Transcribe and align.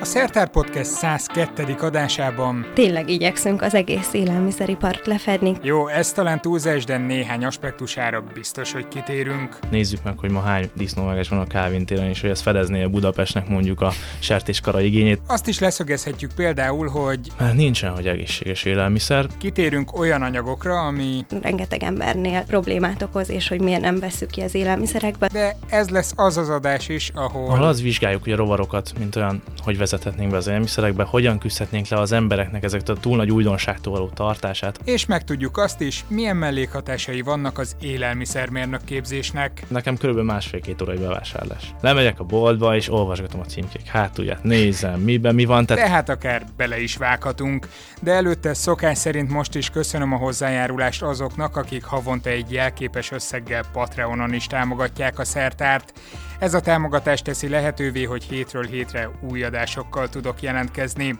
A 0.00 0.04
Szertár 0.04 0.50
Podcast 0.50 0.90
102. 0.90 1.76
adásában 1.80 2.66
Tényleg 2.74 3.08
igyekszünk 3.08 3.62
az 3.62 3.74
egész 3.74 4.12
élelmiszeripart 4.12 5.06
lefedni. 5.06 5.56
Jó, 5.62 5.88
ez 5.88 6.12
talán 6.12 6.40
túlzás, 6.40 6.84
de 6.84 6.96
néhány 6.96 7.44
aspektusára 7.44 8.24
biztos, 8.34 8.72
hogy 8.72 8.88
kitérünk. 8.88 9.58
Nézzük 9.70 10.02
meg, 10.04 10.18
hogy 10.18 10.30
ma 10.30 10.40
hány 10.40 10.70
disznóvágás 10.74 11.28
van 11.28 11.38
a 11.38 11.46
Kávin 11.46 11.86
téren, 11.86 12.08
és 12.08 12.20
hogy 12.20 12.30
ez 12.30 12.40
fedezné 12.40 12.82
a 12.82 12.88
Budapestnek 12.88 13.48
mondjuk 13.48 13.80
a 13.80 13.92
sertéskara 14.18 14.80
igényét. 14.80 15.20
Azt 15.26 15.48
is 15.48 15.58
leszögezhetjük 15.58 16.32
például, 16.32 16.88
hogy 16.88 17.20
Mert 17.38 17.54
nincsen, 17.54 17.94
hogy 17.94 18.06
egészséges 18.06 18.64
élelmiszer. 18.64 19.26
kitérünk 19.38 19.98
olyan 19.98 20.22
anyagokra, 20.22 20.80
ami... 20.80 21.24
Rengeteg 21.42 21.82
embernél 21.82 22.44
problémát 22.46 23.02
okoz, 23.02 23.30
és 23.30 23.48
hogy 23.48 23.60
miért 23.60 23.80
nem 23.80 23.98
veszük 23.98 24.30
ki 24.30 24.40
az 24.40 24.54
élelmiszerekbe. 24.54 25.28
De 25.32 25.56
ez 25.68 25.88
lesz 25.88 26.12
az 26.16 26.36
az 26.36 26.48
adás 26.48 26.88
is, 26.88 27.10
Ahol 27.14 27.48
ahol... 27.50 27.64
az 27.64 27.82
vizsgáljuk, 27.82 28.22
hogy 28.22 28.32
a 28.32 28.36
rovarokat, 28.36 28.92
mint 28.98 29.16
olyan, 29.16 29.42
hogy 29.62 29.78
vezethetnénk 29.90 30.30
be 30.30 30.36
az 30.36 30.46
élelmiszerekbe, 30.46 31.04
hogyan 31.04 31.38
küzdhetnénk 31.38 31.88
le 31.88 31.98
az 31.98 32.12
embereknek 32.12 32.62
ezeket 32.62 32.88
a 32.88 32.94
túl 32.94 33.16
nagy 33.16 33.30
újdonságtól 33.30 33.92
való 33.92 34.08
tartását. 34.08 34.80
És 34.84 35.06
megtudjuk 35.06 35.58
azt 35.58 35.80
is, 35.80 36.04
milyen 36.08 36.36
mellékhatásai 36.36 37.20
vannak 37.20 37.58
az 37.58 37.76
élelmiszermérnök 37.80 38.84
képzésnek. 38.84 39.62
Nekem 39.68 39.96
körülbelül 39.96 40.30
másfél-két 40.30 40.82
órai 40.82 40.96
bevásárlás. 40.96 41.74
Lemegyek 41.80 42.20
a 42.20 42.24
boltba, 42.24 42.76
és 42.76 42.92
olvasgatom 42.92 43.40
a 43.40 43.44
címkék 43.44 43.86
hátulját, 43.86 44.42
nézem, 44.42 45.00
miben 45.00 45.34
mi 45.34 45.44
van, 45.44 45.66
tehát 45.66 45.84
Tehát 45.84 46.08
akár 46.08 46.44
bele 46.56 46.80
is 46.80 46.96
vághatunk, 46.96 47.68
de 48.02 48.12
előtte 48.12 48.54
szokás 48.54 48.98
szerint 48.98 49.30
most 49.30 49.54
is 49.54 49.70
köszönöm 49.70 50.12
a 50.12 50.16
hozzájárulást 50.16 51.02
azoknak, 51.02 51.56
akik 51.56 51.84
havonta 51.84 52.30
egy 52.30 52.52
jelképes 52.52 53.10
összeggel 53.10 53.64
Patreonon 53.72 54.34
is 54.34 54.46
támogatják 54.46 55.18
a 55.18 55.24
szertárt. 55.24 55.92
Ez 56.40 56.54
a 56.54 56.60
támogatás 56.60 57.22
teszi 57.22 57.48
lehetővé, 57.48 58.04
hogy 58.04 58.24
hétről 58.24 58.66
hétre 58.66 59.10
új 59.20 59.42
adásokkal 59.42 60.08
tudok 60.08 60.42
jelentkezni. 60.42 61.18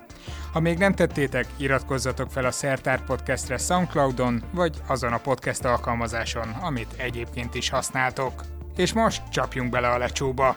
Ha 0.53 0.61
még 0.61 0.79
nem 0.79 0.95
tettétek, 0.95 1.47
iratkozzatok 1.57 2.31
fel 2.31 2.45
a 2.45 2.51
Szertár 2.51 3.05
Podcastre 3.05 3.57
Soundcloudon, 3.57 4.43
vagy 4.51 4.77
azon 4.87 5.13
a 5.13 5.19
podcast 5.19 5.65
alkalmazáson, 5.65 6.49
amit 6.49 6.95
egyébként 6.97 7.55
is 7.55 7.69
használtok. 7.69 8.45
És 8.77 8.93
most 8.93 9.23
csapjunk 9.31 9.71
bele 9.71 9.89
a 9.89 9.99
lecsóba! 9.99 10.57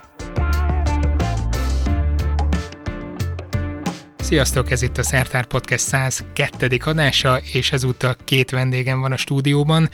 Sziasztok, 4.18 4.72
ez 4.72 4.82
itt 4.82 4.98
a 4.98 5.04
Szertár 5.04 5.46
Podcast 5.46 5.86
102. 5.86 6.78
adása, 6.86 7.40
és 7.54 7.72
ezúttal 7.72 8.16
két 8.24 8.50
vendégem 8.50 9.02
van 9.02 9.12
a 9.12 9.18
stúdióban. 9.18 9.90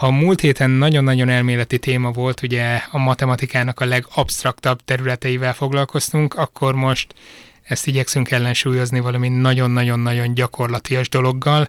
Ha 0.00 0.06
a 0.06 0.10
múlt 0.10 0.40
héten 0.40 0.70
nagyon-nagyon 0.70 1.28
elméleti 1.28 1.78
téma 1.78 2.10
volt, 2.10 2.42
ugye 2.42 2.80
a 2.90 2.98
matematikának 2.98 3.80
a 3.80 3.84
legabsztraktabb 3.84 4.80
területeivel 4.84 5.54
foglalkoztunk, 5.54 6.34
akkor 6.34 6.74
most 6.74 7.14
ezt 7.62 7.86
igyekszünk 7.86 8.30
ellensúlyozni 8.30 9.00
valami 9.00 9.28
nagyon-nagyon-nagyon 9.28 10.34
gyakorlatias 10.34 11.08
dologgal, 11.08 11.66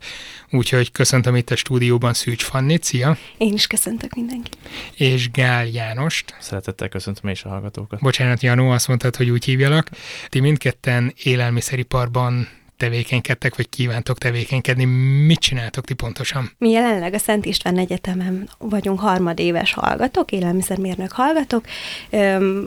úgyhogy 0.50 0.92
köszöntöm 0.92 1.36
itt 1.36 1.50
a 1.50 1.56
stúdióban 1.56 2.14
Szűcs 2.14 2.44
Fannit, 2.44 2.84
szia, 2.84 3.18
Én 3.38 3.54
is 3.54 3.68
köszöntök 3.68 4.14
mindenkit. 4.16 4.58
és 4.96 5.32
Gál 5.32 5.66
Jánost. 5.66 6.36
szeretettel 6.40 6.90
köszöntöm 6.90 7.24
én 7.26 7.32
is 7.32 7.44
a 7.44 7.50
hallgatókat. 7.50 8.00
Bocsánat, 8.00 8.42
Janó, 8.42 8.70
azt 8.70 8.88
mondtad, 8.88 9.16
hogy 9.16 9.30
úgy 9.30 9.46
hívjalak. 9.46 9.90
Ti 10.30 10.40
mindketten 10.40 11.14
élelmiszeriparban 11.24 12.48
tevékenykedtek, 12.82 13.56
vagy 13.56 13.70
kívántok 13.70 14.18
tevékenykedni. 14.18 14.86
Mit 15.26 15.40
csináltok 15.40 15.86
ti 15.86 15.94
pontosan? 15.94 16.52
Mi 16.58 16.70
jelenleg 16.70 17.14
a 17.14 17.18
Szent 17.18 17.46
István 17.46 17.78
Egyetemen 17.78 18.50
vagyunk 18.58 19.00
harmadéves 19.00 19.74
hallgatók, 19.74 20.32
élelmiszermérnök 20.32 21.12
hallgatók. 21.12 21.66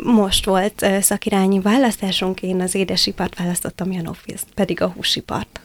Most 0.03 0.45
volt 0.45 0.87
szakirányi 1.01 1.61
választásunk, 1.61 2.43
én 2.43 2.61
az 2.61 2.75
édesipart 2.75 3.39
választottam, 3.39 3.93
Jan 3.93 4.07
Office 4.07 4.45
pedig 4.55 4.81
a 4.83 4.89
húsipart. 4.89 5.61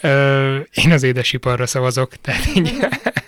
Ö, 0.00 0.56
én 0.74 0.92
az 0.92 1.02
édesiparra 1.02 1.66
szavazok, 1.66 2.16
tehát 2.16 2.56
így 2.56 2.76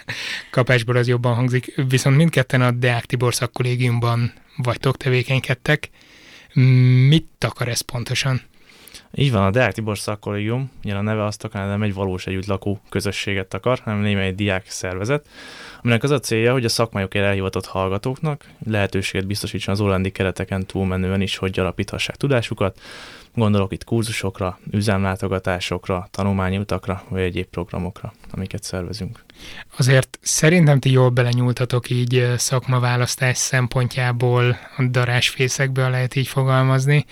kapásból 0.51 0.97
az 0.97 1.09
jobban 1.09 1.35
hangzik. 1.35 1.75
Viszont 1.89 2.17
mindketten 2.17 2.61
a 2.61 2.71
Deák 2.71 3.05
Tibor 3.05 3.35
szakkollégiumban 3.35 4.33
vagytok, 4.57 4.97
tevékenykedtek. 4.97 5.91
Mit 7.09 7.29
akar 7.39 7.69
ez 7.69 7.81
pontosan? 7.81 8.50
Így 9.15 9.33
van, 9.33 9.43
a 9.43 9.51
Deák 9.51 9.73
Tibor 9.73 9.99
szakkollégium, 9.99 10.71
ugye 10.85 10.95
a 10.95 11.01
neve 11.01 11.25
azt 11.25 11.45
akar, 11.45 11.67
nem 11.67 11.83
egy 11.83 11.95
valós 11.95 12.27
együtt 12.27 12.47
lakó 12.47 12.81
közösséget 12.89 13.55
akar, 13.55 13.79
hanem 13.79 14.01
némely 14.01 14.33
diák 14.33 14.71
szervezet, 14.71 15.27
aminek 15.83 16.03
az 16.03 16.11
a 16.11 16.19
célja, 16.19 16.53
hogy 16.53 16.65
a 16.65 16.69
szakmájukért 16.69 17.25
elhivatott 17.25 17.67
hallgatóknak 17.67 18.45
lehetőséget 18.67 19.27
biztosítson 19.27 19.75
az 19.75 19.81
orlandi 19.81 20.11
kereteken 20.11 20.67
túlmenően 20.67 21.21
is, 21.21 21.37
hogy 21.37 21.59
alapíthassák 21.59 22.17
tudásukat. 22.17 22.81
Gondolok 23.35 23.73
itt 23.73 23.85
kurzusokra, 23.85 24.59
üzemlátogatásokra, 24.71 26.09
tanulmányi 26.11 26.59
utakra, 26.59 27.03
vagy 27.09 27.21
egyéb 27.21 27.47
programokra, 27.47 28.13
amiket 28.31 28.63
szervezünk. 28.63 29.25
Azért 29.77 30.19
szerintem 30.23 30.79
ti 30.81 30.91
jól 30.91 31.09
belenyúltatok 31.09 31.91
így 31.91 32.15
ö, 32.15 32.35
szakmaválasztás 32.37 33.37
szempontjából 33.37 34.59
a 34.77 34.83
darásfészekbe, 34.91 35.83
ha 35.83 35.89
lehet 35.89 36.17
így 36.17 36.29
fogalmazni, 36.29 37.05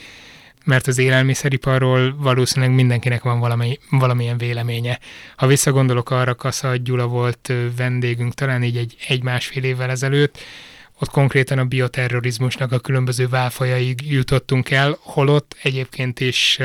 mert 0.69 0.87
az 0.87 0.99
élelmiszeriparról 0.99 2.17
valószínűleg 2.17 2.75
mindenkinek 2.75 3.23
van 3.23 3.41
valami, 3.41 3.79
valamilyen 3.91 4.39
véleménye. 4.39 4.99
Ha 5.37 5.47
visszagondolok 5.47 6.11
arra, 6.11 6.35
Kasza 6.35 6.77
Gyula 6.77 7.07
volt 7.07 7.53
vendégünk 7.77 8.35
talán 8.35 8.63
így 8.63 8.77
egy, 8.77 8.97
egy-másfél 9.09 9.65
évvel 9.65 9.91
ezelőtt, 9.91 10.39
ott 10.99 11.11
konkrétan 11.11 11.59
a 11.59 11.65
bioterrorizmusnak 11.65 12.73
a 12.73 12.79
különböző 12.79 13.29
válfajaig 13.29 14.11
jutottunk 14.11 14.71
el, 14.71 14.97
holott 15.01 15.57
egyébként 15.63 16.21
is 16.21 16.59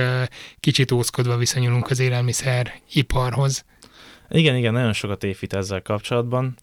kicsit 0.60 0.92
ózkodva 0.92 1.38
viszonyulunk 1.38 1.90
az 1.90 2.00
élelmiszeriparhoz. 2.00 3.66
Igen, 4.30 4.56
igen, 4.56 4.74
nagyon 4.74 4.94
sokat 4.94 5.24
épít 5.24 5.54
ezzel 5.54 5.82
kapcsolatban. 5.82 6.56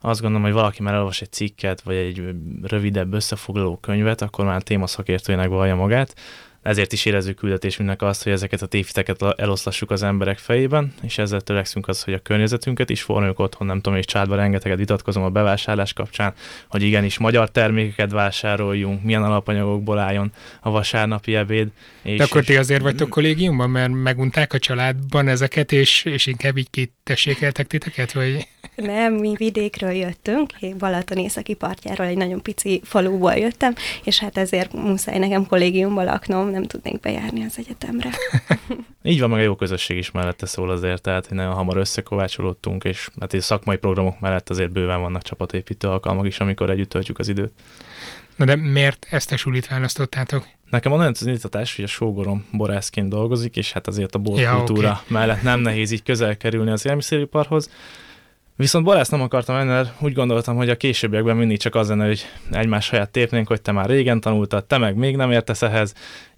Azt 0.00 0.20
gondolom, 0.20 0.44
hogy 0.44 0.54
valaki 0.54 0.82
már 0.82 0.92
elolvas 0.92 1.20
egy 1.20 1.32
cikket, 1.32 1.80
vagy 1.80 1.96
egy 1.96 2.22
rövidebb 2.62 3.12
összefoglaló 3.12 3.76
könyvet, 3.76 4.22
akkor 4.22 4.44
már 4.44 4.62
témaszakértőjének 4.62 5.48
vallja 5.48 5.74
magát. 5.74 6.14
Ezért 6.62 6.92
is 6.92 7.04
érezzük 7.04 7.36
küldetésünknek 7.36 8.02
azt, 8.02 8.22
hogy 8.22 8.32
ezeket 8.32 8.62
a 8.62 8.66
tévhiteket 8.66 9.22
eloszlassuk 9.36 9.90
az 9.90 10.02
emberek 10.02 10.38
fejében, 10.38 10.94
és 11.02 11.18
ezzel 11.18 11.40
törekszünk 11.40 11.88
az, 11.88 12.02
hogy 12.02 12.14
a 12.14 12.18
környezetünket 12.18 12.90
is 12.90 13.02
formáljuk 13.02 13.38
otthon, 13.38 13.66
nem 13.66 13.80
tudom, 13.80 13.98
és 13.98 14.04
csádban 14.04 14.36
rengeteget 14.36 14.78
vitatkozom 14.78 15.22
a 15.22 15.30
bevásárlás 15.30 15.92
kapcsán, 15.92 16.34
hogy 16.68 16.82
igenis 16.82 17.18
magyar 17.18 17.50
termékeket 17.50 18.10
vásároljunk, 18.10 19.02
milyen 19.02 19.22
alapanyagokból 19.22 19.98
álljon 19.98 20.32
a 20.60 20.70
vasárnapi 20.70 21.34
ebéd. 21.34 21.68
És, 22.02 22.18
De 22.18 22.24
akkor 22.24 22.44
ti 22.44 22.56
azért 22.56 22.82
vagytok 22.82 23.08
kollégiumban, 23.08 23.70
mert 23.70 23.92
megunták 23.92 24.52
a 24.52 24.58
családban 24.58 25.28
ezeket, 25.28 25.72
és, 25.72 26.04
és 26.04 26.26
inkább 26.26 26.56
így 26.56 26.70
kitessékeltek 26.70 27.66
titeket, 27.66 28.12
vagy... 28.12 28.46
Nem, 28.74 29.14
mi 29.14 29.34
vidékről 29.36 29.90
jöttünk, 29.90 30.52
én 30.60 30.78
Balaton 30.78 31.18
északi 31.18 31.54
partjáról 31.54 32.06
egy 32.06 32.16
nagyon 32.16 32.42
pici 32.42 32.80
faluból 32.84 33.32
jöttem, 33.34 33.74
és 34.04 34.18
hát 34.18 34.36
ezért 34.36 34.72
muszáj 34.72 35.18
nekem 35.18 35.46
kollégiumban 35.46 36.04
laknom, 36.04 36.50
nem 36.52 36.62
tudnék 36.62 37.00
bejárni 37.00 37.44
az 37.44 37.58
egyetemre. 37.58 38.10
Így 39.02 39.20
van, 39.20 39.30
meg 39.30 39.38
a 39.38 39.42
jó 39.42 39.54
közösség 39.54 39.96
is 39.96 40.10
mellette 40.10 40.46
szól 40.46 40.70
azért, 40.70 41.02
tehát 41.02 41.26
hogy 41.26 41.36
nagyon 41.36 41.52
hamar 41.52 41.76
összekovácsolódtunk, 41.76 42.84
és 42.84 43.08
hát 43.20 43.32
a 43.32 43.40
szakmai 43.40 43.76
programok 43.76 44.20
mellett 44.20 44.50
azért 44.50 44.72
bőven 44.72 45.00
vannak 45.00 45.22
csapatépítő 45.22 45.88
alkalmak 45.88 46.26
is, 46.26 46.38
amikor 46.40 46.70
együtt 46.70 46.88
töltjük 46.88 47.18
az 47.18 47.28
időt. 47.28 47.52
Na 48.36 48.44
de 48.44 48.56
miért 48.56 49.06
ezt 49.10 49.32
a 49.32 49.36
sulit 49.36 49.68
választottátok? 49.68 50.46
Nekem 50.70 50.92
onnan 50.92 51.06
az 51.06 51.26
indítatás, 51.26 51.76
hogy 51.76 51.84
a 51.84 51.88
sógorom 51.88 52.46
borászként 52.52 53.08
dolgozik, 53.08 53.56
és 53.56 53.72
hát 53.72 53.86
azért 53.86 54.14
a 54.14 54.20
Ja, 54.24 54.30
borkultúra 54.30 55.00
oké. 55.02 55.14
mellett 55.14 55.42
nem 55.42 55.60
nehéz 55.60 55.90
így 55.90 56.02
közel 56.02 56.36
kerülni 56.36 56.70
az 56.70 56.84
élelmiszeriparhoz. 56.84 57.70
Viszont 58.56 58.84
borász 58.84 59.08
nem 59.08 59.20
akartam 59.20 59.56
menni, 59.56 59.68
mert 59.68 59.92
úgy 60.00 60.12
gondoltam, 60.12 60.56
hogy 60.56 60.70
a 60.70 60.76
későbbiekben 60.76 61.36
mindig 61.36 61.58
csak 61.58 61.74
az 61.74 61.88
lenne, 61.88 62.06
hogy 62.06 62.26
egymás 62.50 62.84
saját 62.84 63.10
tépnénk, 63.10 63.48
hogy 63.48 63.62
te 63.62 63.72
már 63.72 63.88
régen 63.88 64.20
tanultad, 64.20 64.64
te 64.64 64.78
meg 64.78 64.96
még 64.96 65.16
nem 65.16 65.30
értesz 65.30 65.62
ehhez. 65.62 65.94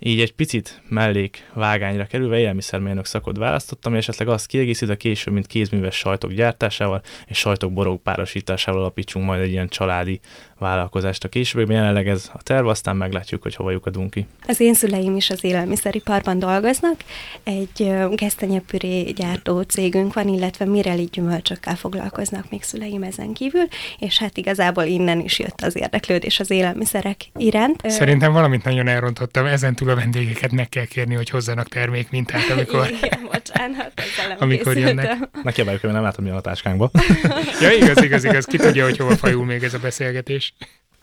Így 0.07 0.21
egy 0.21 0.35
picit 0.35 0.83
mellék 0.89 1.51
vágányra 1.55 2.05
kerülve 2.05 2.39
élelmiszermérnök 2.39 3.07
szakot 3.07 3.37
választottam, 3.37 3.95
és 3.95 4.09
esetleg 4.09 4.29
azt 4.29 4.47
kiegészítve 4.47 4.97
később, 4.97 5.35
mint 5.35 5.47
kézműves 5.47 5.97
sajtok 5.97 6.33
gyártásával 6.33 7.03
és 7.27 7.39
sajtok 7.39 7.73
borok 7.73 8.03
párosításával 8.03 8.81
alapítsunk 8.81 9.27
majd 9.27 9.41
egy 9.41 9.51
ilyen 9.51 9.69
családi 9.69 10.21
vállalkozást 10.59 11.25
a 11.25 11.29
későbbiekben. 11.29 11.77
Jelenleg 11.77 12.09
ez 12.09 12.31
a 12.33 12.43
terv, 12.43 12.67
aztán 12.67 12.97
meglátjuk, 12.97 13.43
hogy 13.43 13.55
hova 13.55 13.71
lyukadunk 13.71 14.11
ki. 14.11 14.27
Az 14.47 14.61
én 14.61 14.75
szüleim 14.75 15.17
is 15.17 15.31
az 15.31 15.45
élelmiszeriparban 15.45 16.39
dolgoznak, 16.39 16.97
egy 17.43 17.93
gesztenyepüré 18.15 19.03
gyártó 19.03 19.63
cégünk 19.63 20.15
van, 20.15 20.29
illetve 20.29 20.65
mireli 20.65 21.09
gyümölcsökkel 21.13 21.77
foglalkoznak 21.77 22.51
még 22.51 22.63
szüleim 22.63 23.03
ezen 23.03 23.33
kívül, 23.33 23.67
és 23.99 24.19
hát 24.19 24.37
igazából 24.37 24.85
innen 24.85 25.21
is 25.21 25.39
jött 25.39 25.61
az 25.61 25.77
érdeklődés 25.77 26.41
az 26.41 26.51
élelmiszerek 26.51 27.17
iránt. 27.37 27.91
Szerintem 27.91 28.33
valamit 28.33 28.65
nagyon 28.65 28.89
elrontottam, 28.89 29.47
ezen 29.47 29.75
túl 29.75 29.93
a 29.95 30.01
vendégeket 30.01 30.51
meg 30.51 30.69
kell 30.69 30.85
kérni, 30.85 31.15
hogy 31.15 31.29
hozzanak 31.29 31.69
termékmintát, 31.69 32.51
amikor... 32.51 32.91
Igen, 33.03 33.29
bocsánat, 33.33 33.93
Amikor 34.39 34.77
jönnek. 34.77 35.29
kiabáljuk, 35.53 35.83
hogy 35.83 35.93
nem 35.93 36.03
látom, 36.03 36.25
mi 36.25 36.31
a 36.31 36.41
táskánkba. 36.41 36.91
Ja, 37.61 37.73
igaz, 37.73 38.03
igaz, 38.03 38.25
igaz, 38.25 38.45
ki 38.45 38.57
tudja, 38.57 38.85
hogy 38.85 38.97
hova 38.97 39.17
fajul 39.17 39.45
még 39.45 39.63
ez 39.63 39.75
a 39.75 39.79
beszélgetés. 39.79 40.55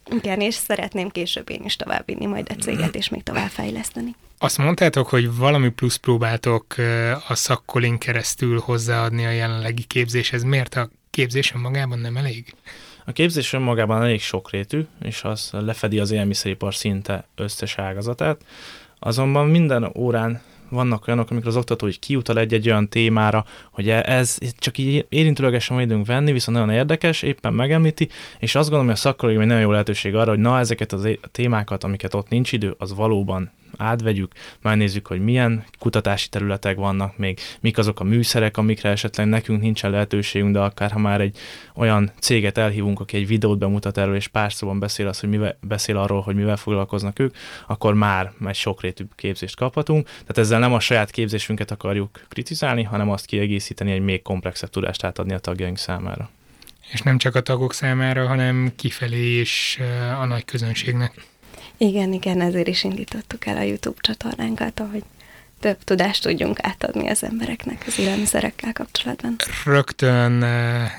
Igen, 0.09 0.39
és 0.39 0.53
szeretném 0.53 1.09
később 1.09 1.49
én 1.49 1.61
is 1.63 1.75
továbbvinni 1.75 2.25
majd 2.25 2.47
a 2.49 2.61
céget, 2.61 2.95
és 2.95 3.09
még 3.09 3.23
tovább 3.23 3.49
fejleszteni. 3.49 4.15
Azt 4.37 4.57
mondtátok, 4.57 5.07
hogy 5.07 5.35
valami 5.35 5.69
plusz 5.69 5.95
próbáltok 5.95 6.75
a 7.27 7.35
szakkolin 7.35 7.97
keresztül 7.97 8.59
hozzáadni 8.59 9.25
a 9.25 9.29
jelenlegi 9.29 9.83
képzéshez. 9.83 10.43
Miért 10.43 10.75
a 10.75 10.89
képzés 11.09 11.53
önmagában 11.55 11.99
nem 11.99 12.17
elég? 12.17 12.53
A 13.05 13.11
képzés 13.11 13.53
önmagában 13.53 14.01
elég 14.01 14.21
sokrétű, 14.21 14.85
és 15.03 15.23
az 15.23 15.49
lefedi 15.51 15.99
az 15.99 16.11
élelmiszeripar 16.11 16.75
szinte 16.75 17.27
összes 17.35 17.77
ágazatát. 17.77 18.41
Azonban 19.03 19.47
minden 19.47 19.91
órán 19.95 20.41
vannak 20.69 21.07
olyanok, 21.07 21.31
amikor 21.31 21.47
az 21.47 21.55
oktató 21.55 21.87
így 21.87 21.99
kiutal 21.99 22.39
egy-egy 22.39 22.69
olyan 22.69 22.89
témára, 22.89 23.45
hogy 23.71 23.89
e- 23.89 24.03
ez 24.05 24.37
csak 24.57 24.77
így 24.77 25.05
érintőlegesen 25.09 25.75
van 25.75 25.85
időnk 25.85 26.05
venni, 26.05 26.31
viszont 26.31 26.57
nagyon 26.57 26.73
érdekes, 26.73 27.21
éppen 27.21 27.53
megemlíti, 27.53 28.09
és 28.39 28.55
azt 28.55 28.69
gondolom, 28.69 28.85
hogy 28.85 28.95
a 28.95 28.99
szakkológium 28.99 29.43
egy 29.43 29.49
nagyon 29.49 29.63
jó 29.63 29.71
lehetőség 29.71 30.15
arra, 30.15 30.29
hogy 30.29 30.39
na 30.39 30.59
ezeket 30.59 30.93
a 30.93 30.99
témákat, 31.31 31.83
amiket 31.83 32.13
ott 32.13 32.29
nincs 32.29 32.51
idő, 32.51 32.75
az 32.77 32.95
valóban 32.95 33.51
átvegyük, 33.77 34.31
megnézzük, 34.61 35.07
hogy 35.07 35.23
milyen 35.23 35.65
kutatási 35.79 36.29
területek 36.29 36.75
vannak 36.75 37.17
még, 37.17 37.39
mik 37.59 37.77
azok 37.77 37.99
a 37.99 38.03
műszerek, 38.03 38.57
amikre 38.57 38.89
esetleg 38.89 39.27
nekünk 39.27 39.61
nincsen 39.61 39.91
lehetőségünk, 39.91 40.53
de 40.53 40.59
akár 40.59 40.91
ha 40.91 40.99
már 40.99 41.21
egy 41.21 41.37
olyan 41.75 42.11
céget 42.19 42.57
elhívunk, 42.57 42.99
aki 42.99 43.17
egy 43.17 43.27
videót 43.27 43.57
bemutat 43.57 43.97
erről, 43.97 44.15
és 44.15 44.27
pár 44.27 44.53
szóban 44.53 44.79
beszél, 44.79 45.07
az, 45.07 45.19
hogy 45.19 45.29
mivel, 45.29 45.57
beszél 45.61 45.97
arról, 45.97 46.21
hogy 46.21 46.35
mivel 46.35 46.57
foglalkoznak 46.57 47.19
ők, 47.19 47.35
akkor 47.67 47.93
már 47.93 48.31
egy 48.47 48.55
sokrétű 48.55 49.03
képzést 49.15 49.55
kaphatunk. 49.55 50.05
Tehát 50.05 50.37
ezzel 50.37 50.59
nem 50.59 50.73
a 50.73 50.79
saját 50.79 51.11
képzésünket 51.11 51.71
akarjuk 51.71 52.25
kritizálni, 52.29 52.83
hanem 52.83 53.09
azt 53.09 53.25
kiegészíteni, 53.25 53.91
egy 53.91 54.01
még 54.01 54.21
komplexebb 54.21 54.69
tudást 54.69 55.03
átadni 55.03 55.33
a 55.33 55.39
tagjaink 55.39 55.77
számára. 55.77 56.29
És 56.91 57.01
nem 57.01 57.17
csak 57.17 57.35
a 57.35 57.41
tagok 57.41 57.73
számára, 57.73 58.27
hanem 58.27 58.71
kifelé 58.75 59.39
is 59.39 59.79
a 60.19 60.25
nagy 60.25 60.45
közönségnek. 60.45 61.29
Igen, 61.83 62.13
igen, 62.13 62.41
ezért 62.41 62.67
is 62.67 62.83
indítottuk 62.83 63.45
el 63.45 63.57
a 63.57 63.61
YouTube 63.61 63.97
csatornánkat, 64.01 64.81
hogy 64.91 65.03
több 65.59 65.83
tudást 65.83 66.23
tudjunk 66.23 66.57
átadni 66.61 67.09
az 67.09 67.23
embereknek 67.23 67.83
az 67.87 67.99
élelmiszerekkel 67.99 68.73
kapcsolatban. 68.73 69.35
Rögtön 69.65 70.43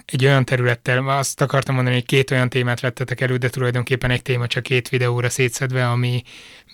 egy 0.04 0.24
olyan 0.24 0.44
területtel, 0.44 1.08
azt 1.08 1.40
akartam 1.40 1.74
mondani, 1.74 1.96
hogy 1.96 2.06
két 2.06 2.30
olyan 2.30 2.48
témát 2.48 2.80
vettetek 2.80 3.20
elő, 3.20 3.36
de 3.36 3.48
tulajdonképpen 3.48 4.10
egy 4.10 4.22
téma 4.22 4.46
csak 4.46 4.62
két 4.62 4.88
videóra 4.88 5.30
szétszedve, 5.30 5.88
ami 5.88 6.22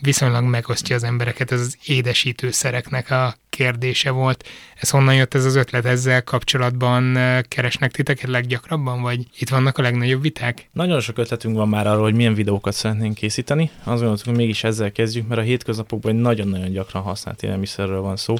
viszonylag 0.00 0.44
megosztja 0.44 0.96
az 0.96 1.02
embereket, 1.02 1.52
ez 1.52 1.60
az 1.60 1.76
édesítőszereknek 1.84 3.10
a 3.10 3.34
kérdése 3.58 4.10
volt. 4.10 4.48
Ez 4.74 4.90
honnan 4.90 5.14
jött 5.14 5.34
ez 5.34 5.44
az 5.44 5.54
ötlet 5.54 5.84
ezzel 5.84 6.24
kapcsolatban? 6.24 7.18
Keresnek 7.48 7.92
titeket 7.92 8.30
leggyakrabban, 8.30 9.02
vagy 9.02 9.26
itt 9.38 9.48
vannak 9.48 9.78
a 9.78 9.82
legnagyobb 9.82 10.22
viták? 10.22 10.68
Nagyon 10.72 11.00
sok 11.00 11.18
ötletünk 11.18 11.56
van 11.56 11.68
már 11.68 11.86
arról, 11.86 12.02
hogy 12.02 12.14
milyen 12.14 12.34
videókat 12.34 12.72
szeretnénk 12.72 13.14
készíteni. 13.14 13.70
Azt 13.84 13.98
gondoltuk, 13.98 14.26
hogy 14.26 14.36
mégis 14.36 14.64
ezzel 14.64 14.92
kezdjük, 14.92 15.28
mert 15.28 15.40
a 15.40 15.44
hétköznapokban 15.44 16.14
egy 16.14 16.20
nagyon-nagyon 16.20 16.70
gyakran 16.70 17.02
használt 17.02 17.42
élelmiszerről 17.42 18.00
van 18.00 18.16
szó 18.16 18.34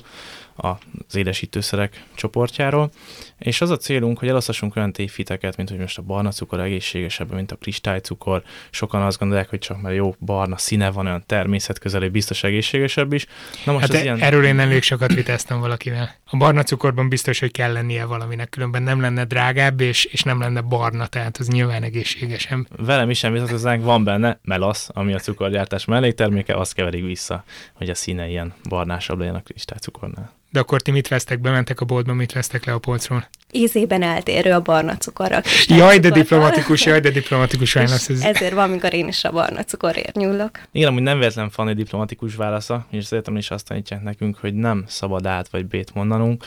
az 0.57 1.17
édesítőszerek 1.17 2.05
csoportjáról, 2.15 2.91
és 3.39 3.61
az 3.61 3.71
a 3.71 3.77
célunk, 3.77 4.19
hogy 4.19 4.29
elosztassunk 4.29 4.77
olyan 4.77 4.93
tévhiteket, 4.93 5.57
mint 5.57 5.69
hogy 5.69 5.79
most 5.79 5.99
a 5.99 6.03
barna 6.03 6.31
cukor 6.31 6.61
egészségesebb, 6.61 7.33
mint 7.33 7.53
a 7.53 7.57
kristálycukor. 7.57 8.43
Sokan 8.71 9.03
azt 9.03 9.19
gondolják, 9.19 9.49
hogy 9.49 9.59
csak 9.59 9.81
mert 9.81 9.95
jó 9.95 10.15
barna 10.19 10.57
színe 10.57 10.91
van, 10.91 11.07
olyan 11.07 11.23
természetközeli, 11.27 12.09
biztos 12.09 12.45
egészségesebb 12.45 13.13
is. 13.13 13.27
Na 13.65 13.73
most 13.73 13.85
hát 13.85 13.95
az 13.95 14.01
e- 14.01 14.03
ilyen... 14.03 14.21
erről 14.21 14.45
én 14.45 14.59
elég 14.59 14.83
sokat 14.83 15.15
vitáztam 15.15 15.61
valakivel. 15.61 16.15
A 16.31 16.37
barna 16.37 16.63
cukorban 16.63 17.09
biztos, 17.09 17.39
hogy 17.39 17.51
kell 17.51 17.73
lennie 17.73 18.05
valaminek, 18.05 18.49
különben 18.49 18.83
nem 18.83 19.01
lenne 19.01 19.25
drágább, 19.25 19.81
és, 19.81 20.05
és 20.05 20.23
nem 20.23 20.41
lenne 20.41 20.61
barna, 20.61 21.07
tehát 21.07 21.37
az 21.37 21.49
nyilván 21.49 21.83
egészségesebb. 21.83 22.67
Velem 22.77 23.11
is 23.11 23.19
sem 23.19 23.33
vitatkoznánk, 23.33 23.85
van 23.85 24.05
benne 24.05 24.39
melasz, 24.43 24.89
ami 24.93 25.15
a 25.15 25.19
cukorgyártás 25.19 25.85
mellékterméke, 25.85 26.57
azt 26.57 26.75
keverik 26.75 27.05
vissza, 27.05 27.45
hogy 27.73 27.91
a 27.91 27.95
színe 27.95 28.29
ilyen 28.29 28.55
barnásabb 28.69 29.19
legyen 29.19 29.35
a 29.35 29.43
kristálycukornál. 29.43 30.37
De 30.51 30.61
akkor 30.61 30.83
ti 30.83 30.91
mit 30.91 31.09
vesztek? 31.09 31.41
Bementek 31.41 31.81
a 31.81 31.85
boltba, 31.85 32.13
mit 32.13 32.33
vesztek 32.33 32.65
le 32.65 32.73
a 32.73 32.79
polcról? 32.79 33.28
Ízében 33.53 34.03
eltérő 34.03 34.53
a 34.53 34.61
barna 34.61 34.97
cukorra. 34.97 35.41
Jaj, 35.67 35.99
de 35.99 36.11
diplomatikus, 36.11 36.85
jaj, 36.85 37.01
de 37.01 37.11
diplomatikus 37.21 37.73
válasz. 37.73 38.09
Ez. 38.09 38.21
Ezért 38.21 38.53
van, 38.53 38.69
amikor 38.69 38.95
én 38.95 39.09
is 39.09 39.25
a 39.25 39.31
barna 39.31 39.65
cukorért 39.65 40.17
nyúlok. 40.17 40.51
Igen, 40.73 40.89
amúgy 40.89 41.03
nem 41.03 41.19
véletlen 41.19 41.51
van 41.55 41.69
egy 41.69 41.77
diplomatikus 41.77 42.35
válasza, 42.35 42.87
és 42.91 43.05
szerintem 43.05 43.37
is 43.37 43.51
azt 43.51 43.67
tanítják 43.67 44.03
nekünk, 44.03 44.39
hogy 44.39 44.55
nem 44.55 44.85
szabad 44.87 45.27
át 45.27 45.49
vagy 45.49 45.67
bét 45.67 45.95
mondanunk, 45.95 46.45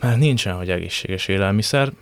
mert 0.00 0.18
nincsen, 0.18 0.54
hogy 0.54 0.70
egészséges 0.70 1.28
élelmiszer, 1.28 1.92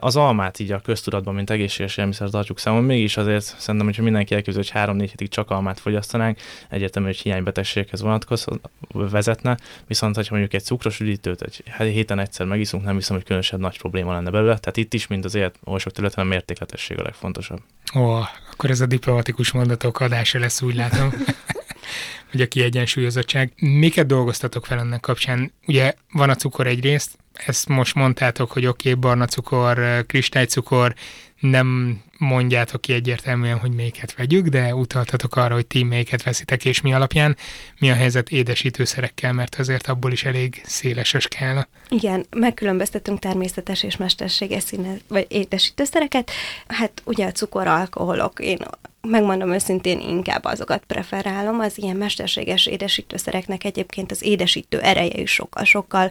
az 0.00 0.16
almát 0.16 0.58
így 0.58 0.72
a 0.72 0.80
köztudatban, 0.80 1.34
mint 1.34 1.50
egészséges 1.50 1.96
élelmiszer 1.96 2.28
tartjuk 2.28 2.58
számon, 2.58 2.84
mégis 2.84 3.16
azért 3.16 3.54
szerintem, 3.58 3.86
hogyha 3.86 4.02
mindenki 4.02 4.34
elképzel, 4.34 4.62
hogy 4.62 4.70
három-négy 4.70 5.10
hétig 5.10 5.28
csak 5.28 5.50
almát 5.50 5.80
fogyasztanánk, 5.80 6.38
egyértelmű, 6.68 7.08
hogy 7.08 7.18
hiánybetegségekhez 7.18 8.00
vonatkoz, 8.00 8.46
vezetne, 8.92 9.56
viszont 9.86 10.16
ha 10.16 10.22
mondjuk 10.30 10.54
egy 10.54 10.62
cukros 10.62 11.00
üdítőt 11.00 11.42
egy 11.42 11.62
héten 11.76 12.18
egyszer 12.18 12.46
megiszunk, 12.46 12.84
nem 12.84 12.94
hiszem, 12.94 13.16
hogy 13.16 13.24
különösebb 13.24 13.60
nagy 13.60 13.78
probléma 13.78 14.12
lenne 14.12 14.30
belőle. 14.30 14.58
Tehát 14.58 14.76
itt 14.76 14.94
is, 14.94 15.06
mint 15.06 15.24
az 15.24 15.34
élet 15.34 15.58
oly 15.64 15.78
sok 15.78 15.92
területen, 15.92 16.24
a 16.24 16.28
mértékletesség 16.28 16.98
a 16.98 17.02
legfontosabb. 17.02 17.60
Ó, 17.94 18.20
akkor 18.52 18.70
ez 18.70 18.80
a 18.80 18.86
diplomatikus 18.86 19.50
mondatok 19.52 20.00
adása 20.00 20.38
lesz, 20.38 20.62
úgy 20.62 20.74
látom. 20.74 21.12
hogy 22.30 22.40
a 22.40 22.46
kiegyensúlyozottság. 22.46 23.52
Miket 23.56 24.06
dolgoztatok 24.06 24.66
fel 24.66 24.78
ennek 24.78 25.00
kapcsán? 25.00 25.52
Ugye 25.66 25.94
van 26.12 26.30
a 26.30 26.34
cukor 26.34 26.66
egyrészt, 26.66 27.18
ezt 27.32 27.68
most 27.68 27.94
mondtátok, 27.94 28.50
hogy 28.50 28.66
oké, 28.66 28.88
okay, 28.88 29.00
barna 29.00 29.26
cukor, 29.26 30.04
kristálycukor, 30.06 30.94
nem 31.40 31.98
mondjátok 32.18 32.80
ki 32.80 32.92
egyértelműen, 32.92 33.58
hogy 33.58 33.74
melyiket 33.74 34.14
vegyük, 34.14 34.46
de 34.46 34.74
utaltatok 34.74 35.36
arra, 35.36 35.54
hogy 35.54 35.66
ti 35.66 35.82
melyiket 35.82 36.22
veszitek, 36.22 36.64
és 36.64 36.80
mi 36.80 36.94
alapján. 36.94 37.36
Mi 37.78 37.90
a 37.90 37.94
helyzet 37.94 38.30
édesítőszerekkel, 38.30 39.32
mert 39.32 39.54
azért 39.54 39.86
abból 39.86 40.12
is 40.12 40.24
elég 40.24 40.60
széles 40.64 41.14
a 41.14 41.18
skála. 41.18 41.68
Igen, 41.88 42.26
megkülönböztetünk 42.30 43.18
természetes 43.18 43.82
és 43.82 43.96
mesterséges 43.96 44.62
színe, 44.62 44.96
vagy 45.08 45.26
édesítőszereket. 45.28 46.30
Hát 46.66 47.02
ugye 47.04 47.26
a 47.26 47.32
cukor, 47.32 47.66
alkoholok, 47.66 48.40
én 48.40 48.58
megmondom 49.08 49.52
őszintén, 49.52 50.00
inkább 50.00 50.44
azokat 50.44 50.84
preferálom. 50.86 51.60
Az 51.60 51.78
ilyen 51.78 51.96
mesterséges 51.96 52.66
édesítőszereknek 52.66 53.64
egyébként 53.64 54.10
az 54.10 54.22
édesítő 54.22 54.80
ereje 54.80 55.20
is 55.20 55.30
sokkal-sokkal 55.30 56.10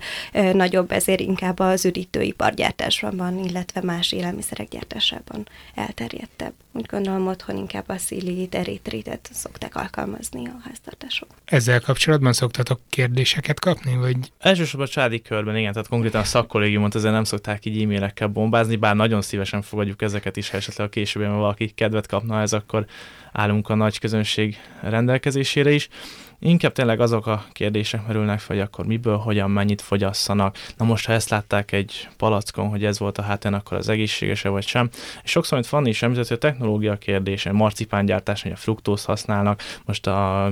nagyobb, 0.53 0.91
ezért 0.91 1.19
inkább 1.19 1.59
az 1.59 1.85
üdítőipargyártásban 1.85 3.17
van, 3.17 3.37
illetve 3.37 3.81
más 3.81 4.11
élelmiszerek 4.11 4.67
gyártásában 4.67 5.47
elterjedtebb. 5.75 6.53
Úgy 6.73 6.85
gondolom, 6.85 7.27
otthon 7.27 7.57
inkább 7.57 7.89
a 7.89 7.97
szílit, 7.97 8.55
eritritet 8.55 9.29
szokták 9.33 9.75
alkalmazni 9.75 10.45
a 10.45 10.61
háztartások. 10.67 11.27
Ezzel 11.45 11.81
kapcsolatban 11.81 12.33
szoktatok 12.33 12.79
kérdéseket 12.89 13.59
kapni, 13.59 13.95
vagy? 13.95 14.17
Elsősorban 14.39 14.87
a 14.87 14.91
családi 14.91 15.21
körben, 15.21 15.57
igen, 15.57 15.71
tehát 15.71 15.87
konkrétan 15.87 16.21
a 16.21 16.23
szakkollégiumot 16.23 16.95
ezzel 16.95 17.11
nem 17.11 17.23
szokták 17.23 17.65
így 17.65 17.81
e-mailekkel 17.81 18.27
bombázni, 18.27 18.75
bár 18.75 18.95
nagyon 18.95 19.21
szívesen 19.21 19.61
fogadjuk 19.61 20.01
ezeket 20.01 20.37
is, 20.37 20.49
ha 20.49 20.57
esetleg 20.57 20.87
a 20.87 20.89
későbben 20.89 21.37
valaki 21.37 21.67
kedvet 21.67 22.07
kapna 22.07 22.41
ez, 22.41 22.53
akkor 22.53 22.78
állunk 23.31 23.69
a 23.69 23.75
nagy 23.75 23.99
közönség 23.99 24.57
rendelkezésére 24.81 25.71
is. 25.71 25.89
Inkább 26.41 26.71
tényleg 26.71 26.99
azok 26.99 27.27
a 27.27 27.45
kérdések 27.51 28.07
merülnek 28.07 28.39
fel, 28.39 28.55
hogy 28.55 28.65
akkor 28.65 28.85
miből, 28.85 29.17
hogyan, 29.17 29.51
mennyit 29.51 29.81
fogyasszanak. 29.81 30.57
Na 30.77 30.85
most, 30.85 31.05
ha 31.05 31.13
ezt 31.13 31.29
látták 31.29 31.71
egy 31.71 32.07
palackon, 32.17 32.67
hogy 32.69 32.85
ez 32.85 32.99
volt 32.99 33.17
a 33.17 33.21
hátén, 33.21 33.53
akkor 33.53 33.77
az 33.77 33.89
egészséges-e 33.89 34.49
vagy 34.49 34.67
sem. 34.67 34.89
És 35.23 35.31
sokszor, 35.31 35.53
mint 35.53 35.69
Fanni 35.69 35.89
is 35.89 36.01
említett, 36.01 36.27
hogy 36.27 36.37
a 36.37 36.39
technológia 36.39 36.97
kérdése, 36.97 37.51
marcipángyártás, 37.51 38.41
hogy 38.41 38.51
a 38.51 38.55
fruktóz 38.55 39.03
használnak, 39.03 39.61
most 39.85 40.07
a 40.07 40.51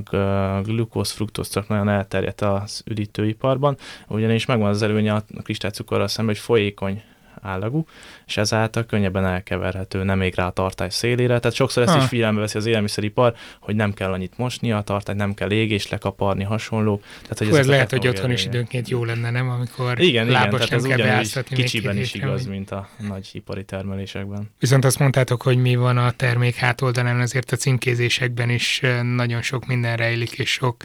glukóz 0.64 1.12
fruktóz 1.12 1.50
csak 1.50 1.68
nagyon 1.68 1.90
elterjedt 1.90 2.42
az 2.42 2.84
üdítőiparban, 2.86 3.78
ugyanis 4.08 4.46
megvan 4.46 4.70
az 4.70 4.82
előnye 4.82 5.14
a 5.14 5.24
kristálycukorral 5.44 6.08
szemben, 6.08 6.36
hogy 6.36 6.44
folyékony 6.44 7.04
állagú, 7.48 7.86
és 8.28 8.38
ezáltal 8.38 8.86
könnyebben 8.86 9.26
elkeverhető, 9.26 10.04
nem 10.04 10.18
még 10.18 10.36
rá 10.36 10.46
a 10.46 10.52
tartály 10.52 10.90
szélére. 10.90 11.40
Tehát 11.40 11.56
sokszor 11.56 11.84
ezt 11.84 11.94
ha. 11.94 12.02
is 12.02 12.08
figyelembe 12.08 12.42
veszi 12.42 12.58
az 12.58 12.66
élelmiszeripar, 12.66 13.34
hogy 13.60 13.76
nem 13.76 13.94
kell 13.94 14.12
annyit 14.12 14.38
mosni 14.38 14.72
a 14.72 14.82
tartályt, 14.82 15.18
nem 15.18 15.34
kell 15.34 15.52
égés 15.52 15.90
lekaparni, 15.90 16.44
hasonló. 16.44 17.02
Tehát, 17.22 17.38
hogy 17.38 17.48
Hú, 17.48 17.56
ez 17.56 17.68
lehet, 17.68 17.90
hogy 17.90 18.08
otthon 18.08 18.32
is 18.32 18.46
időnként 18.46 18.90
jó 18.90 19.04
lenne, 19.06 19.32
nem? 19.32 19.50
Amikor 19.50 20.00
igen, 20.00 20.28
igen, 20.28 20.50
tehát 20.50 20.72
ez 20.72 20.86
ugyanúgy 20.86 21.44
kicsiben 21.44 21.98
is 21.98 22.14
igaz, 22.14 22.44
vagy... 22.44 22.52
mint 22.54 22.72
a 22.72 22.90
nagy 23.08 23.30
ipari 23.32 23.64
termelésekben. 23.64 24.50
Viszont 24.60 24.86
azt 24.86 25.00
mondtátok, 25.00 25.42
hogy 25.42 25.58
mi 25.58 25.76
van 25.76 25.98
a 25.98 26.12
termék 26.12 26.56
hátoldalán, 26.56 27.20
azért 27.20 27.52
a 27.52 27.56
címkézésekben 27.56 28.50
is 28.50 28.82
nagyon 29.16 29.42
sok 29.42 29.66
minden 29.66 29.96
rejlik, 29.96 30.32
és 30.32 30.50
sok 30.50 30.84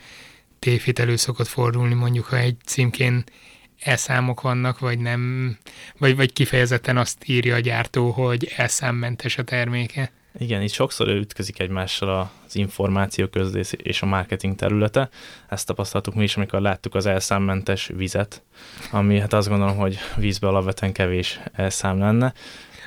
tévhit 0.59 0.99
elő 0.99 1.17
szokott 1.17 1.47
fordulni, 1.47 1.95
mondjuk 1.95 2.25
ha 2.25 2.37
egy 2.37 2.57
címkén 2.65 3.25
elszámok 3.85 4.41
vannak, 4.41 4.79
vagy 4.79 4.99
nem, 4.99 5.57
vagy, 5.99 6.17
vagy 6.17 6.33
kifejezetten 6.33 6.97
azt 6.97 7.25
írja 7.27 7.55
a 7.55 7.59
gyártó, 7.59 8.11
hogy 8.11 8.53
elszámmentes 8.57 9.39
a 9.39 9.43
terméke. 9.43 10.11
Igen, 10.39 10.63
itt 10.63 10.73
sokszor 10.73 11.09
ütközik 11.09 11.59
egymással 11.59 12.31
az 12.47 12.57
információ 12.57 13.27
közlés 13.27 13.73
és 13.73 14.03
a 14.03 14.07
marketing 14.07 14.55
területe. 14.55 15.09
Ezt 15.49 15.67
tapasztaltuk 15.67 16.15
mi 16.15 16.23
is, 16.23 16.37
amikor 16.37 16.61
láttuk 16.61 16.95
az 16.95 17.07
elszámmentes 17.07 17.91
vizet, 17.97 18.43
ami 18.91 19.21
hát 19.21 19.33
azt 19.33 19.49
gondolom, 19.49 19.77
hogy 19.77 19.99
vízbe 20.17 20.49
alapvetően 20.49 20.93
kevés 20.93 21.41
elszám 21.53 21.99
lenne. 21.99 22.33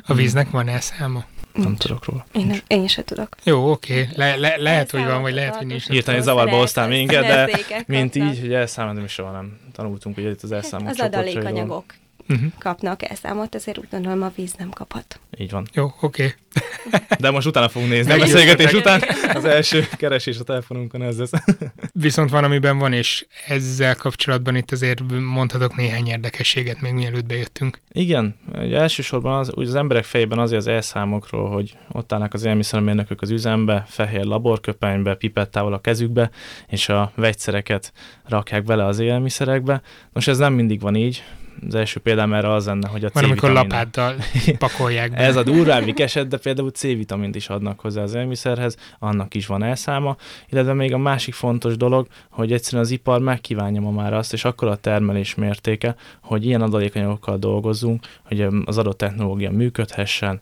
A 0.06 0.14
víznek 0.14 0.50
van 0.50 0.68
elszáma? 0.68 1.26
Nem 1.56 1.76
tudok 1.76 2.06
róla. 2.06 2.26
Én, 2.34 2.46
nem, 2.48 2.60
én 2.68 2.88
se 2.88 3.04
tudok. 3.04 3.36
Jó, 3.44 3.72
oké. 3.72 4.10
Le, 4.16 4.36
le, 4.36 4.56
lehet, 4.58 4.92
hogy 4.92 5.04
van, 5.06 5.22
vagy 5.22 5.34
lehet, 5.34 5.56
hogy 5.56 5.68
nincs. 5.68 5.88
Hirtelen 5.88 6.22
zavarba 6.22 6.58
hoztál 6.58 6.88
minket, 6.88 7.26
de 7.26 7.60
mint 7.88 8.16
így, 8.16 8.40
hogy 8.40 8.54
elszámolni 8.54 9.02
mi 9.02 9.08
soha 9.08 9.32
nem 9.32 9.60
tanultunk, 9.74 10.18
ugye 10.18 10.30
itt 10.30 10.42
az 10.42 10.52
elszámoló 10.52 10.90
Az 10.90 10.96
csoportjairól. 10.96 11.32
adalékanyagok 11.42 11.84
Uh-huh. 12.30 12.52
kapnak 12.60 13.10
elszámot, 13.10 13.56
ezért 13.56 13.78
úgy 13.78 13.88
gondolom 13.92 14.22
a 14.22 14.32
víz 14.36 14.54
nem 14.58 14.70
kaphat. 14.70 15.20
Így 15.38 15.52
van. 15.52 15.68
Jó, 15.74 15.94
oké. 16.02 16.36
De 17.20 17.32
most 17.32 17.48
utána 17.48 17.70
fogunk 17.70 17.92
nézni. 17.92 18.12
A 18.12 18.18
beszélgetés 18.18 18.74
után 18.74 19.02
az 19.34 19.46
első 19.46 19.88
keresés 19.98 20.40
a 20.40 20.44
telefonunkon 20.44 21.02
ez 21.02 21.18
lesz. 21.18 21.32
Viszont 21.94 22.30
van, 22.30 22.44
amiben 22.44 22.78
van, 22.78 22.94
és 22.94 23.26
ezzel 23.48 23.96
kapcsolatban 23.96 24.56
itt 24.56 24.72
azért 24.72 25.02
mondhatok 25.22 25.76
néhány 25.76 26.08
érdekességet, 26.08 26.82
még 26.82 26.94
mielőtt 26.94 27.26
bejöttünk. 27.26 27.80
Igen, 27.92 28.36
ugye 28.54 28.80
elsősorban 28.80 29.40
az, 29.40 29.54
úgy 29.56 29.68
az 29.68 29.76
emberek 29.76 30.04
fejében 30.04 30.40
azért 30.40 30.60
az 30.60 30.68
elszámokról, 30.68 31.50
hogy 31.50 31.78
ott 31.92 32.14
állnak 32.14 32.34
az 32.34 32.44
élelmiszermérnökök 32.44 33.22
az 33.22 33.30
üzembe, 33.30 33.86
fehér 33.88 34.24
laborköpenybe, 34.24 35.16
pipettával 35.16 35.74
a 35.74 35.80
kezükbe, 35.80 36.30
és 36.68 36.90
a 36.90 37.12
vegyszereket 37.16 37.94
rakják 38.28 38.64
bele 38.64 38.86
az 38.86 39.00
élelmiszerekbe. 39.00 39.82
Most 40.14 40.28
ez 40.28 40.38
nem 40.38 40.54
mindig 40.54 40.82
van 40.82 40.96
így. 40.96 41.24
Az 41.68 41.76
első 41.76 42.00
példám 42.00 42.34
erre 42.34 42.54
az 42.54 42.66
lenne, 42.66 42.88
hogy 42.88 43.06
a 43.06 43.10
Van, 43.14 43.24
amikor 43.24 43.50
C-vitamin- 43.50 43.72
lapáddal 43.72 44.16
pakolják 44.58 45.12
be. 45.12 45.18
Ez 45.18 45.36
a 45.36 45.44
durvábbik 45.44 46.00
eset, 46.00 46.28
de 46.28 46.38
például 46.38 46.70
C-vitamint 46.70 47.36
is 47.36 47.50
adnak 47.50 47.80
hozzá 47.80 48.02
az 48.02 48.14
élelmiszerhez, 48.14 48.78
annak 49.00 49.34
is 49.34 49.46
van 49.46 49.64
elszáma, 49.64 50.16
illetve 50.50 50.74
még 50.74 50.94
a 50.94 50.98
másik 50.98 51.34
fontos 51.34 51.78
dolog, 51.78 52.08
hogy 52.30 52.52
egyszerűen 52.52 52.84
az 52.84 52.92
ipar 52.92 53.20
megkívánja 53.20 53.82
ma 53.82 53.92
már 53.92 54.14
azt, 54.14 54.34
és 54.34 54.46
akkor 54.46 54.68
a 54.68 54.76
termelés 54.76 55.36
mértéke, 55.36 55.96
hogy 56.22 56.46
ilyen 56.46 56.62
adalékanyagokkal 56.62 57.38
dolgozzunk, 57.38 58.06
hogy 58.24 58.48
az 58.66 58.78
adott 58.78 58.98
technológia 58.98 59.52
működhessen, 59.52 60.42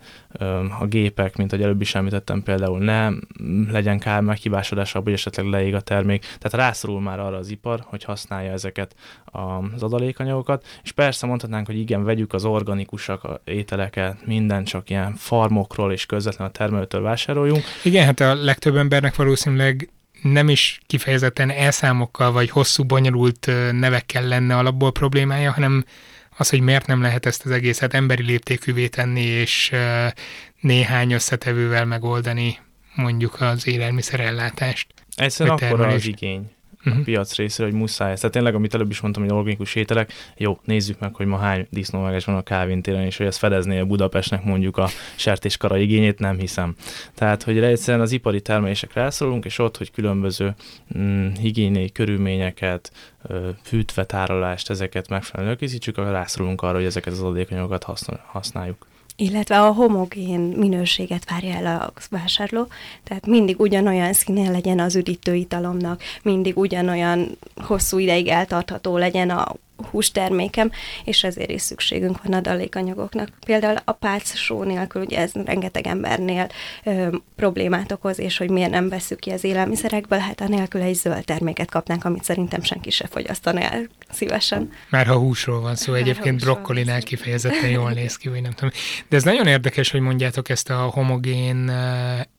a 0.80 0.86
gépek, 0.86 1.36
mint 1.36 1.54
ahogy 1.54 1.64
előbb 1.64 1.82
is 1.82 1.96
említettem, 1.96 2.44
például 2.44 2.80
ne 2.80 3.10
legyen 3.72 4.00
kár 4.00 4.22
meghibásodás 4.22 4.92
hogy 4.92 5.14
esetleg 5.14 5.46
leég 5.46 5.76
a 5.76 5.82
termék. 5.82 6.22
Tehát 6.22 6.54
rászorul 6.54 7.02
már 7.02 7.20
arra 7.20 7.38
az 7.38 7.50
ipar, 7.50 7.84
hogy 7.86 8.04
használja 8.04 8.52
ezeket 8.52 8.96
az 9.26 9.84
adalékanyagokat, 9.84 10.66
és 10.84 10.92
persze 10.92 11.26
mondhatnánk, 11.26 11.66
hogy 11.66 11.80
igen, 11.80 12.04
vegyük 12.04 12.34
az 12.34 12.46
organikusak 12.46 13.24
a 13.24 13.42
ételeket, 13.44 14.26
minden 14.26 14.64
csak 14.64 14.90
ilyen 14.90 15.14
farmokról 15.16 15.92
és 15.92 16.06
közvetlen 16.06 16.48
a 16.48 16.52
termelőtől 16.52 17.02
vásároljunk. 17.02 17.64
Igen, 17.84 18.06
hát 18.06 18.20
a 18.20 18.36
legtöbb 18.36 18.76
embernek 18.76 19.16
valószínűleg 19.16 19.90
nem 20.22 20.50
is 20.50 20.80
kifejezetten 20.86 21.50
elszámokkal 21.50 22.32
vagy 22.32 22.50
hosszú, 22.50 22.84
bonyolult 22.84 23.52
nevekkel 23.72 24.28
lenne 24.28 24.58
alapból 24.58 24.92
problémája, 24.92 25.52
hanem 25.52 25.86
az, 26.38 26.50
hogy 26.50 26.60
miért 26.60 26.88
nem 26.88 27.02
lehet 27.02 27.26
ezt 27.26 27.46
az 27.46 27.52
egészet 27.52 27.94
emberi 27.94 28.24
léptékűvé 28.24 28.88
tenni, 28.88 29.22
és 29.22 29.72
néhány 30.60 31.12
összetevővel 31.12 31.86
megoldani 31.86 32.60
mondjuk 32.96 33.42
az 33.42 33.68
élelmiszerellátást. 33.68 34.88
Egyszerűen 35.16 35.56
akkor 35.58 35.80
az 35.80 36.06
igény 36.06 36.52
Uh-huh. 36.86 37.02
a 37.02 37.04
piac 37.04 37.36
részéről, 37.36 37.72
hogy 37.72 37.80
muszáj. 37.80 38.12
ez. 38.12 38.18
Tehát 38.18 38.36
tényleg, 38.36 38.56
amit 38.56 38.74
előbb 38.74 38.90
is 38.90 39.00
mondtam, 39.00 39.24
hogy 39.24 39.32
organikus 39.32 39.76
ételek, 39.76 40.14
jó, 40.38 40.60
nézzük 40.64 41.00
meg, 41.00 41.16
hogy 41.16 41.26
ma 41.26 41.38
hány 41.38 41.68
disznóvágás 41.70 42.26
van 42.26 42.36
a 42.36 42.44
Calvin 42.44 42.82
téren, 42.82 43.06
és 43.06 43.18
hogy 43.18 43.26
ez 43.26 43.38
fedezné 43.38 43.80
a 43.80 43.86
Budapestnek 43.86 44.44
mondjuk 44.44 44.78
a 44.78 44.90
sertéskara 45.16 45.78
igényét, 45.78 46.20
nem 46.20 46.40
hiszem. 46.40 46.76
Tehát, 47.16 47.44
hogy 47.44 47.58
egyszerűen 47.58 48.04
az 48.04 48.12
ipari 48.12 48.42
termelések 48.42 48.94
rászorulunk, 48.94 49.46
és 49.46 49.60
ott, 49.60 49.78
hogy 49.78 49.92
különböző 49.92 50.56
mm, 50.98 51.28
higiéniai 51.34 51.92
körülményeket, 51.92 52.92
fűtve 53.64 54.06
tárolást, 54.06 54.70
ezeket 54.70 55.10
megfelelően 55.10 55.58
készítsük, 55.58 55.98
akkor 55.98 56.12
rászorulunk 56.12 56.62
arra, 56.62 56.76
hogy 56.76 56.86
ezeket 56.86 57.14
az 57.14 57.22
adékanyagokat 57.22 57.84
használ- 57.84 58.24
használjuk. 58.26 58.88
Illetve 59.16 59.62
a 59.62 59.72
homogén 59.72 60.40
minőséget 60.40 61.30
várja 61.30 61.54
el 61.54 61.80
a 61.80 61.94
vásárló, 62.10 62.68
tehát 63.04 63.26
mindig 63.26 63.60
ugyanolyan 63.60 64.14
színe 64.14 64.50
legyen 64.50 64.80
az 64.80 64.96
üdítőitalomnak, 64.96 66.02
mindig 66.22 66.58
ugyanolyan 66.58 67.38
hosszú 67.56 67.98
ideig 67.98 68.28
eltartható 68.28 68.98
legyen 68.98 69.30
a 69.30 69.56
hústermékem, 69.92 70.72
és 71.04 71.24
ezért 71.24 71.50
is 71.50 71.62
szükségünk 71.62 72.24
van 72.24 72.34
adalékanyagoknak. 72.34 73.30
Például 73.46 73.78
a 73.86 73.92
pálc 73.92 74.36
só 74.36 74.64
nélkül, 74.64 75.02
ugye 75.02 75.18
ez 75.18 75.32
rengeteg 75.46 75.88
embernél 75.88 76.50
ö, 76.84 77.08
problémát 77.36 77.92
okoz, 77.92 78.20
és 78.20 78.38
hogy 78.38 78.50
miért 78.50 78.70
nem 78.70 78.90
veszük 78.90 79.20
ki 79.20 79.30
az 79.30 79.44
élelmiszerekből, 79.44 80.20
hát 80.20 80.42
anélkül 80.42 80.82
egy 80.82 80.96
zöld 80.96 81.26
terméket 81.26 81.70
kapnánk, 81.70 82.06
amit 82.06 82.24
szerintem 82.24 82.62
senki 82.62 82.90
se 82.90 83.08
fogyasztaná 83.08 83.62
el 83.62 83.88
szívesen. 84.10 84.72
Már 84.90 85.06
ha 85.06 85.18
húsról 85.18 85.62
van 85.62 85.76
szó, 85.76 85.92
Már 85.92 86.02
egyébként 86.02 86.40
brokkolinál 86.40 87.02
kifejezetten 87.02 87.70
jól 87.70 87.92
néz 88.02 88.18
ki, 88.18 88.30
vagy 88.30 88.42
nem 88.42 88.52
tudom. 88.52 88.70
De 89.10 89.16
ez 89.16 89.24
nagyon 89.24 89.48
érdekes, 89.48 89.92
hogy 89.92 90.02
mondjátok 90.02 90.50
ezt 90.50 90.70
a 90.70 90.76
homogén 90.76 91.72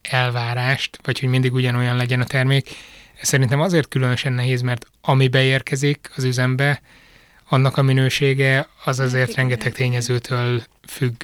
elvárást, 0.02 0.98
vagy 1.02 1.20
hogy 1.20 1.28
mindig 1.28 1.52
ugyanolyan 1.52 1.96
legyen 1.96 2.20
a 2.20 2.24
termék. 2.24 2.70
Ez 3.20 3.28
szerintem 3.28 3.60
azért 3.60 3.88
különösen 3.88 4.32
nehéz, 4.32 4.60
mert 4.60 4.86
ami 5.00 5.28
beérkezik 5.28 6.10
az 6.16 6.24
üzembe, 6.24 6.80
annak 7.48 7.76
a 7.76 7.82
minősége 7.82 8.68
az 8.84 8.98
azért 8.98 9.28
Igen. 9.28 9.34
rengeteg 9.34 9.72
tényezőtől 9.72 10.62
függ. 10.86 11.14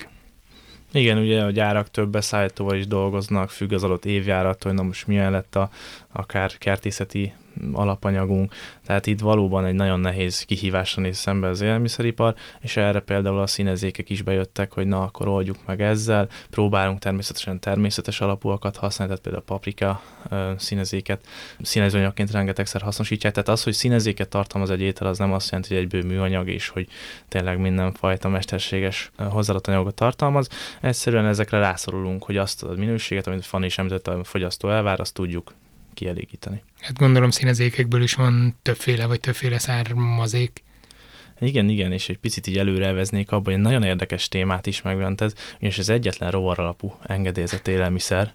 Igen, 0.92 1.18
ugye 1.18 1.42
a 1.42 1.50
gyárak 1.50 1.90
több 1.90 2.10
beszállítóval 2.10 2.76
is 2.76 2.86
dolgoznak, 2.86 3.50
függ 3.50 3.72
az 3.72 3.84
adott 3.84 4.04
évjárattól, 4.04 4.70
hogy 4.70 4.80
na 4.80 4.86
most 4.86 5.06
milyen 5.06 5.30
lett 5.30 5.56
a, 5.56 5.70
akár 6.12 6.58
kertészeti 6.58 7.32
alapanyagunk. 7.72 8.54
Tehát 8.86 9.06
itt 9.06 9.20
valóban 9.20 9.64
egy 9.64 9.74
nagyon 9.74 10.00
nehéz 10.00 10.42
kihívásra 10.44 11.02
néz 11.02 11.16
szembe 11.16 11.48
az 11.48 11.60
élelmiszeripar, 11.60 12.34
és 12.60 12.76
erre 12.76 13.00
például 13.00 13.38
a 13.38 13.46
színezékek 13.46 14.10
is 14.10 14.22
bejöttek, 14.22 14.72
hogy 14.72 14.86
na, 14.86 15.02
akkor 15.02 15.28
oldjuk 15.28 15.56
meg 15.66 15.82
ezzel. 15.82 16.28
Próbálunk 16.50 16.98
természetesen 16.98 17.60
természetes 17.60 18.20
alapúakat 18.20 18.76
használni, 18.76 19.14
tehát 19.14 19.28
például 19.28 19.44
a 19.48 19.52
paprika 19.52 20.02
színezéket 20.58 21.26
színezőanyagként 21.60 22.30
rengetegszer 22.30 22.82
hasznosítják. 22.82 23.32
Tehát 23.32 23.48
az, 23.48 23.62
hogy 23.62 23.72
színezéket 23.72 24.28
tartalmaz 24.28 24.70
egy 24.70 24.80
étel, 24.80 25.06
az 25.06 25.18
nem 25.18 25.32
azt 25.32 25.50
jelenti, 25.50 25.74
hogy 25.74 25.82
egyből 25.82 26.02
műanyag, 26.02 26.48
és 26.48 26.68
hogy 26.68 26.86
tényleg 27.28 27.58
mindenfajta 27.58 28.28
mesterséges 28.28 29.10
hozzáadott 29.16 29.66
anyagot 29.66 29.94
tartalmaz. 29.94 30.48
Egyszerűen 30.80 31.26
ezekre 31.26 31.58
rászorulunk, 31.58 32.24
hogy 32.24 32.36
azt 32.36 32.62
a 32.62 32.74
minőséget, 32.76 33.26
amit 33.26 33.46
Fanny 33.46 33.64
is 33.64 33.78
említette, 33.78 34.10
a 34.10 34.24
fogyasztó 34.24 34.70
elvár, 34.70 35.00
azt 35.00 35.14
tudjuk 35.14 35.52
kielégíteni. 36.00 36.62
Hát 36.80 36.98
gondolom 36.98 37.30
színezékekből 37.30 38.02
is 38.02 38.14
van 38.14 38.56
többféle 38.62 39.06
vagy 39.06 39.20
többféle 39.20 39.58
származék. 39.58 40.62
Igen, 41.40 41.68
igen, 41.68 41.92
és 41.92 42.08
egy 42.08 42.18
picit 42.18 42.46
így 42.46 42.58
előreveznék 42.58 43.30
abban, 43.30 43.44
hogy 43.44 43.52
egy 43.52 43.60
nagyon 43.60 43.82
érdekes 43.82 44.28
témát 44.28 44.66
is 44.66 44.82
megjelentez, 44.82 45.34
ugyanis 45.56 45.78
az 45.78 45.88
egyetlen 45.88 46.30
rovar 46.30 46.58
alapú 46.58 46.94
engedélyezett 47.06 47.68
élelmiszer, 47.68 48.32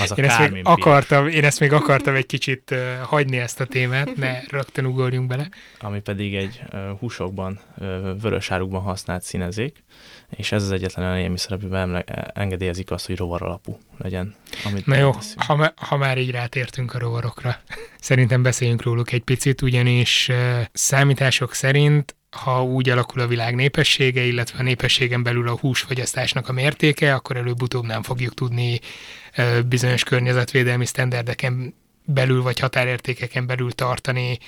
az 0.00 0.10
a 0.10 0.14
Én 0.14 0.24
ezt, 0.24 0.50
még 0.50 0.62
akartam, 0.64 1.28
én 1.28 1.44
ezt 1.44 1.60
még 1.60 1.72
akartam 1.72 2.14
egy 2.14 2.26
kicsit 2.26 2.70
uh, 2.70 2.78
hagyni 3.02 3.36
ezt 3.36 3.60
a 3.60 3.64
témát, 3.64 4.16
ne 4.16 4.40
rögtön 4.48 4.86
ugorjunk 4.86 5.28
bele. 5.28 5.48
ami 5.78 6.00
pedig 6.00 6.34
egy 6.34 6.62
uh, 6.72 6.98
húsokban, 6.98 7.60
uh, 7.78 7.86
vörösárukban 8.20 8.80
használt 8.80 9.22
színezék, 9.22 9.84
és 10.36 10.52
ez 10.52 10.62
az 10.62 10.70
egyetlen 10.70 11.04
olyan 11.04 11.18
élelmiszer, 11.18 11.52
amiben 11.52 11.80
emle- 11.80 12.30
engedélyezik 12.34 12.90
azt, 12.90 13.06
hogy 13.06 13.16
rovar 13.16 13.42
alapú 13.42 13.78
legyen. 13.98 14.34
Amit 14.64 14.86
Na 14.86 14.96
jó, 14.96 15.12
teszünk. 15.12 15.42
ha, 15.42 15.56
ma- 15.56 15.72
ha 15.76 15.96
már 15.96 16.18
így 16.18 16.30
rátértünk 16.30 16.94
a 16.94 16.98
rovarokra, 16.98 17.60
szerintem 18.00 18.42
beszéljünk 18.42 18.82
róluk 18.82 19.12
egy 19.12 19.22
picit, 19.22 19.62
ugyanis 19.62 20.30
számítások 20.72 21.54
szerint 21.54 22.16
ha 22.30 22.64
úgy 22.64 22.88
alakul 22.88 23.20
a 23.20 23.26
világ 23.26 23.54
népessége, 23.54 24.22
illetve 24.22 24.58
a 24.58 24.62
népességen 24.62 25.22
belül 25.22 25.48
a 25.48 25.56
húsfogyasztásnak 25.58 26.48
a 26.48 26.52
mértéke, 26.52 27.14
akkor 27.14 27.36
előbb-utóbb 27.36 27.84
nem 27.84 28.02
fogjuk 28.02 28.34
tudni 28.34 28.80
bizonyos 29.68 30.04
környezetvédelmi 30.04 30.86
sztenderdeken 30.86 31.74
belül 32.04 32.42
vagy 32.42 32.58
határértékeken 32.58 33.46
belül 33.46 33.72
tartani 33.72 34.38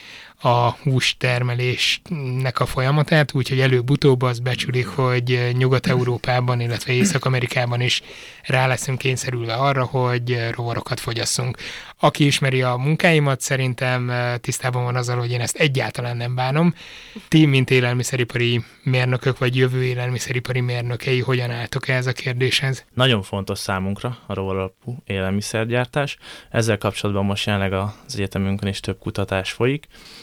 a 0.42 0.70
hústermelésnek 0.70 2.60
a 2.60 2.66
folyamatát, 2.66 3.34
úgyhogy 3.34 3.60
előbb-utóbb 3.60 4.22
azt 4.22 4.42
becsülik, 4.42 4.86
hogy 4.86 5.50
Nyugat-Európában, 5.52 6.60
illetve 6.60 6.92
Észak-Amerikában 6.92 7.80
is 7.80 8.02
rá 8.42 8.66
leszünk 8.66 8.98
kényszerülve 8.98 9.54
arra, 9.54 9.84
hogy 9.84 10.38
rovarokat 10.54 11.00
fogyasszunk. 11.00 11.56
Aki 11.98 12.26
ismeri 12.26 12.62
a 12.62 12.76
munkáimat, 12.76 13.40
szerintem 13.40 14.12
tisztában 14.40 14.84
van 14.84 14.96
azzal, 14.96 15.18
hogy 15.18 15.30
én 15.30 15.40
ezt 15.40 15.56
egyáltalán 15.56 16.16
nem 16.16 16.34
bánom. 16.34 16.74
Ti, 17.28 17.46
mint 17.46 17.70
élelmiszeripari 17.70 18.64
mérnökök, 18.82 19.38
vagy 19.38 19.56
jövő 19.56 19.84
élelmiszeripari 19.84 20.60
mérnökei, 20.60 21.20
hogyan 21.20 21.50
álltok 21.50 21.88
ehhez 21.88 22.06
a 22.06 22.12
kérdéshez? 22.12 22.84
Nagyon 22.94 23.22
fontos 23.22 23.58
számunkra 23.58 24.18
a 24.26 24.34
rovar 24.34 24.56
alapú 24.56 24.96
élelmiszergyártás. 25.04 26.16
Ezzel 26.50 26.78
kapcsolatban 26.78 27.24
most 27.24 27.46
jelenleg 27.46 27.72
az 27.72 28.14
egyetemünkön 28.14 28.68
is 28.68 28.80
több 28.80 28.98
kutatás 28.98 29.52
folyik. 29.52 29.86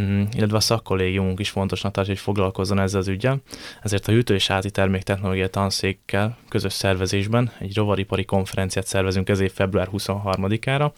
mm, 0.00 0.22
illetve 0.32 0.56
a 0.56 0.60
szakkollégiumunk 0.60 1.40
is 1.40 1.50
fontosnak 1.50 1.92
tartja, 1.92 2.12
hogy 2.12 2.22
foglalkozzon 2.22 2.80
ezzel 2.80 3.00
az 3.00 3.08
ügyel. 3.08 3.40
Ezért 3.82 4.08
a 4.08 4.12
hűtő 4.12 4.34
és 4.34 4.46
házi 4.46 4.70
terméktechnológia 4.70 5.48
tanszékkel 5.48 6.36
közös 6.48 6.72
szervezésben 6.72 7.52
egy 7.58 7.76
rovaripari 7.76 8.24
konferenciát 8.24 8.86
szervezünk 8.86 9.28
ez 9.28 9.40
év 9.40 9.52
február 9.52 9.88
23-ára, 9.92 10.90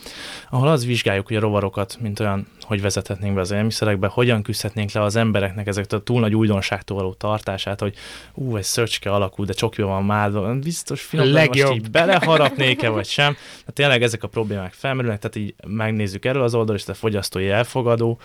ahol 0.50 0.68
az 0.68 0.86
vizsgáljuk, 0.86 1.26
hogy 1.26 1.36
a 1.36 1.40
rovarokat, 1.40 1.96
mint 2.00 2.20
olyan, 2.20 2.46
hogy 2.60 2.80
vezethetnénk 2.80 3.34
be 3.34 3.40
az 3.40 3.50
élmiszerekbe, 3.50 4.06
hogyan 4.06 4.42
küzdhetnénk 4.42 4.92
le 4.92 5.02
az 5.02 5.16
embereknek 5.16 5.66
ezeket 5.66 5.92
a 5.92 6.02
túl 6.02 6.20
nagy 6.20 6.34
újdonságtól 6.34 6.96
való 6.96 7.12
tartását, 7.12 7.80
hogy 7.80 7.94
ú, 8.34 8.56
egy 8.56 8.64
szöcske 8.64 9.10
alakul, 9.10 9.46
de 9.46 9.52
csokja 9.52 9.86
van 9.86 10.04
már, 10.04 10.56
biztos 10.56 11.02
finom, 11.02 11.28
most 11.28 11.72
így 11.72 11.90
beleharapnék-e, 11.90 12.88
vagy 12.88 13.06
sem. 13.06 13.32
Tehát 13.32 13.72
tényleg 13.74 14.02
ezek 14.02 14.22
a 14.22 14.28
problémák 14.28 14.72
felmerülnek, 14.72 15.18
tehát 15.18 15.36
így 15.36 15.54
megnézzük 15.66 16.24
erről 16.24 16.42
az 16.42 16.54
oldalról, 16.54 16.76
és 16.76 16.88
a 16.88 16.94
fogyasztói 16.94 17.48
elfogadó, 17.48 18.20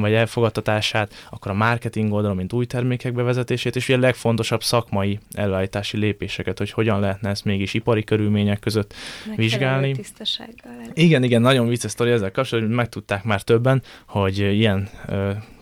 vagy 0.00 0.12
elfogadtatását, 0.12 1.12
akkor 1.30 1.50
a 1.50 1.54
marketing 1.54 2.12
oldalon, 2.12 2.36
mint 2.36 2.52
új 2.52 2.66
termékek 2.66 3.12
bevezetését, 3.12 3.76
és 3.76 3.88
ugye 3.88 3.98
a 3.98 4.00
legfontosabb 4.00 4.62
szakmai 4.62 5.18
előállítási 5.32 5.96
lépéseket, 5.96 6.58
hogy 6.58 6.70
hogyan 6.70 7.00
lehetne 7.00 7.30
ezt 7.30 7.44
mégis 7.44 7.74
ipari 7.74 8.04
körülmények 8.04 8.58
között 8.58 8.94
Megfelelő 9.26 9.42
vizsgálni. 9.42 9.94
Igen, 10.94 11.22
igen, 11.22 11.40
nagyon 11.40 11.68
vicces 11.68 11.90
sztori 11.90 12.10
ezzel 12.10 12.30
kapcsolatban, 12.30 12.74
hogy 12.74 12.84
megtudták 12.84 13.24
már 13.24 13.42
többen, 13.42 13.82
hogy 14.06 14.38
ilyen 14.38 14.88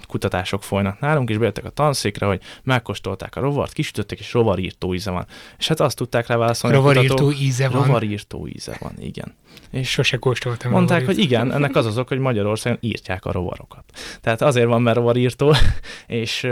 kutatások 0.06 0.62
folynak 0.62 1.00
nálunk, 1.00 1.30
és 1.30 1.38
bejöttek 1.38 1.64
a 1.64 1.70
tanszékre, 1.70 2.26
hogy 2.26 2.40
megkóstolták 2.62 3.36
a 3.36 3.40
rovart, 3.40 3.72
kisütöttek, 3.72 4.18
és 4.18 4.32
rovarírtó 4.32 4.94
íze 4.94 5.10
van. 5.10 5.26
És 5.58 5.68
hát 5.68 5.80
azt 5.80 5.96
tudták 5.96 6.26
rá 6.26 6.36
válaszolni. 6.36 6.76
Rovarírtó 6.76 7.32
íze 7.32 7.68
van? 7.68 7.84
Rovarírtó 7.84 8.48
íze 8.48 8.76
van, 8.80 8.92
igen. 8.98 9.34
És 9.70 9.90
sose 9.90 10.16
kóstoltam. 10.16 10.70
Mondták, 10.70 11.06
hogy 11.06 11.18
igen, 11.18 11.52
ennek 11.52 11.76
az 11.76 11.86
azok, 11.86 12.08
hogy 12.08 12.18
Magyarországon 12.18 12.78
írtják 12.82 13.24
a 13.24 13.32
rovarokat. 13.32 13.84
Tehát 14.20 14.42
azért 14.42 14.66
van, 14.66 14.82
mert 14.82 14.96
rovarírtó, 14.96 15.54
és 16.06 16.46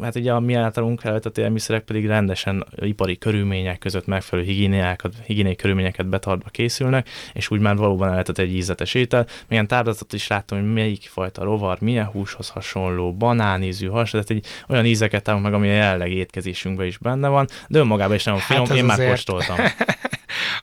hát 0.00 0.16
ugye 0.16 0.32
a 0.32 0.40
mi 0.40 0.54
általunk 0.54 1.04
előtt 1.04 1.38
élmiszerek 1.38 1.84
pedig 1.84 2.06
rendesen 2.06 2.66
ipari 2.76 3.18
körülmények 3.18 3.78
között 3.78 4.06
megfelelő 4.06 4.48
higiéniai 4.48 5.56
körülményeket 5.56 6.06
betartva 6.06 6.48
készülnek, 6.48 7.08
és 7.32 7.50
úgy 7.50 7.60
már 7.60 7.76
valóban 7.76 8.08
lehetett 8.08 8.38
egy 8.38 8.54
ízetes 8.54 8.94
étel. 8.94 9.26
Milyen 9.48 9.66
táblázatot 9.66 10.12
is 10.12 10.26
láttam, 10.26 10.58
hogy 10.58 10.72
melyik 10.72 11.08
fajta 11.08 11.44
rovar, 11.44 11.80
milyen 11.80 12.06
húshoz 12.06 12.48
hasonló, 12.48 12.89
banánízű, 13.12 13.86
has, 13.86 14.10
tehát 14.10 14.30
egy 14.30 14.46
olyan 14.68 14.84
ízeket 14.84 15.22
találunk 15.22 15.46
meg, 15.46 15.56
ami 15.56 15.68
a 15.68 15.72
jelenleg 15.72 16.12
étkezésünkben 16.12 16.86
is 16.86 16.98
benne 16.98 17.28
van, 17.28 17.46
de 17.68 17.78
önmagában 17.78 18.14
is 18.14 18.24
nagyon 18.24 18.40
finom, 18.40 18.66
hát 18.66 18.76
én 18.76 18.88
azért... 18.88 18.98
már 18.98 19.08
kóstoltam. 19.08 19.56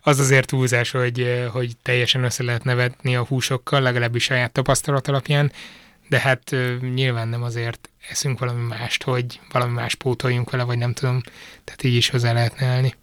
az 0.02 0.20
azért 0.20 0.48
túlzás, 0.48 0.92
hogy, 0.92 1.48
hogy 1.52 1.72
teljesen 1.82 2.24
össze 2.24 2.44
lehet 2.44 2.64
nevetni 2.64 3.16
a 3.16 3.26
húsokkal, 3.26 3.82
legalábbis 3.82 4.24
saját 4.24 4.52
tapasztalat 4.52 5.08
alapján, 5.08 5.52
de 6.10 6.20
hát 6.20 6.56
nyilván 6.94 7.28
nem 7.28 7.44
azért 7.44 7.90
eszünk 8.10 8.40
valami 8.40 8.68
mást, 8.68 9.04
hogy 9.04 9.40
valami 9.52 9.74
más 9.74 9.96
pótoljunk 9.96 10.50
vele, 10.50 10.64
vagy 10.64 10.78
nem 10.78 10.94
tudom, 10.94 11.22
tehát 11.64 11.84
így 11.84 11.96
is 11.96 12.10
hozzá 12.10 12.34
lehetne 12.34 12.66
állni. 12.66 12.94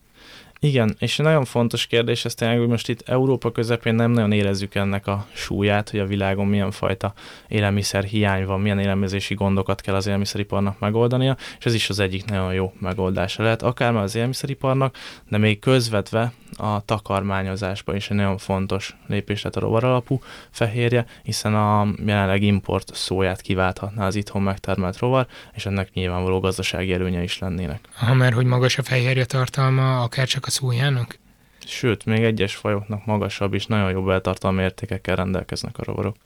Igen, 0.65 0.97
és 0.99 1.17
nagyon 1.17 1.45
fontos 1.45 1.87
kérdés, 1.87 2.25
ez 2.25 2.35
tényleg, 2.35 2.59
hogy 2.59 2.69
most 2.69 2.89
itt 2.89 3.09
Európa 3.09 3.53
közepén 3.53 3.95
nem 3.95 4.11
nagyon 4.11 4.33
érezzük 4.33 4.75
ennek 4.75 5.07
a 5.07 5.27
súlyát, 5.33 5.91
hogy 5.91 6.01
a 6.01 6.07
világon 6.07 6.47
milyen 6.47 6.71
fajta 6.71 7.13
élelmiszer 7.49 8.05
hiány 8.05 8.47
van, 8.47 8.61
milyen 8.61 8.79
élelmezési 8.79 9.35
gondokat 9.35 9.81
kell 9.81 9.95
az 9.95 10.07
élelmiszeriparnak 10.07 10.79
megoldania, 10.79 11.37
és 11.59 11.65
ez 11.65 11.75
is 11.75 11.91
az 11.91 11.99
egyik 11.99 12.25
nagyon 12.25 12.55
jó 12.55 12.73
megoldása 12.79 13.43
lehet, 13.43 13.63
akár 13.63 13.93
már 13.93 14.03
az 14.03 14.15
élelmiszeriparnak, 14.15 14.97
de 15.29 15.39
még 15.39 15.59
közvetve 15.59 16.33
a 16.57 16.81
takarmányozásban 16.85 17.97
is 17.97 18.11
egy 18.11 18.17
nagyon 18.17 18.39
fontos 18.39 18.97
lépés 19.07 19.43
lett 19.43 19.57
a 19.57 19.61
rovaralapú 19.61 20.21
fehérje, 20.51 21.07
hiszen 21.23 21.55
a 21.55 21.87
jelenleg 22.07 22.43
import 22.43 22.95
szóját 22.95 23.41
kiválthatná 23.41 24.07
az 24.07 24.15
itthon 24.15 24.43
megtermelt 24.43 24.99
rovar, 24.99 25.27
és 25.55 25.67
ennek 25.67 25.93
nyilvánvaló 25.93 26.41
gazdasági 26.41 26.93
előnye 26.93 27.23
is 27.23 27.39
lennének. 27.39 27.89
Ha 27.95 28.15
mert 28.15 28.35
hogy 28.35 28.47
magas 28.47 28.79
a 28.79 28.83
fehérje 28.83 29.25
tartalma, 29.25 30.03
akár 30.03 30.27
csak 30.27 30.47
a 30.47 30.51
szójának? 30.55 31.19
Sőt, 31.67 32.05
még 32.05 32.25
egyes 32.25 32.55
fajoknak 32.55 33.07
magasabb 33.07 33.55
és 33.55 33.67
nagyon 33.67 33.91
jobb 33.91 34.09
eltartalmi 34.09 34.63
értékekkel 34.63 35.17
rendelkeznek 35.17 35.79
a 35.79 35.85
rovarok. 35.85 36.17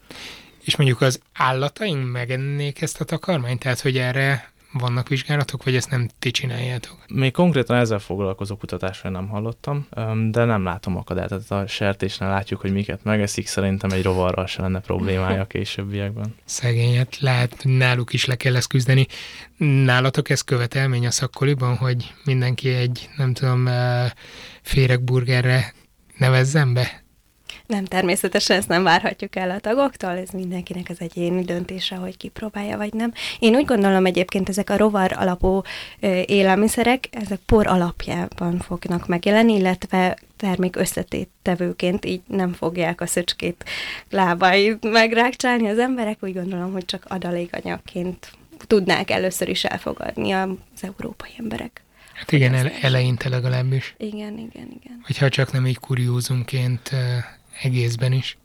És 0.64 0.76
mondjuk 0.76 1.00
az 1.00 1.20
állataink 1.32 2.10
megennék 2.10 2.82
ezt 2.82 3.00
a 3.00 3.04
takarmányt? 3.04 3.60
Tehát, 3.60 3.80
hogy 3.80 3.98
erre 3.98 4.52
vannak 4.72 5.08
vizsgálatok, 5.08 5.64
vagy 5.64 5.76
ezt 5.76 5.90
nem 5.90 6.08
ti 6.18 6.30
csináljátok? 6.30 6.96
Még 7.08 7.32
konkrétan 7.32 7.76
ezzel 7.76 7.98
foglalkozó 7.98 8.56
kutatásra 8.56 9.10
nem 9.10 9.28
hallottam, 9.28 9.86
de 10.30 10.44
nem 10.44 10.64
látom 10.64 10.96
akadályt. 10.96 11.28
Tehát 11.28 11.50
a 11.50 11.66
sertésnél 11.66 12.28
látjuk, 12.28 12.60
hogy 12.60 12.72
miket 12.72 13.04
megeszik, 13.04 13.46
szerintem 13.46 13.90
egy 13.90 14.02
rovarral 14.02 14.46
se 14.46 14.62
lenne 14.62 14.80
problémája 14.80 15.40
a 15.40 15.46
későbbiekben. 15.46 16.34
Szegényet, 16.44 17.18
lehet, 17.18 17.60
náluk 17.62 18.12
is 18.12 18.24
le 18.24 18.36
kell 18.36 18.56
ezt 18.56 18.68
küzdeni. 18.68 19.06
Nálatok 19.56 20.30
ez 20.30 20.40
követelmény 20.40 21.06
a 21.06 21.10
szakkoliban, 21.10 21.76
hogy 21.76 22.14
mindenki 22.24 22.68
egy, 22.68 23.08
nem 23.16 23.32
tudom, 23.32 23.68
féregburgerre 24.62 25.74
nevezzen 26.16 26.74
be? 26.74 27.06
Nem, 27.68 27.84
természetesen 27.84 28.56
ezt 28.56 28.68
nem 28.68 28.82
várhatjuk 28.82 29.36
el 29.36 29.50
a 29.50 29.58
tagoktól, 29.58 30.10
ez 30.10 30.28
mindenkinek 30.30 30.86
az 30.88 31.00
egyéni 31.00 31.44
döntése, 31.44 31.96
hogy 31.96 32.16
kipróbálja 32.16 32.76
vagy 32.76 32.92
nem. 32.92 33.12
Én 33.38 33.54
úgy 33.54 33.64
gondolom 33.64 34.06
egyébként 34.06 34.48
ezek 34.48 34.70
a 34.70 34.76
rovar 34.76 35.12
alapú 35.16 35.62
élelmiszerek, 36.26 37.08
ezek 37.10 37.38
por 37.46 37.66
alapjában 37.66 38.58
fognak 38.58 39.06
megjelenni, 39.06 39.54
illetve 39.54 40.18
termék 40.36 40.76
összetétevőként 40.76 42.04
így 42.04 42.20
nem 42.26 42.52
fogják 42.52 43.00
a 43.00 43.06
szöcskét 43.06 43.64
lábait 44.10 44.90
megrákcsálni 44.90 45.68
az 45.68 45.78
emberek, 45.78 46.16
úgy 46.20 46.34
gondolom, 46.34 46.72
hogy 46.72 46.84
csak 46.84 47.04
adalékanyagként 47.08 48.32
tudnák 48.66 49.10
először 49.10 49.48
is 49.48 49.64
elfogadni 49.64 50.32
az 50.32 50.48
európai 50.80 51.30
emberek. 51.38 51.82
Hát 52.14 52.32
igen, 52.32 52.54
ele- 52.54 52.82
eleinte 52.82 53.28
legalábbis. 53.28 53.94
Igen, 53.98 54.38
igen, 54.38 54.80
igen. 54.82 55.00
Hogyha 55.06 55.28
csak 55.28 55.52
nem 55.52 55.66
így 55.66 55.78
kuriózumként 55.78 56.90
egészben 57.62 58.12
is. 58.12 58.38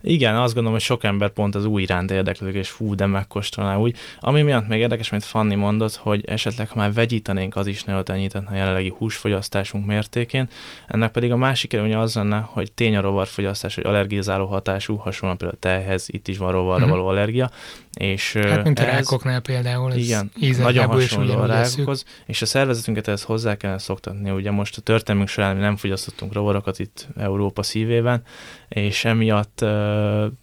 Igen, 0.00 0.36
azt 0.36 0.54
gondolom, 0.54 0.72
hogy 0.72 0.86
sok 0.86 1.04
ember 1.04 1.30
pont 1.30 1.54
az 1.54 1.64
új 1.64 1.82
iránt 1.82 2.10
érdeklődik, 2.10 2.56
és 2.56 2.68
fú, 2.68 2.94
de 2.94 3.06
megkóstolná 3.06 3.76
úgy. 3.76 3.96
Ami 4.20 4.42
miatt 4.42 4.68
még 4.68 4.80
érdekes, 4.80 5.10
mint 5.10 5.24
Fanni 5.24 5.54
mondott, 5.54 5.94
hogy 5.94 6.24
esetleg, 6.26 6.68
ha 6.68 6.76
már 6.76 6.92
vegyítenénk, 6.92 7.56
az 7.56 7.66
is 7.66 7.84
ne 7.84 8.02
enyhítene 8.04 8.48
a 8.50 8.54
jelenlegi 8.54 8.92
húsfogyasztásunk 8.98 9.86
mértékén. 9.86 10.48
Ennek 10.86 11.10
pedig 11.10 11.32
a 11.32 11.36
másik 11.36 11.72
előnye 11.72 11.98
az 11.98 12.14
lenne, 12.14 12.38
hogy 12.38 12.72
tény 12.72 12.96
a 12.96 13.00
rovarfogyasztás, 13.00 13.74
hogy 13.74 13.84
allergizáló 13.84 14.46
hatású, 14.46 14.96
hasonlóan 14.96 15.38
például 15.38 15.58
a 15.62 15.66
tejhez, 15.66 16.06
itt 16.10 16.28
is 16.28 16.38
van 16.38 16.52
rovarra 16.52 16.84
uh-huh. 16.84 16.90
való 16.90 17.06
allergia. 17.06 17.50
És 17.94 18.32
hát, 18.32 18.64
mint 18.64 18.78
a 18.78 18.84
rákoknál 18.84 19.40
például, 19.40 19.92
ez 19.92 19.96
igen, 19.96 20.30
nagyon 20.58 20.86
hasonló 20.86 21.32
a 21.32 21.46
rákokhoz, 21.46 22.04
és 22.26 22.42
a 22.42 22.46
szervezetünket 22.46 23.08
ehhez 23.08 23.22
hozzá 23.22 23.56
kell 23.56 23.78
szoktatni. 23.78 24.30
Ugye 24.30 24.50
most 24.50 24.76
a 24.76 24.80
történelmünk 24.80 25.28
során 25.28 25.56
nem 25.56 25.76
fogyasztottunk 25.76 26.32
rovarokat 26.32 26.78
itt 26.78 27.08
Európa 27.16 27.62
szívében, 27.62 28.22
és 28.68 29.04
emiatt 29.04 29.64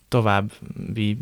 további 0.08 1.18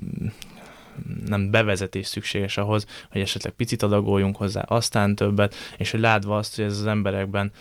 nem 1.26 1.52
bevezetés 1.52 2.08
szükséges 2.08 2.58
ahhoz, 2.58 2.86
hogy 3.12 3.22
esetleg 3.22 3.54
picit 3.54 3.84
adagoljunk 3.84 4.36
hozzá, 4.36 4.62
aztán 4.62 5.16
többet, 5.16 5.56
és 5.78 5.92
hogy 5.92 6.00
látva 6.00 6.38
azt, 6.38 6.56
hogy 6.56 6.66
ez 6.66 6.80
az 6.80 6.86
emberekben 6.86 7.52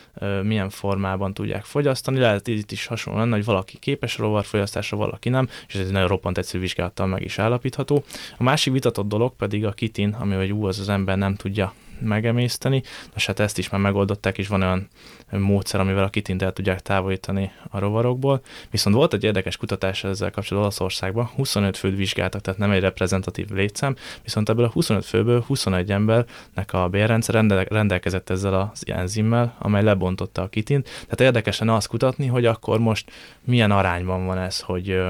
milyen 0.42 0.70
formában 0.70 1.34
tudják 1.34 1.64
fogyasztani, 1.64 2.18
lehet 2.18 2.48
itt 2.48 2.72
is 2.72 2.86
hasonló 2.86 3.18
lenne, 3.18 3.34
hogy 3.34 3.44
valaki 3.44 3.78
képes 3.78 4.18
a 4.18 4.22
rovarfogyasztásra, 4.22 4.96
valaki 4.96 5.28
nem, 5.28 5.48
és 5.68 5.74
ez 5.74 5.86
egy 5.86 5.92
nagyon 5.92 6.08
roppant 6.08 6.38
egyszerű 6.38 6.62
vizsgálattal 6.62 7.06
meg 7.06 7.22
is 7.22 7.38
állapítható. 7.38 8.04
A 8.38 8.42
másik 8.42 8.72
vitatott 8.72 9.08
dolog 9.08 9.36
pedig 9.36 9.64
a 9.64 9.72
kitin, 9.72 10.16
ami 10.18 10.34
hogy 10.34 10.52
ú, 10.52 10.66
az 10.66 10.78
az 10.78 10.88
ember 10.88 11.18
nem 11.18 11.34
tudja 11.34 11.72
megemészteni. 12.00 12.82
Nos, 13.12 13.26
hát 13.26 13.40
ezt 13.40 13.58
is 13.58 13.68
már 13.68 13.80
megoldották, 13.80 14.38
és 14.38 14.48
van 14.48 14.62
olyan 14.62 14.88
módszer, 15.30 15.80
amivel 15.80 16.04
a 16.04 16.08
kitint 16.08 16.42
el 16.42 16.52
tudják 16.52 16.80
távolítani 16.80 17.52
a 17.70 17.78
rovarokból. 17.78 18.40
Viszont 18.70 18.96
volt 18.96 19.12
egy 19.12 19.24
érdekes 19.24 19.56
kutatás 19.56 20.04
ezzel 20.04 20.30
kapcsolatban 20.30 20.62
Olaszországban, 20.62 21.24
25 21.24 21.76
főt 21.76 21.96
vizsgáltak, 21.96 22.40
tehát 22.40 22.60
nem 22.60 22.70
egy 22.70 22.80
reprezentatív 22.80 23.50
létszám, 23.50 23.96
viszont 24.22 24.48
ebből 24.48 24.64
a 24.64 24.70
25 24.70 25.04
főből 25.04 25.44
21 25.46 25.90
embernek 25.90 26.72
a 26.72 26.88
bérrendszer 26.88 27.44
rendelkezett 27.68 28.30
ezzel 28.30 28.70
az 28.72 28.82
enzimmel, 28.86 29.56
amely 29.58 29.82
lebontotta 29.82 30.42
a 30.42 30.48
kitint. 30.48 30.84
Tehát 30.84 31.20
érdekesen 31.20 31.68
azt 31.68 31.88
kutatni, 31.88 32.26
hogy 32.26 32.46
akkor 32.46 32.78
most 32.78 33.10
milyen 33.44 33.70
arányban 33.70 34.26
van 34.26 34.38
ez, 34.38 34.60
hogy 34.60 35.00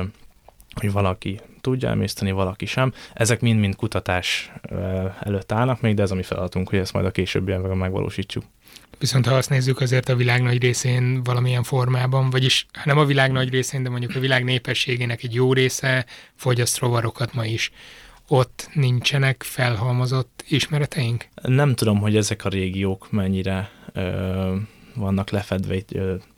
hogy 0.81 0.93
valaki 0.93 1.41
tudja 1.61 1.89
emészteni, 1.89 2.31
valaki 2.31 2.67
sem. 2.67 2.93
Ezek 3.15 3.41
mind-mind 3.41 3.77
kutatás 3.77 4.53
előtt 5.21 5.53
állnak 5.53 5.81
még, 5.81 5.95
de 5.95 6.03
ez 6.03 6.11
a 6.11 6.15
mi 6.15 6.23
feladatunk, 6.23 6.69
hogy 6.69 6.79
ezt 6.79 6.93
majd 6.93 7.07
a 7.07 7.11
későbbiekben 7.11 7.77
megvalósítsuk. 7.77 8.45
Viszont 8.99 9.27
ha 9.27 9.35
azt 9.35 9.51
nézzük, 9.51 9.81
azért 9.81 10.09
a 10.09 10.17
világ 10.17 10.43
nagy 10.43 10.63
részén 10.63 11.23
valamilyen 11.23 11.63
formában, 11.63 12.31
vagyis 12.31 12.67
nem 12.85 12.99
a 12.99 13.05
világ 13.05 13.33
nagy 13.33 13.51
részén, 13.51 13.83
de 13.83 13.89
mondjuk 13.89 14.17
a 14.17 14.21
világ 14.21 14.45
népességének 14.45 15.23
egy 15.23 15.35
jó 15.35 15.53
része 15.53 16.07
fogyaszt 16.35 16.79
rovarokat 16.79 17.35
ma 17.35 17.45
is. 17.45 17.71
Ott 18.29 18.69
nincsenek 18.73 19.43
felhalmozott 19.43 20.45
ismereteink? 20.49 21.27
Nem 21.43 21.75
tudom, 21.75 21.99
hogy 21.99 22.17
ezek 22.17 22.45
a 22.45 22.49
régiók 22.49 23.11
mennyire 23.11 23.71
ö, 23.93 24.55
vannak 24.99 25.31
lefedve 25.31 25.75
itt 25.75 25.91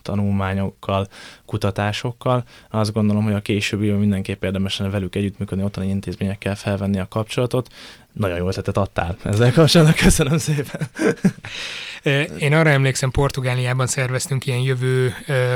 tanulmányokkal, 0.03 1.09
kutatásokkal. 1.47 2.45
Azt 2.71 2.93
gondolom, 2.93 3.25
hogy 3.25 3.33
a 3.33 3.41
későbbi 3.41 3.91
mindenképp 3.91 4.45
érdemes 4.45 4.79
lenne 4.79 4.91
velük 4.91 5.15
együttműködni, 5.15 5.65
ottani 5.65 5.89
intézményekkel 5.89 6.57
felvenni 6.57 6.99
a 6.99 7.09
kapcsolatot. 7.09 7.69
Nagyon 8.13 8.37
jó 8.37 8.49
ötletet 8.49 8.77
adtál 8.77 9.17
ezzel 9.25 9.53
kapcsolatban, 9.53 9.97
köszönöm 9.97 10.39
szépen. 10.39 10.89
Én 12.39 12.55
arra 12.55 12.71
emlékszem, 12.71 13.11
Portugáliában 13.11 13.87
szerveztünk 13.87 14.47
ilyen 14.47 14.61
jövő 14.61 15.15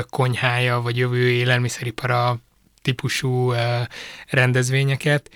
konyhája, 0.09 0.81
vagy 0.81 0.97
jövő 0.97 1.29
élelmiszeripara 1.29 2.39
típusú 2.81 3.53
rendezvényeket, 4.29 5.29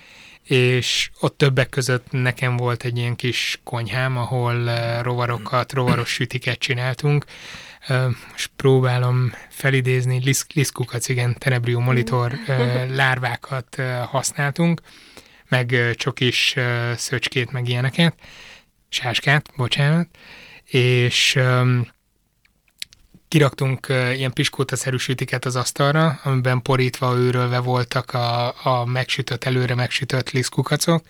és 0.50 1.10
ott 1.20 1.38
többek 1.38 1.68
között 1.68 2.06
nekem 2.10 2.56
volt 2.56 2.84
egy 2.84 2.96
ilyen 2.96 3.16
kis 3.16 3.60
konyhám, 3.64 4.16
ahol 4.16 4.70
rovarokat, 5.02 5.72
rovaros 5.72 6.08
sütiket 6.08 6.58
csináltunk. 6.58 7.24
Most 8.30 8.50
próbálom 8.56 9.32
felidézni, 9.48 10.34
liszkukac, 10.54 11.08
igen, 11.08 11.36
tenebrió 11.38 11.80
monitor 11.80 12.32
lárvákat 13.00 13.82
használtunk, 14.10 14.80
meg 15.48 15.94
csokis 15.94 16.54
szöcskét, 16.96 17.52
meg 17.52 17.68
ilyeneket, 17.68 18.14
sáskát, 18.88 19.50
bocsánat, 19.56 20.08
és 20.64 21.38
kiraktunk 23.30 23.86
ilyen 23.88 24.32
piskóta-szerű 24.32 24.96
sütiket 24.96 25.44
az 25.44 25.56
asztalra, 25.56 26.20
amiben 26.22 26.62
porítva, 26.62 27.16
őrölve 27.16 27.58
voltak 27.58 28.14
a, 28.14 28.54
a 28.64 28.84
megsütött, 28.84 29.44
előre 29.44 29.74
megsütött 29.74 30.30
liszkukacok, 30.30 31.04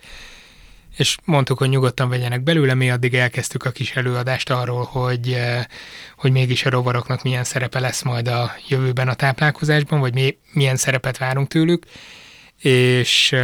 és 0.97 1.17
mondtuk, 1.25 1.57
hogy 1.57 1.69
nyugodtan 1.69 2.09
vegyenek 2.09 2.41
belőle, 2.41 2.73
mi 2.73 2.91
addig 2.91 3.13
elkezdtük 3.13 3.63
a 3.63 3.71
kis 3.71 3.95
előadást 3.95 4.49
arról, 4.49 4.83
hogy, 4.83 5.37
hogy 6.17 6.31
mégis 6.31 6.65
a 6.65 6.69
rovaroknak 6.69 7.23
milyen 7.23 7.43
szerepe 7.43 7.79
lesz 7.79 8.01
majd 8.01 8.27
a 8.27 8.51
jövőben 8.67 9.07
a 9.07 9.13
táplálkozásban, 9.13 9.99
vagy 9.99 10.13
mi, 10.13 10.37
milyen 10.53 10.75
szerepet 10.75 11.17
várunk 11.17 11.47
tőlük, 11.47 11.85
és 12.61 13.35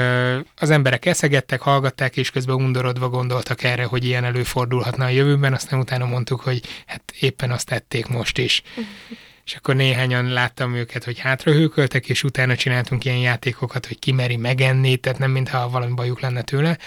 az 0.56 0.70
emberek 0.70 1.06
eszegettek, 1.06 1.62
hallgatták, 1.62 2.18
és 2.18 2.32
közben 2.32 2.56
undorodva 2.56 3.10
gondoltak 3.10 3.64
erre, 3.64 3.84
hogy 3.84 4.06
ilyen 4.06 4.24
előfordulhatna 4.24 5.06
a 5.06 5.10
jövőben, 5.10 5.54
aztán 5.54 5.80
utána 5.80 6.06
mondtuk, 6.06 6.42
hogy 6.42 6.62
hát 6.86 7.14
éppen 7.20 7.52
azt 7.52 7.68
tették 7.68 8.08
most 8.08 8.38
is. 8.38 8.62
és 9.48 9.56
akkor 9.56 9.76
néhányan 9.76 10.26
láttam 10.26 10.76
őket, 10.76 11.04
hogy 11.04 11.20
hátrahőköltek, 11.20 12.10
és 12.10 12.24
utána 12.24 12.56
csináltunk 12.56 13.06
ilyen 13.06 13.18
játékokat, 13.18 13.86
hogy 13.86 14.00
ki 14.00 14.12
meri 14.12 14.36
megenni, 14.36 14.98
tehát 14.98 15.20
nem 15.20 15.32
mintha 15.32 15.70
valami 15.70 15.94
bajuk 15.94 16.20
lenne 16.20 16.42
tőle, 16.42 16.78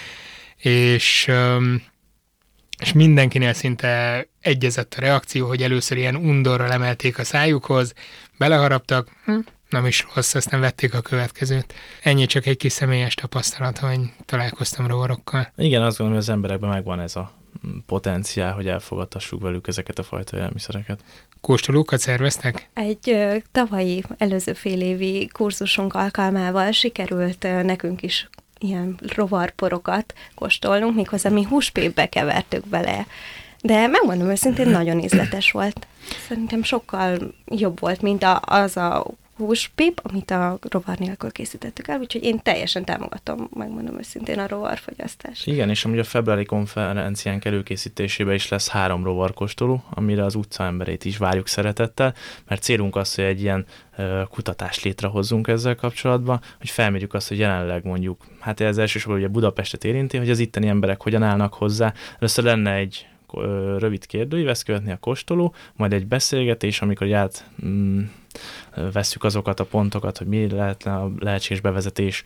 és, 0.57 1.31
és 2.79 2.93
mindenkinél 2.93 3.53
szinte 3.53 4.25
egyezett 4.41 4.93
a 4.97 5.01
reakció, 5.01 5.47
hogy 5.47 5.63
először 5.63 5.97
ilyen 5.97 6.15
undorral 6.15 6.71
emelték 6.71 7.17
a 7.17 7.23
szájukhoz, 7.23 7.93
beleharaptak, 8.37 9.09
hm, 9.25 9.39
nem 9.71 9.85
is 9.85 10.07
rossz, 10.15 10.35
aztán 10.35 10.59
vették 10.59 10.93
a 10.93 11.01
következőt. 11.01 11.73
Ennyi 12.03 12.25
csak 12.25 12.45
egy 12.45 12.57
kis 12.57 12.71
személyes 12.71 13.13
tapasztalat, 13.13 13.77
hogy 13.77 13.99
találkoztam 14.25 14.87
rovarokkal. 14.87 15.51
Igen, 15.55 15.81
azt 15.81 15.97
gondolom, 15.97 16.21
hogy 16.21 16.29
az 16.29 16.35
emberekben 16.35 16.69
megvan 16.69 16.99
ez 16.99 17.15
a 17.15 17.31
potenciál, 17.85 18.53
hogy 18.53 18.67
elfogadtassuk 18.67 19.41
velük 19.41 19.67
ezeket 19.67 19.99
a 19.99 20.03
fajta 20.03 20.37
élelmiszereket. 20.37 20.99
Kóstolókat 21.41 21.99
szerveztek? 21.99 22.69
Egy 22.73 23.09
ö, 23.09 23.35
tavalyi, 23.51 24.03
előző 24.17 24.53
fél 24.53 24.81
évi 24.81 25.27
kurzusunk 25.27 25.93
alkalmával 25.93 26.71
sikerült 26.71 27.43
ö, 27.43 27.63
nekünk 27.63 28.01
is 28.01 28.29
ilyen 28.59 28.99
rovarporokat 29.15 30.13
kóstolnunk, 30.35 30.95
méghozzá 30.95 31.29
mi 31.29 31.43
húspépbe 31.43 32.05
kevertük 32.05 32.67
bele. 32.67 33.05
De 33.61 33.87
megmondom 33.87 34.29
őszintén, 34.29 34.69
nagyon 34.69 34.99
ízletes 34.99 35.51
volt. 35.51 35.87
Szerintem 36.27 36.63
sokkal 36.63 37.33
jobb 37.45 37.79
volt, 37.79 38.01
mint 38.01 38.23
a, 38.23 38.41
az 38.45 38.77
a 38.77 39.05
húspip, 39.45 39.99
amit 40.03 40.31
a 40.31 40.57
rovar 40.69 40.97
nélkül 40.97 41.31
készítettük 41.31 41.87
el, 41.87 41.99
úgyhogy 41.99 42.23
én 42.23 42.39
teljesen 42.43 42.85
támogatom, 42.85 43.49
megmondom 43.53 43.97
őszintén, 43.97 44.39
a 44.39 44.47
rovarfogyasztást. 44.47 45.47
Igen, 45.47 45.69
és 45.69 45.85
amúgy 45.85 45.99
a 45.99 46.03
februári 46.03 46.45
konferencián 46.45 47.41
előkészítésében 47.43 48.33
is 48.33 48.47
lesz 48.47 48.69
három 48.69 49.03
rovarkóstoló, 49.03 49.83
amire 49.89 50.23
az 50.23 50.35
utca 50.35 50.63
emberét 50.63 51.05
is 51.05 51.17
várjuk 51.17 51.47
szeretettel, 51.47 52.13
mert 52.47 52.61
célunk 52.61 52.95
az, 52.95 53.15
hogy 53.15 53.23
egy 53.23 53.41
ilyen 53.41 53.65
kutatást 54.29 54.83
létrehozzunk 54.83 55.47
ezzel 55.47 55.75
kapcsolatban, 55.75 56.41
hogy 56.57 56.69
felmérjük 56.69 57.13
azt, 57.13 57.27
hogy 57.27 57.39
jelenleg 57.39 57.85
mondjuk, 57.85 58.25
hát 58.39 58.59
ez 58.59 58.77
elsősorban 58.77 59.19
ugye 59.19 59.27
Budapestet 59.27 59.83
érinti, 59.83 60.17
hogy 60.17 60.29
az 60.29 60.39
itteni 60.39 60.67
emberek 60.67 61.01
hogyan 61.01 61.23
állnak 61.23 61.53
hozzá. 61.53 61.93
Először 62.19 62.43
lenne 62.43 62.73
egy 62.73 63.05
rövid 63.77 64.05
kérdőív, 64.05 64.47
ezt 64.47 64.63
követni 64.63 64.91
a 64.91 64.97
kóstoló, 64.97 65.53
majd 65.75 65.93
egy 65.93 66.07
beszélgetés, 66.07 66.81
amikor 66.81 67.13
át 67.13 67.45
mm, 67.65 68.01
vesszük 68.93 69.23
azokat 69.23 69.59
a 69.59 69.65
pontokat, 69.65 70.17
hogy 70.17 70.27
mi 70.27 70.49
lehetne 70.49 70.93
a 70.93 71.11
lehetséges 71.19 71.61
bevezetés, 71.61 72.23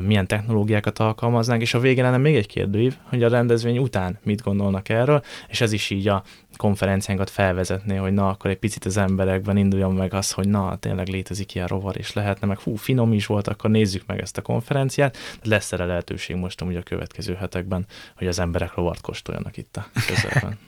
milyen 0.00 0.26
technológiákat 0.26 0.98
alkalmaznánk, 0.98 1.62
és 1.62 1.74
a 1.74 1.80
végén 1.80 2.04
lenne 2.04 2.16
még 2.16 2.36
egy 2.36 2.46
kérdőív, 2.46 2.96
hogy 3.02 3.22
a 3.22 3.28
rendezvény 3.28 3.78
után 3.78 4.18
mit 4.22 4.42
gondolnak 4.42 4.88
erről, 4.88 5.22
és 5.48 5.60
ez 5.60 5.72
is 5.72 5.90
így 5.90 6.08
a 6.08 6.22
konferenciánkat 6.56 7.30
felvezetné, 7.30 7.96
hogy 7.96 8.12
na, 8.12 8.28
akkor 8.28 8.50
egy 8.50 8.58
picit 8.58 8.84
az 8.84 8.96
emberekben 8.96 9.56
induljon 9.56 9.94
meg 9.94 10.14
az, 10.14 10.32
hogy 10.32 10.48
na, 10.48 10.76
tényleg 10.76 11.08
létezik 11.08 11.54
ilyen 11.54 11.66
rovar, 11.66 11.96
és 11.98 12.12
lehetne, 12.12 12.46
meg 12.46 12.58
hú, 12.58 12.74
finom 12.74 13.12
is 13.12 13.26
volt, 13.26 13.48
akkor 13.48 13.70
nézzük 13.70 14.06
meg 14.06 14.20
ezt 14.20 14.38
a 14.38 14.42
konferenciát. 14.42 15.16
Lesz 15.42 15.72
erre 15.72 15.84
lehetőség 15.84 16.36
most 16.36 16.60
amúgy 16.60 16.76
a 16.76 16.82
következő 16.82 17.34
hetekben, 17.34 17.86
hogy 18.16 18.26
az 18.26 18.38
emberek 18.38 18.74
rovart 18.74 19.00
kóstoljanak 19.00 19.56
itt 19.56 19.76
a 19.76 19.86
közelben. 20.08 20.58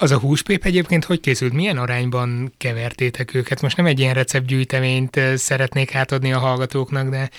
Az 0.00 0.10
a 0.10 0.18
húspép 0.18 0.64
egyébként 0.64 1.04
hogy 1.04 1.20
készült? 1.20 1.52
Milyen 1.52 1.78
arányban 1.78 2.52
kevertétek 2.56 3.34
őket? 3.34 3.60
Most 3.60 3.76
nem 3.76 3.86
egy 3.86 4.00
ilyen 4.00 4.14
receptgyűjteményt 4.14 5.20
szeretnék 5.34 5.94
átadni 5.94 6.32
a 6.32 6.38
hallgatóknak, 6.38 7.08
de 7.08 7.30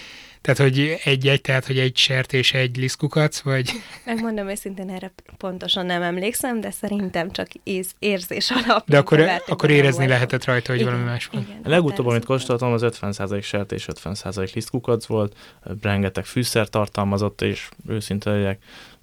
tehát, 0.41 0.60
hogy 0.60 1.00
egy-egy, 1.04 1.41
tehát, 1.41 1.65
hogy 1.65 1.80
egy 1.80 1.98
sert 1.98 2.34
és 2.34 2.54
egy 2.54 2.78
liszkukac, 2.78 3.39
vagy? 3.39 3.72
Megmondom 4.06 4.50
őszintén, 4.50 4.89
erre 4.89 5.12
pontosan 5.38 5.86
nem 5.86 6.02
emlékszem, 6.02 6.62
de 6.62 6.72
szerintem 6.72 7.32
csak 7.32 7.48
ész, 7.63 7.95
érzés 8.00 8.52
alapján. 8.52 8.84
De 8.86 8.98
akkor, 8.98 9.26
akkor 9.48 9.69
érezni 9.69 10.08
lehetett 10.08 10.45
rajta, 10.45 10.72
hogy 10.72 10.82
igen, 10.82 10.91
valami 10.91 11.10
más 11.10 11.26
van. 11.32 11.41
Igen, 11.41 11.62
a 11.63 11.69
legutóbb, 11.69 12.06
amit 12.06 12.26
kóstoltam, 12.26 12.72
az 12.72 12.82
50% 12.86 13.43
sert 13.43 13.72
és 13.72 13.88
50% 14.04 14.54
liszkukac 14.54 15.06
volt, 15.06 15.36
rengeteg 15.82 16.26
fűszer 16.26 16.67
tartalmazott, 16.67 17.41
és 17.41 17.69
őszinte 17.88 18.30
legyek, 18.32 18.60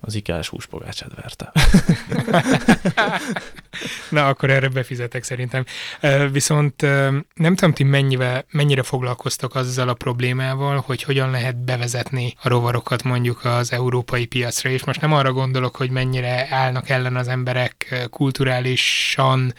az 0.07 0.14
ikás 0.14 0.49
húspogácsát 0.49 1.11
verte. 1.14 1.53
Na, 4.09 4.29
akkor 4.29 4.51
erre 4.51 4.69
befizetek 4.69 5.23
szerintem. 5.23 5.64
Viszont 6.33 6.81
nem 7.35 7.55
tudom, 7.55 7.73
ti 7.73 7.83
mennyivel, 7.83 8.45
mennyire 8.51 8.83
foglalkoztok 8.83 9.55
azzal 9.55 9.88
a 9.88 9.95
problémával, 9.95 10.83
hogy 10.87 11.03
hogyan 11.03 11.31
lehet 11.31 11.64
bevezetni 11.64 12.35
a 12.42 12.49
rovarokat 12.49 13.03
mondjuk 13.03 13.45
az 13.45 13.73
európai 13.73 14.27
piacra, 14.27 14.71
és 14.71 14.85
most 14.85 15.01
nem 15.01 15.12
arra 15.12 15.33
gondolok, 15.33 15.77
hogy 15.77 15.90
mennyire 15.90 16.47
állnak 16.51 16.88
ellen 16.88 17.16
az 17.16 17.29
emberek 17.29 18.07
kulturálisan, 18.11 19.55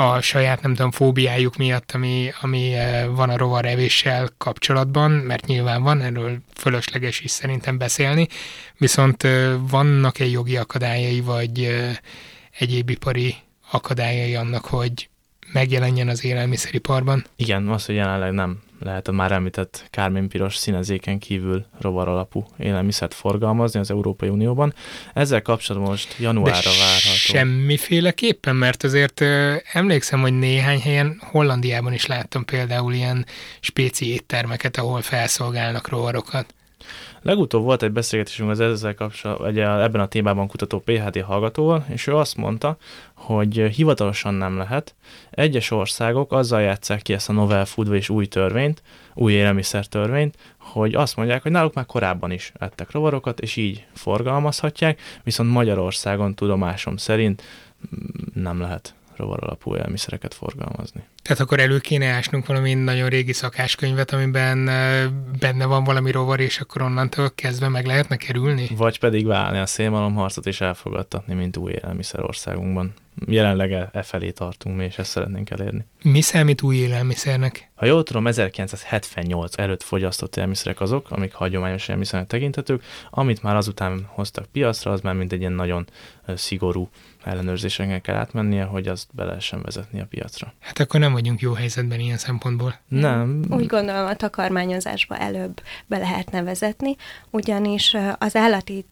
a 0.00 0.20
saját, 0.20 0.62
nem 0.62 0.74
tudom, 0.74 0.90
fóbiájuk 0.90 1.56
miatt, 1.56 1.92
ami, 1.92 2.30
ami 2.40 2.74
eh, 2.74 3.06
van 3.14 3.30
a 3.30 3.36
rovarevéssel 3.36 4.28
kapcsolatban, 4.36 5.10
mert 5.10 5.46
nyilván 5.46 5.82
van, 5.82 6.00
erről 6.00 6.38
fölösleges 6.54 7.20
is 7.20 7.30
szerintem 7.30 7.78
beszélni, 7.78 8.28
viszont 8.76 9.22
eh, 9.22 9.52
vannak-e 9.70 10.24
jogi 10.24 10.56
akadályai, 10.56 11.20
vagy 11.20 11.60
eh, 11.60 11.96
egyéb 12.58 12.90
ipari 12.90 13.34
akadályai 13.70 14.34
annak, 14.34 14.64
hogy 14.64 15.08
megjelenjen 15.52 16.08
az 16.08 16.24
élelmiszeriparban? 16.24 17.24
Igen, 17.36 17.68
az, 17.68 17.86
hogy 17.86 17.94
jelenleg 17.94 18.32
nem 18.32 18.62
lehet 18.80 19.08
a 19.08 19.12
már 19.12 19.32
említett 19.32 19.84
kárménypiros 19.90 20.56
színezéken 20.56 21.18
kívül 21.18 21.66
rovar 21.80 22.08
alapú 22.08 22.46
élelmiszert 22.58 23.14
forgalmazni 23.14 23.80
az 23.80 23.90
Európai 23.90 24.28
Unióban. 24.28 24.74
Ezzel 25.14 25.42
kapcsolatban 25.42 25.90
most 25.90 26.16
januárra 26.18 26.50
De 26.50 26.78
várható. 26.78 27.14
Semmiféleképpen, 27.14 28.56
mert 28.56 28.84
azért 28.84 29.20
emlékszem, 29.72 30.20
hogy 30.20 30.38
néhány 30.38 30.80
helyen 30.80 31.20
Hollandiában 31.20 31.92
is 31.92 32.06
láttam 32.06 32.44
például 32.44 32.92
ilyen 32.92 33.26
spéci 33.60 34.12
éttermeket, 34.12 34.76
ahol 34.76 35.02
felszolgálnak 35.02 35.88
rovarokat. 35.88 36.54
Legutóbb 37.22 37.62
volt 37.62 37.82
egy 37.82 37.92
beszélgetésünk 37.92 38.50
az 38.50 38.60
ezzel 38.60 38.94
kapcsolatban, 38.94 39.48
egy, 39.48 39.58
ebben 39.58 40.00
a 40.00 40.06
témában 40.06 40.46
kutató 40.46 40.78
PHD 40.78 41.22
hallgatóval, 41.22 41.84
és 41.88 42.06
ő 42.06 42.16
azt 42.16 42.36
mondta, 42.36 42.76
hogy 43.14 43.56
hivatalosan 43.56 44.34
nem 44.34 44.56
lehet. 44.56 44.94
Egyes 45.30 45.70
országok 45.70 46.32
azzal 46.32 46.60
játszák 46.60 47.02
ki 47.02 47.12
ezt 47.12 47.28
a 47.28 47.32
novel 47.32 47.64
food 47.64 47.92
és 47.92 48.08
új 48.08 48.26
törvényt, 48.26 48.82
új 49.14 49.32
élelmiszer 49.32 49.86
törvényt, 49.86 50.36
hogy 50.58 50.94
azt 50.94 51.16
mondják, 51.16 51.42
hogy 51.42 51.52
náluk 51.52 51.74
már 51.74 51.86
korábban 51.86 52.30
is 52.30 52.52
ettek 52.58 52.90
rovarokat, 52.90 53.40
és 53.40 53.56
így 53.56 53.86
forgalmazhatják, 53.94 55.00
viszont 55.22 55.50
Magyarországon 55.50 56.34
tudomásom 56.34 56.96
szerint 56.96 57.42
nem 58.34 58.60
lehet 58.60 58.94
rovar 59.16 59.38
alapú 59.42 59.74
élelmiszereket 59.74 60.34
forgalmazni. 60.34 61.02
Tehát 61.28 61.42
akkor 61.42 61.60
elő 61.60 61.78
kéne 61.78 62.06
ásnunk 62.06 62.46
valami 62.46 62.74
nagyon 62.74 63.08
régi 63.08 63.32
szakáskönyvet, 63.32 64.12
amiben 64.12 64.64
benne 65.38 65.64
van 65.64 65.84
valami 65.84 66.10
rovar, 66.10 66.40
és 66.40 66.60
akkor 66.60 66.82
onnantól 66.82 67.30
kezdve 67.34 67.68
meg 67.68 67.86
lehetne 67.86 68.16
kerülni? 68.16 68.68
Vagy 68.76 68.98
pedig 68.98 69.26
válni 69.26 69.58
a 69.58 69.66
szélmalomharcot 69.66 70.46
és 70.46 70.60
elfogadtatni, 70.60 71.34
mint 71.34 71.56
új 71.56 71.72
élelmiszer 71.72 72.24
országunkban 72.24 72.94
jelenleg 73.26 73.72
e, 73.72 73.88
e 73.92 74.02
felé 74.02 74.30
tartunk 74.30 74.76
mi, 74.76 74.84
és 74.84 74.98
ezt 74.98 75.10
szeretnénk 75.10 75.50
elérni. 75.50 75.86
Mi 76.02 76.20
számít 76.20 76.62
új 76.62 76.76
élelmiszernek? 76.76 77.70
Ha 77.74 77.86
jól 77.86 78.02
tudom, 78.02 78.26
1978 78.26 79.58
előtt 79.58 79.82
fogyasztott 79.82 80.36
élelmiszerek 80.36 80.80
azok, 80.80 81.10
amik 81.10 81.32
hagyományos 81.32 81.84
élelmiszernek 81.84 82.28
tekintetők, 82.28 82.82
amit 83.10 83.42
már 83.42 83.56
azután 83.56 84.04
hoztak 84.06 84.46
piacra, 84.52 84.90
az 84.90 85.00
már 85.00 85.14
mint 85.14 85.32
egy 85.32 85.40
ilyen 85.40 85.52
nagyon 85.52 85.86
szigorú 86.34 86.88
ellenőrzésen 87.24 88.00
kell 88.00 88.14
átmennie, 88.14 88.64
hogy 88.64 88.88
azt 88.88 89.08
be 89.12 89.24
lehessen 89.24 89.62
vezetni 89.62 90.00
a 90.00 90.06
piacra. 90.06 90.52
Hát 90.58 90.78
akkor 90.78 91.00
nem 91.00 91.12
vagyunk 91.18 91.40
jó 91.40 91.52
helyzetben 91.52 92.00
ilyen 92.00 92.16
szempontból. 92.16 92.74
Nem. 92.88 93.44
Úgy 93.50 93.66
gondolom, 93.66 94.06
a 94.06 94.14
takarmányozásba 94.14 95.16
előbb 95.16 95.62
be 95.86 95.98
lehetne 95.98 96.42
vezetni, 96.42 96.96
ugyanis 97.30 97.96
az 98.18 98.36
állati 98.36 98.86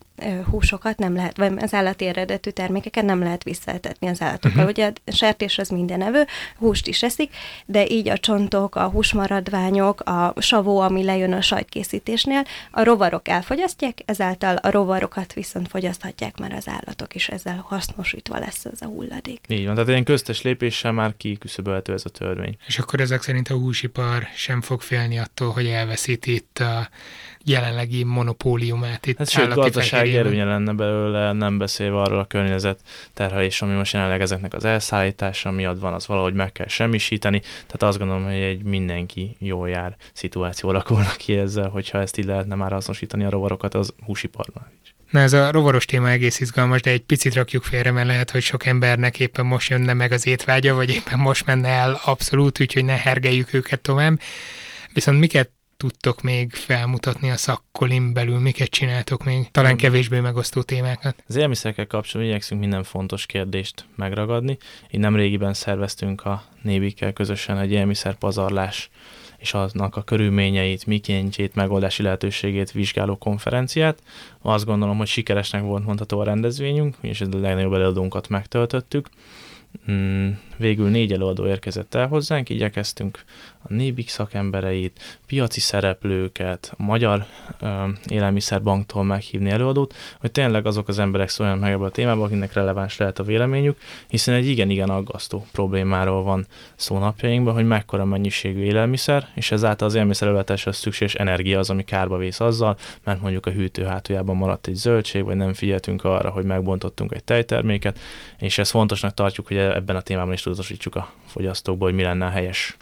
húsokat 0.50 0.98
nem 0.98 1.14
lehet, 1.14 1.36
vagy 1.36 1.52
az 1.56 1.74
állati 1.74 2.06
eredetű 2.06 2.50
termékeket 2.50 3.04
nem 3.04 3.18
lehet 3.22 3.42
visszaetetni 3.42 4.08
az 4.08 4.22
állatokkal. 4.22 4.50
Uh-huh. 4.50 4.68
Ugye 4.68 4.92
a 5.04 5.10
sertés 5.10 5.58
az 5.58 5.68
mindenevő, 5.68 6.26
húst 6.58 6.86
is 6.86 7.02
eszik, 7.02 7.34
de 7.66 7.86
így 7.88 8.08
a 8.08 8.18
csontok, 8.18 8.74
a 8.74 8.88
húsmaradványok, 8.88 10.00
a 10.00 10.34
savó, 10.36 10.80
ami 10.80 11.04
lejön 11.04 11.32
a 11.32 11.40
sajtkészítésnél, 11.40 12.42
a 12.70 12.82
rovarok 12.82 13.28
elfogyasztják, 13.28 13.98
ezáltal 14.04 14.56
a 14.56 14.70
rovarokat 14.70 15.32
viszont 15.32 15.68
fogyaszthatják 15.68 16.38
már 16.38 16.52
az 16.52 16.68
állatok, 16.68 17.14
és 17.14 17.28
ezzel 17.28 17.64
hasznosítva 17.68 18.38
lesz 18.38 18.64
ez 18.64 18.80
a 18.80 18.86
hulladék. 18.86 19.40
Így 19.48 19.64
van, 19.64 19.74
tehát 19.74 19.88
ilyen 19.88 20.04
köztes 20.04 20.42
lépéssel 20.42 20.92
már 20.92 21.16
kiküszöbölhető 21.16 21.92
ez 21.92 22.02
a 22.04 22.08
törvény. 22.08 22.56
És 22.66 22.78
akkor 22.78 23.00
ezek 23.00 23.22
szerint 23.22 23.48
a 23.48 23.54
húsipar 23.54 24.26
sem 24.34 24.60
fog 24.60 24.80
félni 24.80 25.18
attól, 25.18 25.50
hogy 25.50 25.66
elveszíti 25.66 26.34
itt 26.34 26.58
a 26.58 26.88
jelenlegi 27.46 28.04
monopóliumát 28.04 29.06
itt 29.06 29.20
Ez 29.20 29.30
sőt, 29.30 29.54
gazdasági 29.54 30.16
erőnye 30.16 30.44
lenne 30.44 30.72
belőle, 30.72 31.32
nem 31.32 31.58
beszélve 31.58 32.00
arról 32.00 32.18
a 32.18 32.24
környezet 32.24 32.80
terhelés, 33.14 33.62
ami 33.62 33.74
most 33.74 33.92
jelenleg 33.92 34.20
ezeknek 34.20 34.54
az 34.54 34.64
elszállítása 34.64 35.50
miatt 35.50 35.80
van, 35.80 35.92
az 35.92 36.06
valahogy 36.06 36.34
meg 36.34 36.52
kell 36.52 36.68
semmisíteni. 36.68 37.40
Tehát 37.40 37.82
azt 37.82 37.98
gondolom, 37.98 38.24
hogy 38.24 38.34
egy 38.34 38.62
mindenki 38.62 39.36
jól 39.38 39.68
jár 39.68 39.96
szituáció 40.12 40.68
alakulnak 40.68 41.16
ki 41.16 41.36
ezzel, 41.36 41.68
hogyha 41.68 42.00
ezt 42.00 42.18
így 42.18 42.24
lehetne 42.24 42.54
már 42.54 42.72
hasznosítani 42.72 43.24
a 43.24 43.30
rovarokat 43.30 43.74
az 43.74 43.94
húsiparban 44.04 44.66
is. 44.82 44.94
Na 45.10 45.20
ez 45.20 45.32
a 45.32 45.50
rovaros 45.50 45.84
téma 45.84 46.10
egész 46.10 46.40
izgalmas, 46.40 46.80
de 46.80 46.90
egy 46.90 47.02
picit 47.02 47.34
rakjuk 47.34 47.62
félre, 47.62 47.90
mert 47.90 48.06
lehet, 48.06 48.30
hogy 48.30 48.42
sok 48.42 48.66
embernek 48.66 49.20
éppen 49.20 49.46
most 49.46 49.70
jönne 49.70 49.92
meg 49.92 50.12
az 50.12 50.26
étvágya, 50.26 50.74
vagy 50.74 50.90
éppen 50.90 51.18
most 51.18 51.46
menne 51.46 51.68
el 51.68 52.00
abszolút, 52.04 52.60
úgyhogy 52.60 52.84
ne 52.84 52.96
hergeljük 52.96 53.52
őket 53.52 53.80
tovább. 53.80 54.20
Viszont 54.92 55.18
miket 55.18 55.50
tudtok 55.76 56.22
még 56.22 56.52
felmutatni 56.52 57.30
a 57.30 57.36
szakkolin 57.36 58.12
belül, 58.12 58.38
miket 58.38 58.68
csináltok 58.68 59.24
még, 59.24 59.50
talán 59.50 59.76
kevésbé 59.76 60.20
megosztó 60.20 60.62
témákat? 60.62 61.22
Az 61.28 61.36
élelmiszerekkel 61.36 61.86
kapcsolatban 61.86 62.34
igyekszünk 62.34 62.60
minden 62.60 62.82
fontos 62.82 63.26
kérdést 63.26 63.84
megragadni. 63.96 64.56
Így 64.90 65.00
nem 65.00 65.16
régiben 65.16 65.54
szerveztünk 65.54 66.24
a 66.24 66.44
Nébikkel 66.62 67.12
közösen 67.12 67.58
egy 67.58 67.72
élelmiszerpazarlás 67.72 68.90
és 69.38 69.54
aznak 69.54 69.96
a 69.96 70.02
körülményeit, 70.02 70.86
mikéntjét, 70.86 71.54
megoldási 71.54 72.02
lehetőségét 72.02 72.72
vizsgáló 72.72 73.16
konferenciát. 73.16 74.02
Azt 74.42 74.64
gondolom, 74.64 74.96
hogy 74.96 75.06
sikeresnek 75.06 75.62
volt 75.62 75.84
mondható 75.84 76.20
a 76.20 76.24
rendezvényünk, 76.24 76.96
és 77.00 77.20
a 77.20 77.26
legnagyobb 77.30 77.72
előadónkat 77.72 78.28
megtöltöttük. 78.28 79.08
Végül 80.56 80.88
négy 80.88 81.12
előadó 81.12 81.46
érkezett 81.46 81.94
el 81.94 82.06
hozzánk, 82.06 82.48
igyekeztünk 82.48 83.24
a 83.68 83.72
Nébik 83.72 84.08
szakembereit, 84.08 85.20
piaci 85.26 85.60
szereplőket, 85.60 86.74
a 86.78 86.82
Magyar 86.82 87.24
ö, 87.60 87.88
Élelmiszerbanktól 88.06 89.04
meghívni 89.04 89.50
előadót, 89.50 89.94
hogy 90.20 90.30
tényleg 90.32 90.66
azok 90.66 90.88
az 90.88 90.98
emberek 90.98 91.28
szóljanak 91.28 91.60
meg 91.60 91.72
ebből 91.72 91.86
a 91.86 91.90
témából, 91.90 92.24
akinek 92.24 92.52
releváns 92.52 92.96
lehet 92.96 93.18
a 93.18 93.22
véleményük, 93.22 93.78
hiszen 94.08 94.34
egy 94.34 94.46
igen-igen 94.46 94.90
aggasztó 94.90 95.46
problémáról 95.52 96.22
van 96.22 96.46
szó 96.76 96.98
napjainkban, 96.98 97.54
hogy 97.54 97.66
mekkora 97.66 98.04
mennyiségű 98.04 98.62
élelmiszer, 98.62 99.28
és 99.34 99.50
ezáltal 99.50 99.88
az 99.88 99.94
élelmiszerelőtáshoz 99.94 100.76
szükséges 100.76 101.14
energia 101.14 101.58
az, 101.58 101.70
ami 101.70 101.84
kárba 101.84 102.16
vész 102.16 102.40
azzal, 102.40 102.76
mert 103.04 103.20
mondjuk 103.20 103.46
a 103.46 103.50
hűtő 103.50 103.84
hátuljában 103.84 104.36
maradt 104.36 104.66
egy 104.66 104.74
zöldség, 104.74 105.24
vagy 105.24 105.36
nem 105.36 105.52
figyeltünk 105.52 106.04
arra, 106.04 106.30
hogy 106.30 106.44
megbontottunk 106.44 107.14
egy 107.14 107.24
tejterméket, 107.24 107.98
és 108.38 108.58
ezt 108.58 108.70
fontosnak 108.70 109.14
tartjuk, 109.14 109.46
hogy 109.46 109.56
ebben 109.56 109.96
a 109.96 110.00
témában 110.00 110.32
is 110.32 110.45
tudatosítsuk 110.46 110.94
a 110.94 111.12
fogyasztókból, 111.26 111.88
hogy 111.88 111.96
mi 111.96 112.02
lenne 112.02 112.26
a 112.26 112.30
helyes 112.30 112.76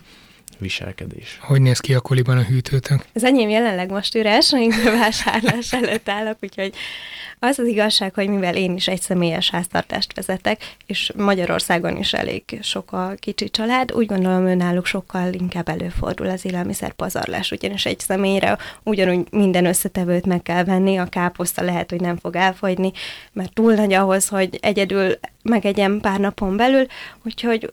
viselkedés. 0.58 1.38
Hogy 1.42 1.60
néz 1.60 1.80
ki 1.80 1.94
a 1.94 2.00
koliban 2.00 2.36
a 2.36 2.42
hűtőtök? 2.42 3.04
Az 3.14 3.24
enyém 3.24 3.48
jelenleg 3.48 3.90
most 3.90 4.14
üres, 4.14 4.50
még 4.58 4.72
vásárlás 4.84 5.72
előtt 5.72 6.08
állok, 6.08 6.36
úgyhogy 6.40 6.74
az 7.38 7.58
az 7.58 7.66
igazság, 7.66 8.14
hogy 8.14 8.28
mivel 8.28 8.56
én 8.56 8.74
is 8.74 8.88
egy 8.88 9.00
személyes 9.00 9.50
háztartást 9.50 10.14
vezetek, 10.14 10.76
és 10.86 11.12
Magyarországon 11.16 11.96
is 11.96 12.12
elég 12.12 12.58
sok 12.62 12.92
a 12.92 13.14
kicsi 13.18 13.50
család, 13.50 13.92
úgy 13.92 14.06
gondolom 14.06 14.46
önálluk 14.46 14.86
sokkal 14.86 15.32
inkább 15.32 15.68
előfordul 15.68 16.28
az 16.28 16.44
élelmiszer 16.44 16.92
pazarlás, 16.92 17.50
ugyanis 17.50 17.86
egy 17.86 18.00
személyre 18.00 18.58
ugyanúgy 18.82 19.26
minden 19.30 19.66
összetevőt 19.66 20.26
meg 20.26 20.42
kell 20.42 20.64
venni, 20.64 20.96
a 20.96 21.04
káposzta 21.04 21.62
lehet, 21.62 21.90
hogy 21.90 22.00
nem 22.00 22.16
fog 22.16 22.36
elfogyni, 22.36 22.92
mert 23.32 23.52
túl 23.52 23.74
nagy 23.74 23.92
ahhoz, 23.92 24.28
hogy 24.28 24.58
egyedül 24.60 25.18
megegyem 25.42 26.00
pár 26.00 26.20
napon 26.20 26.56
belül, 26.56 26.86
úgyhogy 27.24 27.72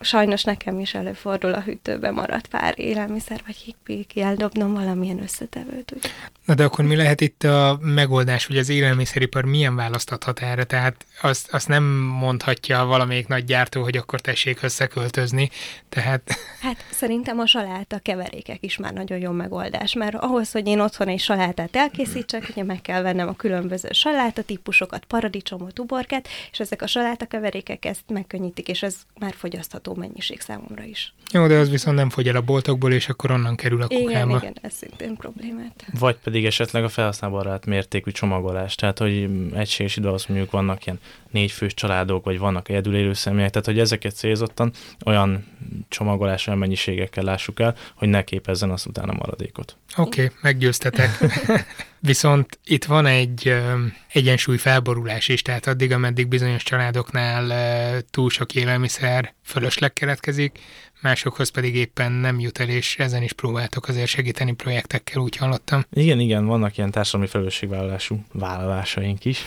sajnos 0.00 0.44
nekem 0.44 0.78
is 0.78 0.94
előfordul 0.94 1.52
a 1.52 1.60
hűtőbe 1.60 2.10
maradt 2.10 2.46
pár 2.46 2.74
élelmiszer, 2.76 3.42
vagy 3.46 3.74
ki 4.06 4.20
eldobnom 4.20 4.74
valamilyen 4.74 5.22
összetevőt. 5.22 5.92
Úgy. 5.94 6.10
Na 6.44 6.54
de 6.54 6.64
akkor 6.64 6.84
mi 6.84 6.96
lehet 6.96 7.20
itt 7.20 7.44
a 7.44 7.78
megoldás, 7.82 8.46
hogy 8.46 8.58
az 8.58 8.68
élelmiszeripar 8.68 9.44
milyen 9.44 9.76
választathat 9.76 10.40
erre? 10.40 10.64
Tehát 10.64 11.06
azt, 11.22 11.52
azt 11.52 11.68
nem 11.68 11.84
mondhatja 12.20 12.84
valamelyik 12.84 13.26
nagy 13.26 13.44
gyártó, 13.44 13.82
hogy 13.82 13.96
akkor 13.96 14.20
tessék 14.20 14.62
összeköltözni. 14.62 15.50
Tehát... 15.88 16.22
Hát 16.60 16.84
szerintem 16.90 17.38
a 17.38 17.46
saláta 17.46 17.98
keverékek 17.98 18.58
is 18.60 18.76
már 18.76 18.92
nagyon 18.92 19.18
jó 19.18 19.30
megoldás, 19.30 19.94
mert 19.94 20.14
ahhoz, 20.14 20.50
hogy 20.52 20.66
én 20.66 20.80
otthon 20.80 21.08
egy 21.08 21.20
salátát 21.20 21.76
elkészítsek, 21.76 22.46
ugye 22.50 22.64
meg 22.64 22.80
kell 22.80 23.02
vennem 23.02 23.28
a 23.28 23.36
különböző 23.36 23.88
saláta 23.92 24.42
típusokat, 24.42 25.04
paradicsomot, 25.04 25.78
uborkát, 25.78 26.28
és 26.52 26.60
ezek 26.60 26.82
a 26.82 26.86
saláta 26.86 27.26
keverékek 27.26 27.84
ezt 27.84 28.04
megkönnyítik, 28.08 28.68
és 28.68 28.82
ez 28.82 28.96
már 29.18 29.34
fogyasztható 29.36 29.89
mennyiség 29.96 30.40
számomra 30.40 30.82
is. 30.82 31.14
Jó, 31.32 31.46
de 31.46 31.58
az 31.58 31.70
viszont 31.70 31.96
nem 31.96 32.10
fogy 32.10 32.28
el 32.28 32.36
a 32.36 32.40
boltokból, 32.40 32.92
és 32.92 33.08
akkor 33.08 33.30
onnan 33.30 33.56
kerül 33.56 33.82
a 33.82 33.86
kukába. 33.86 34.36
Igen, 34.36 34.38
igen, 34.38 34.56
ez 34.60 34.72
szintén 34.72 35.16
problémát. 35.16 35.84
Vagy 35.98 36.16
pedig 36.16 36.44
esetleg 36.44 36.84
a 36.84 36.88
felhasználóbarát 36.88 37.66
mértékű 37.66 38.10
csomagolás, 38.10 38.74
tehát 38.74 38.98
hogy 38.98 39.30
egységes 39.54 39.96
idő 39.96 40.08
azt 40.08 40.28
mondjuk 40.28 40.50
vannak 40.50 40.86
ilyen 40.86 40.98
négy 41.30 41.50
fős 41.50 41.74
családok, 41.74 42.24
vagy 42.24 42.38
vannak 42.38 42.68
egyedül 42.68 42.96
élő 42.96 43.12
személyek, 43.12 43.50
tehát 43.50 43.66
hogy 43.66 43.78
ezeket 43.78 44.16
célzottan 44.16 44.72
olyan 45.04 45.46
csomagolás, 45.88 46.46
olyan 46.46 46.58
mennyiségekkel 46.58 47.24
lássuk 47.24 47.60
el, 47.60 47.76
hogy 47.94 48.08
ne 48.08 48.24
képezzen 48.24 48.70
az 48.70 48.86
utána 48.86 49.12
maradékot. 49.12 49.76
Oké, 49.96 50.24
okay, 50.24 50.36
meggyőztetek. 50.40 51.10
Viszont 52.02 52.58
itt 52.64 52.84
van 52.84 53.06
egy 53.06 53.54
egyensúly 54.12 54.56
felborulás 54.56 55.28
is, 55.28 55.42
tehát 55.42 55.66
addig, 55.66 55.92
ameddig 55.92 56.28
bizonyos 56.28 56.62
családoknál 56.62 58.02
túl 58.10 58.30
sok 58.30 58.54
élelmiszer 58.54 59.34
fölösleg 59.42 59.92
keletkezik, 59.92 60.58
másokhoz 61.00 61.48
pedig 61.48 61.74
éppen 61.74 62.12
nem 62.12 62.40
jut 62.40 62.58
el, 62.58 62.68
és 62.68 62.96
ezen 62.98 63.22
is 63.22 63.32
próbáltok 63.32 63.88
azért 63.88 64.08
segíteni 64.08 64.52
projektekkel, 64.52 65.22
úgy 65.22 65.36
hallottam. 65.36 65.84
Igen, 65.92 66.20
igen, 66.20 66.46
vannak 66.46 66.76
ilyen 66.76 66.90
társadalmi 66.90 67.26
felelősségvállalású 67.26 68.24
vállalásaink 68.32 69.24
is. 69.24 69.44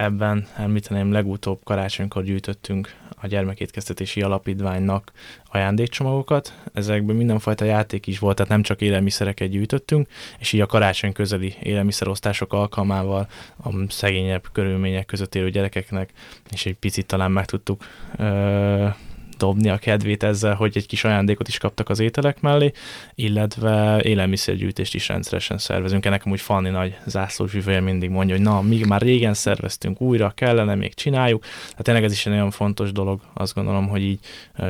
Ebben 0.00 0.46
említeném, 0.56 1.12
legutóbb 1.12 1.60
karácsonykor 1.64 2.22
gyűjtöttünk 2.22 2.94
a 3.20 3.26
gyermekétkeztetési 3.26 4.22
alapítványnak 4.22 5.12
ajándékcsomagokat. 5.44 6.54
Ezekben 6.72 7.16
mindenfajta 7.16 7.64
játék 7.64 8.06
is 8.06 8.18
volt, 8.18 8.36
tehát 8.36 8.50
nem 8.50 8.62
csak 8.62 8.80
élelmiszereket 8.80 9.48
gyűjtöttünk, 9.48 10.08
és 10.38 10.52
így 10.52 10.60
a 10.60 10.66
karácsony 10.66 11.12
közeli 11.12 11.54
élelmiszerosztások 11.62 12.52
alkalmával 12.52 13.28
a 13.64 13.68
szegényebb 13.88 14.44
körülmények 14.52 15.06
között 15.06 15.34
élő 15.34 15.50
gyerekeknek, 15.50 16.10
és 16.50 16.66
egy 16.66 16.76
picit 16.76 17.06
talán 17.06 17.30
meg 17.30 17.44
tudtuk 17.44 17.84
ö- 18.16 19.08
dobni 19.40 19.68
a 19.68 19.78
kedvét 19.78 20.22
ezzel, 20.22 20.54
hogy 20.54 20.76
egy 20.76 20.86
kis 20.86 21.04
ajándékot 21.04 21.48
is 21.48 21.58
kaptak 21.58 21.88
az 21.88 21.98
ételek 22.00 22.40
mellé, 22.40 22.72
illetve 23.14 24.00
élelmiszergyűjtést 24.02 24.94
is 24.94 25.08
rendszeresen 25.08 25.58
szervezünk. 25.58 26.06
Ennek 26.06 26.24
amúgy 26.24 26.40
Fanni 26.40 26.68
nagy 26.68 26.96
zászlós 27.06 27.52
vivője 27.52 27.80
mindig 27.80 28.10
mondja, 28.10 28.34
hogy 28.34 28.44
na, 28.44 28.62
még 28.62 28.86
már 28.86 29.00
régen 29.00 29.34
szerveztünk 29.34 30.00
újra, 30.00 30.30
kellene, 30.30 30.74
még 30.74 30.94
csináljuk. 30.94 31.42
Tehát 31.42 31.82
tényleg 31.82 32.04
ez 32.04 32.12
is 32.12 32.26
egy 32.26 32.32
nagyon 32.32 32.50
fontos 32.50 32.92
dolog, 32.92 33.20
azt 33.34 33.54
gondolom, 33.54 33.88
hogy 33.88 34.02
így 34.02 34.18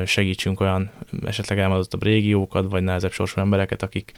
segítsünk 0.05 0.59
olyan 0.59 0.91
esetleg 1.25 1.59
elmaradottabb 1.59 2.03
régiókat, 2.03 2.69
vagy 2.69 2.83
nehezebb 2.83 3.11
sorsú 3.11 3.39
embereket, 3.39 3.83
akik 3.83 4.11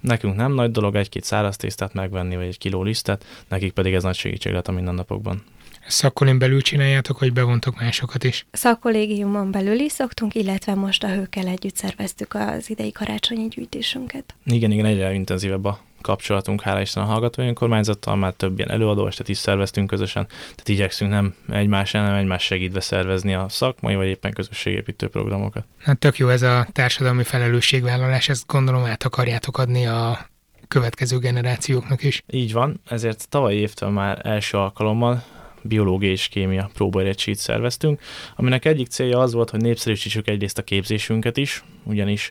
nekünk 0.00 0.36
nem 0.36 0.54
nagy 0.54 0.70
dolog 0.70 0.94
egy-két 0.94 1.24
száraz 1.24 1.56
tésztát 1.56 1.94
megvenni, 1.94 2.36
vagy 2.36 2.46
egy 2.46 2.58
kiló 2.58 2.82
lisztet, 2.82 3.24
nekik 3.48 3.72
pedig 3.72 3.94
ez 3.94 4.02
nagy 4.02 4.16
segítség 4.16 4.52
lehet 4.52 4.68
a 4.68 4.72
mindennapokban. 4.72 5.42
Szakkolin 5.90 6.38
belül 6.38 6.60
csináljátok, 6.60 7.18
vagy 7.18 7.32
bevontok 7.32 7.80
másokat 7.80 8.24
is? 8.24 8.46
Szakkollégiumon 8.52 9.50
belül 9.50 9.78
is 9.78 9.92
szoktunk, 9.92 10.34
illetve 10.34 10.74
most 10.74 11.04
a 11.04 11.08
hőkkel 11.08 11.46
együtt 11.46 11.76
szerveztük 11.76 12.34
az 12.34 12.70
idei 12.70 12.92
karácsonyi 12.92 13.48
gyűjtésünket. 13.48 14.34
Igen, 14.44 14.70
igen, 14.70 14.84
egyre 14.84 15.12
intenzívebb 15.12 15.64
a 15.64 15.80
kapcsolatunk, 16.00 16.60
hála 16.60 16.80
Isten 16.80 17.02
a 17.02 17.06
hallgatói 17.06 17.46
önkormányzattal, 17.46 18.16
már 18.16 18.32
több 18.32 18.58
ilyen 18.58 18.70
előadóestet 18.70 19.28
is 19.28 19.38
szerveztünk 19.38 19.86
közösen, 19.86 20.26
tehát 20.26 20.68
igyekszünk 20.68 21.10
nem 21.10 21.34
egymás 21.48 21.90
nem 21.90 22.14
egymás 22.14 22.42
segítve 22.42 22.80
szervezni 22.80 23.34
a 23.34 23.48
szakmai 23.48 23.94
vagy 23.94 24.06
éppen 24.06 24.32
közösségépítő 24.32 25.08
programokat. 25.08 25.64
Hát 25.78 25.98
tök 25.98 26.18
jó 26.18 26.28
ez 26.28 26.42
a 26.42 26.66
társadalmi 26.72 27.22
felelősségvállalás, 27.22 28.28
ezt 28.28 28.46
gondolom 28.46 28.84
át 28.84 29.02
akarjátok 29.04 29.58
adni 29.58 29.86
a 29.86 30.28
következő 30.68 31.18
generációknak 31.18 32.02
is. 32.02 32.22
Így 32.30 32.52
van, 32.52 32.80
ezért 32.88 33.28
tavaly 33.28 33.54
évtől 33.54 33.88
már 33.88 34.20
első 34.22 34.56
alkalommal 34.56 35.24
biológia 35.62 36.10
és 36.10 36.28
kémia 36.28 36.70
próbaérettségit 36.74 37.40
szerveztünk, 37.40 38.00
aminek 38.36 38.64
egyik 38.64 38.86
célja 38.86 39.18
az 39.18 39.32
volt, 39.32 39.50
hogy 39.50 39.60
népszerűsítsük 39.60 40.28
egyrészt 40.28 40.58
a 40.58 40.62
képzésünket 40.62 41.36
is, 41.36 41.64
ugyanis 41.82 42.30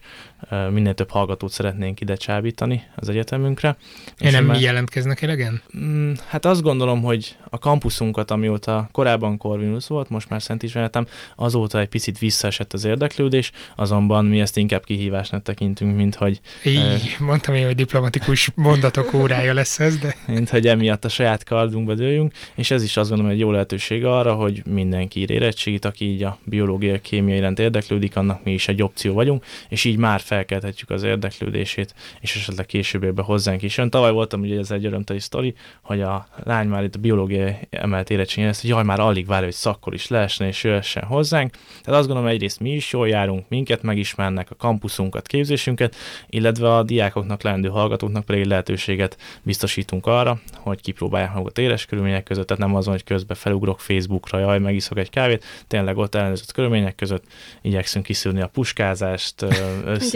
minél 0.69 0.93
több 0.93 1.09
hallgatót 1.09 1.51
szeretnénk 1.51 2.01
ide 2.01 2.15
csábítani 2.15 2.83
az 2.95 3.09
egyetemünkre. 3.09 3.77
Én 4.19 4.31
nem 4.31 4.45
már... 4.45 4.61
jelentkeznek 4.61 5.21
elegen? 5.21 5.61
Mm, 5.77 6.11
hát 6.27 6.45
azt 6.45 6.61
gondolom, 6.61 7.01
hogy 7.01 7.35
a 7.49 7.57
kampuszunkat, 7.57 8.31
amióta 8.31 8.89
korábban 8.91 9.37
Corvinus 9.37 9.87
volt, 9.87 10.09
most 10.09 10.29
már 10.29 10.41
Szent 10.41 10.63
Ismeretem, 10.63 11.07
azóta 11.35 11.79
egy 11.79 11.87
picit 11.87 12.17
visszaesett 12.17 12.73
az 12.73 12.83
érdeklődés, 12.83 13.51
azonban 13.75 14.25
mi 14.25 14.39
ezt 14.39 14.57
inkább 14.57 14.83
kihívásnak 14.83 15.43
tekintünk, 15.43 15.95
mint 15.95 16.15
hogy... 16.15 16.39
Így, 16.63 17.17
uh, 17.19 17.27
mondtam 17.27 17.55
én, 17.55 17.65
hogy 17.65 17.75
diplomatikus 17.75 18.51
mondatok 18.55 19.13
órája 19.13 19.53
lesz 19.53 19.79
ez, 19.79 19.97
de... 19.97 20.15
Mint 20.27 20.49
hogy 20.49 20.67
emiatt 20.67 21.05
a 21.05 21.09
saját 21.09 21.43
kardunkba 21.43 21.93
dőljünk, 21.93 22.33
és 22.55 22.71
ez 22.71 22.83
is 22.83 22.97
azt 22.97 23.09
gondolom 23.09 23.33
egy 23.33 23.39
jó 23.39 23.51
lehetőség 23.51 24.05
arra, 24.05 24.33
hogy 24.33 24.61
mindenki 24.65 25.19
ír 25.19 25.29
érettségit, 25.29 25.85
aki 25.85 26.05
így 26.05 26.23
a 26.23 26.37
biológia, 26.43 27.01
kémia 27.01 27.35
iránt 27.35 27.59
érdeklődik, 27.59 28.15
annak 28.15 28.43
mi 28.43 28.53
is 28.53 28.67
egy 28.67 28.81
opció 28.81 29.13
vagyunk, 29.13 29.45
és 29.69 29.83
így 29.83 29.97
már 29.97 30.21
felkelthetjük 30.29 30.89
az 30.89 31.03
érdeklődését, 31.03 31.93
és 32.21 32.35
esetleg 32.35 32.65
később 32.65 33.03
ebbe 33.03 33.21
hozzánk 33.21 33.61
is 33.61 33.77
jön. 33.77 33.89
Tavaly 33.89 34.11
voltam 34.11 34.41
ugye 34.41 34.57
ez 34.57 34.71
egy 34.71 34.85
örömteli 34.85 35.19
sztori, 35.19 35.53
hogy 35.81 36.01
a 36.01 36.27
lány 36.43 36.67
már 36.67 36.83
itt 36.83 36.95
a 36.95 36.99
biológiai 36.99 37.55
emelt 37.69 38.09
érettségén 38.09 38.49
ezt, 38.49 38.61
hogy 38.61 38.69
jaj, 38.69 38.83
már 38.83 38.99
alig 38.99 39.25
várja, 39.25 39.45
hogy 39.45 39.53
szakkor 39.53 39.93
is 39.93 40.07
leesne 40.07 40.47
és 40.47 40.63
jöhessen 40.63 41.03
hozzánk. 41.03 41.51
Tehát 41.51 41.99
azt 41.99 42.07
gondolom, 42.07 42.29
egyrészt 42.29 42.59
mi 42.59 42.71
is 42.73 42.91
jól 42.91 43.07
járunk, 43.07 43.45
minket 43.49 43.81
megismernek, 43.81 44.51
a 44.51 44.55
kampuszunkat, 44.55 45.27
képzésünket, 45.27 45.95
illetve 46.29 46.75
a 46.75 46.83
diákoknak, 46.83 47.43
leendő 47.43 47.67
hallgatóknak 47.67 48.25
pedig 48.25 48.45
lehetőséget 48.45 49.17
biztosítunk 49.43 50.05
arra, 50.05 50.39
hogy 50.55 50.81
kipróbálják 50.81 51.33
magukat 51.33 51.57
éles 51.57 51.85
körülmények 51.85 52.23
között, 52.23 52.47
tehát 52.47 52.63
nem 52.63 52.75
azon, 52.75 52.93
hogy 52.93 53.03
közben 53.03 53.37
felugrok 53.37 53.79
Facebookra, 53.79 54.39
jaj, 54.39 54.59
megiszok 54.59 54.97
egy 54.97 55.09
kávét, 55.09 55.45
tényleg 55.67 55.97
ott 55.97 56.15
ellenőrzött 56.15 56.51
körülmények 56.51 56.95
között 56.95 57.23
igyekszünk 57.61 58.05
kiszűrni 58.05 58.41
a 58.41 58.47
puskázást, 58.47 59.45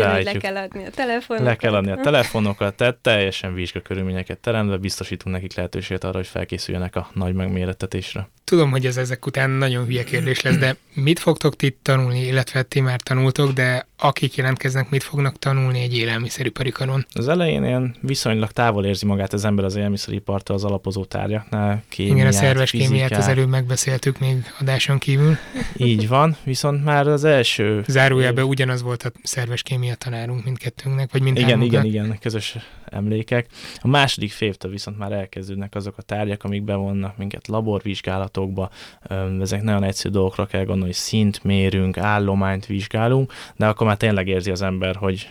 összeállítjuk. 0.03 0.43
le 0.43 0.49
kell 0.49 0.63
adni 0.63 0.85
a 0.85 0.89
telefonokat. 0.89 1.47
Le 1.47 1.55
kell 1.55 1.73
adni 1.73 1.91
a 1.91 1.95
telefonokat, 2.09 2.75
tehát 2.75 2.95
teljesen 2.95 3.53
vizsgakörülményeket 3.53 4.39
teremtve 4.39 4.77
biztosítunk 4.77 5.35
nekik 5.35 5.55
lehetőséget 5.55 6.03
arra, 6.03 6.15
hogy 6.15 6.27
felkészüljenek 6.27 6.95
a 6.95 7.09
nagy 7.13 7.33
megmérettetésre. 7.33 8.29
Tudom, 8.43 8.71
hogy 8.71 8.85
ez 8.85 8.97
ezek 8.97 9.25
után 9.25 9.49
nagyon 9.49 9.85
hülye 9.85 10.03
kérdés 10.03 10.41
lesz, 10.41 10.57
de 10.57 10.75
mit 10.93 11.19
fogtok 11.19 11.55
ti 11.55 11.77
tanulni, 11.81 12.19
illetve 12.25 12.63
ti 12.63 12.79
már 12.79 13.01
tanultok, 13.01 13.51
de 13.51 13.87
akik 13.97 14.35
jelentkeznek, 14.35 14.89
mit 14.89 15.03
fognak 15.03 15.39
tanulni 15.39 15.81
egy 15.81 15.97
élelmiszeripari 15.97 16.69
karon? 16.71 17.05
Az 17.13 17.27
elején 17.27 17.63
ilyen 17.63 17.95
viszonylag 18.01 18.51
távol 18.51 18.85
érzi 18.85 19.05
magát 19.05 19.33
az 19.33 19.45
ember 19.45 19.65
az 19.65 19.75
élelmiszeripartól 19.75 20.55
az 20.55 20.63
alapozó 20.63 21.05
tárgyaknál. 21.05 21.83
Kémiát, 21.89 22.15
Igen, 22.15 22.27
a 22.27 22.31
szerves 22.31 22.69
fizikát. 22.69 22.91
kémiát 22.91 23.17
az 23.17 23.27
előbb 23.27 23.49
megbeszéltük 23.49 24.19
még 24.19 24.35
adáson 24.59 24.97
kívül. 24.97 25.37
Így 25.75 26.07
van, 26.07 26.37
viszont 26.43 26.83
már 26.83 27.07
az 27.07 27.23
első... 27.23 27.83
Zárójelben 27.87 28.45
ugyanaz 28.45 28.81
volt 28.81 29.03
a 29.03 29.11
szerves 29.23 29.61
kémia 29.61 29.92
tanárunk 29.95 30.43
mindkettőnknek, 30.43 31.11
vagy 31.11 31.21
mind 31.21 31.37
Igen, 31.37 31.61
igen, 31.61 31.85
igen, 31.85 32.17
közös 32.19 32.57
emlékek. 32.85 33.47
A 33.81 33.87
második 33.87 34.31
févtől 34.31 34.71
viszont 34.71 34.97
már 34.97 35.11
elkezdődnek 35.11 35.75
azok 35.75 35.97
a 35.97 36.01
tárgyak, 36.01 36.43
amik 36.43 36.63
bevonnak 36.63 37.17
minket 37.17 37.47
laborvizsgálatokba. 37.47 38.69
Ezek 39.41 39.61
nagyon 39.61 39.83
egyszerű 39.83 40.13
dolgokra 40.13 40.45
kell 40.45 40.63
gondolni, 40.63 40.85
hogy 40.85 40.93
szint 40.93 41.43
mérünk, 41.43 41.97
állományt 41.97 42.65
vizsgálunk, 42.65 43.33
de 43.55 43.67
akkor 43.67 43.87
már 43.87 43.97
tényleg 43.97 44.27
érzi 44.27 44.51
az 44.51 44.61
ember, 44.61 44.95
hogy 44.95 45.29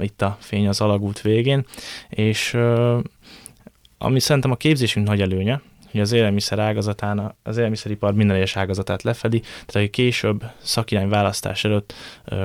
itt 0.00 0.22
a 0.22 0.36
fény 0.40 0.68
az 0.68 0.80
alagút 0.80 1.20
végén, 1.20 1.66
és 2.08 2.56
ami 3.98 4.20
szerintem 4.20 4.50
a 4.50 4.56
képzésünk 4.56 5.06
nagy 5.06 5.20
előnye, 5.20 5.60
hogy 5.94 6.02
az 6.02 6.12
élelmiszer 6.12 6.58
ágazatán, 6.58 7.34
az 7.42 7.56
élelmiszeripar 7.56 8.14
minden 8.14 8.36
egyes 8.36 8.56
ágazatát 8.56 9.02
lefedi, 9.02 9.40
tehát 9.40 9.74
aki 9.74 9.90
később 9.90 10.44
szakirány 10.62 11.08
választás 11.08 11.64
előtt 11.64 11.94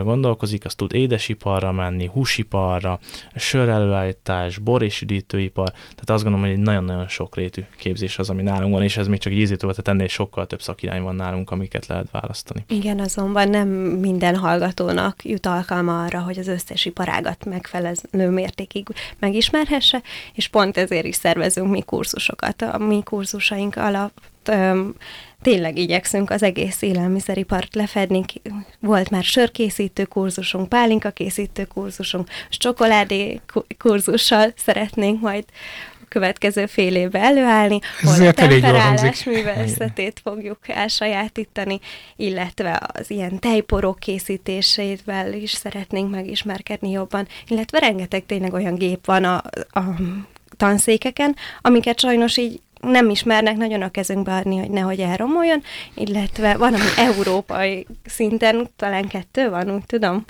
gondolkozik, 0.04 0.66
az 0.66 0.76
tud 0.76 0.94
édesiparra 0.94 1.72
menni, 1.72 2.10
húsiparra, 2.14 3.00
sörelőállítás, 3.36 4.58
bor 4.58 4.84
és 4.84 5.02
üdítőipar, 5.02 5.72
tehát 5.72 6.10
azt 6.10 6.24
gondolom, 6.24 6.48
hogy 6.48 6.58
egy 6.58 6.64
nagyon-nagyon 6.64 7.08
sokrétű 7.08 7.62
képzés 7.78 8.20
az, 8.20 8.30
ami 8.30 8.42
nálunk 8.42 8.74
van, 8.74 8.84
és 8.84 8.98
ez 8.98 9.08
még 9.08 9.20
csak 9.20 9.34
ízítő 9.34 9.68
tehát 9.68 9.88
ennél 9.88 10.08
sokkal 10.08 10.48
több 10.48 10.62
szakirány 10.62 11.02
van 11.02 11.16
nálunk, 11.16 11.52
amiket 11.52 11.88
lehet 11.88 12.12
választani. 12.12 12.64
Igen, 12.68 13.00
azonban 13.00 13.50
nem 13.50 13.68
minden 14.00 14.36
hallgatónak 14.36 15.26
jut 15.26 15.46
alkalma 15.46 16.04
arra, 16.04 16.20
hogy 16.20 16.40
az 16.40 16.48
összes 16.48 16.86
iparágat 16.86 17.46
megfelelő 17.46 18.30
mértékig 18.30 18.88
megismerhesse, 19.20 20.02
és 20.34 20.48
pont 20.48 20.78
ezért 20.78 21.06
is 21.06 21.16
szervezünk 21.16 21.70
mi 21.70 21.82
kurzusokat. 21.82 22.62
A 22.62 22.78
mi 22.78 23.04
kurzus 23.04 23.39
kurzusaink 23.40 23.76
alatt 23.76 24.18
öm, 24.46 24.96
tényleg 25.42 25.78
igyekszünk 25.78 26.30
az 26.30 26.44
egész 26.44 26.82
élelmiszeripart 26.82 27.76
lefedni. 27.76 28.24
Volt 28.80 29.10
már 29.10 29.24
sörkészítő 29.24 30.06
kurzusunk, 30.06 30.70
pálinka 30.70 31.10
készítő 31.10 31.66
kurzusunk, 31.66 32.28
csokoládé 32.50 33.40
kurzussal 33.78 34.54
szeretnénk 34.56 35.22
majd 35.22 35.44
a 36.02 36.06
következő 36.08 36.66
fél 36.66 36.96
évben 36.96 37.22
előállni, 37.22 37.80
hol 38.02 38.28
a 38.28 38.32
temperálás 38.32 39.24
művészetét 39.24 40.20
fogjuk 40.24 40.70
elsajátítani, 40.70 41.80
illetve 42.16 42.82
az 42.94 43.12
ilyen 43.12 43.40
tejporok 43.40 44.00
készítésével 44.00 45.34
is 45.34 45.52
szeretnénk 45.52 46.12
megismerkedni 46.12 46.90
jobban, 46.90 47.28
illetve 47.48 47.80
rengeteg 47.80 48.26
tényleg 48.26 48.54
olyan 48.54 48.76
gép 48.76 49.06
van 49.06 49.24
a, 49.24 49.36
a 49.70 49.82
tanszékeken, 50.58 51.36
amiket 51.62 52.00
sajnos 52.00 52.38
így 52.38 52.62
nem 52.82 53.10
ismernek 53.10 53.58
nagyon 53.58 53.82
a 53.82 53.92
kezünkbe 53.92 54.36
adni, 54.36 54.58
hogy 54.58 54.70
nehogy 54.70 55.00
elromoljon, 55.00 55.64
illetve 55.94 56.58
van, 56.58 56.74
ami 56.74 56.84
európai 56.98 57.88
szinten, 58.06 58.70
talán 58.76 59.08
kettő 59.08 59.50
van, 59.50 59.72
úgy 59.72 59.86
tudom, 59.86 60.26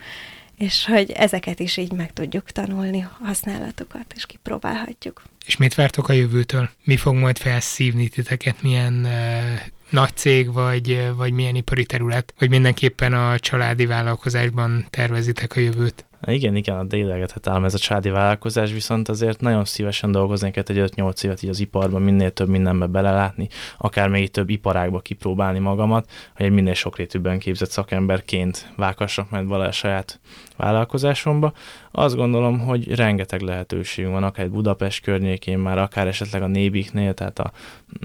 és 0.57 0.85
hogy 0.85 1.11
ezeket 1.11 1.59
is 1.59 1.77
így 1.77 1.91
meg 1.91 2.13
tudjuk 2.13 2.51
tanulni, 2.51 3.05
használatokat, 3.23 4.13
és 4.15 4.25
kipróbálhatjuk. 4.25 5.23
És 5.45 5.57
mit 5.57 5.75
vártok 5.75 6.09
a 6.09 6.13
jövőtől? 6.13 6.69
Mi 6.83 6.97
fog 6.97 7.15
majd 7.15 7.37
felszívni 7.37 8.07
titeket? 8.07 8.61
Milyen 8.61 8.93
uh, 8.93 9.59
nagy 9.89 10.15
cég, 10.15 10.53
vagy, 10.53 11.11
vagy 11.15 11.31
milyen 11.31 11.55
ipari 11.55 11.85
terület? 11.85 12.33
Vagy 12.39 12.49
mindenképpen 12.49 13.13
a 13.13 13.39
családi 13.39 13.85
vállalkozásban 13.85 14.85
tervezitek 14.89 15.55
a 15.55 15.59
jövőt? 15.59 16.05
Igen, 16.27 16.55
igen, 16.55 16.77
a 16.77 16.83
délegethet 16.83 17.47
ám 17.47 17.65
ez 17.65 17.73
a 17.73 17.77
csádi 17.77 18.09
vállalkozás, 18.09 18.71
viszont 18.71 19.09
azért 19.09 19.41
nagyon 19.41 19.65
szívesen 19.65 20.11
dolgoznék 20.11 20.57
egy 20.57 20.65
5-8 20.69 21.23
évet 21.23 21.43
így 21.43 21.49
az 21.49 21.59
iparban, 21.59 22.01
minél 22.01 22.31
több 22.31 22.47
mindenbe 22.47 22.85
belelátni, 22.85 23.47
akár 23.77 24.09
még 24.09 24.31
több 24.31 24.49
iparágba 24.49 24.99
kipróbálni 24.99 25.59
magamat, 25.59 26.09
hogy 26.35 26.45
egy 26.45 26.51
minél 26.51 26.73
sokrétűbben 26.73 27.39
képzett 27.39 27.69
szakemberként 27.69 28.73
vághassak 28.75 29.29
majd 29.29 29.51
a 29.51 29.71
saját 29.71 30.19
vállalkozásomba. 30.59 31.53
Azt 31.91 32.15
gondolom, 32.15 32.59
hogy 32.59 32.95
rengeteg 32.95 33.41
lehetőség 33.41 34.07
van, 34.07 34.23
akár 34.23 34.49
Budapest 34.49 35.03
környékén 35.03 35.57
már, 35.59 35.77
akár 35.77 36.07
esetleg 36.07 36.41
a 36.41 36.47
Nébiknél, 36.47 37.13
tehát 37.13 37.39
a, 37.39 37.51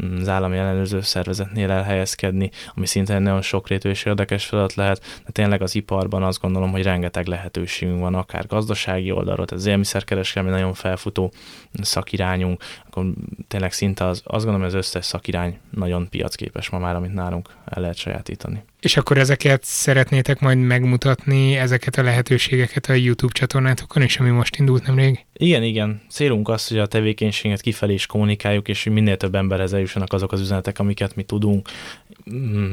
mm, 0.00 0.16
az 0.16 0.28
állami 0.28 0.56
ellenőrző 0.56 1.00
szervezetnél 1.00 1.70
elhelyezkedni, 1.70 2.50
ami 2.74 2.86
szintén 2.86 3.22
nagyon 3.22 3.42
sokrétű 3.42 3.88
és 3.88 4.04
érdekes 4.04 4.44
feladat 4.44 4.74
lehet, 4.74 5.00
de 5.24 5.32
tényleg 5.32 5.62
az 5.62 5.74
iparban 5.74 6.22
azt 6.22 6.40
gondolom, 6.40 6.70
hogy 6.70 6.82
rengeteg 6.82 7.26
lehetőségünk 7.26 8.00
van, 8.00 8.14
akár 8.14 8.46
gazdasági 8.46 9.10
oldalról, 9.10 9.46
tehát 9.46 9.62
az 9.62 9.70
élmiszerkereskedelmi 9.70 10.56
nagyon 10.56 10.74
felfutó 10.74 11.32
szakirányunk, 11.72 12.62
akkor 12.94 13.12
tényleg 13.48 13.72
szinte 13.72 14.06
az, 14.06 14.22
azt 14.24 14.44
gondolom, 14.44 14.66
az 14.66 14.74
összes 14.74 15.04
szakirány 15.04 15.58
nagyon 15.70 16.08
piacképes 16.08 16.68
ma 16.68 16.78
már, 16.78 16.96
amit 16.96 17.14
nálunk 17.14 17.48
el 17.64 17.80
lehet 17.80 17.96
sajátítani. 17.96 18.62
És 18.80 18.96
akkor 18.96 19.18
ezeket 19.18 19.64
szeretnétek 19.64 20.40
majd 20.40 20.58
megmutatni, 20.58 21.56
ezeket 21.56 21.96
a 21.96 22.02
lehetőségeket 22.02 22.86
a 22.86 22.92
YouTube 22.92 23.32
csatornátokon 23.32 24.02
is, 24.02 24.18
ami 24.18 24.30
most 24.30 24.56
indult 24.56 24.86
nemrég? 24.86 25.24
Igen, 25.32 25.62
igen. 25.62 26.00
Célunk 26.08 26.48
az, 26.48 26.68
hogy 26.68 26.78
a 26.78 26.86
tevékenységet 26.86 27.60
kifelé 27.60 27.92
is 27.92 28.06
kommunikáljuk, 28.06 28.68
és 28.68 28.84
hogy 28.84 28.92
minél 28.92 29.16
több 29.16 29.34
emberhez 29.34 29.72
eljussanak 29.72 30.12
azok 30.12 30.32
az 30.32 30.40
üzenetek, 30.40 30.78
amiket 30.78 31.16
mi 31.16 31.22
tudunk. 31.22 31.68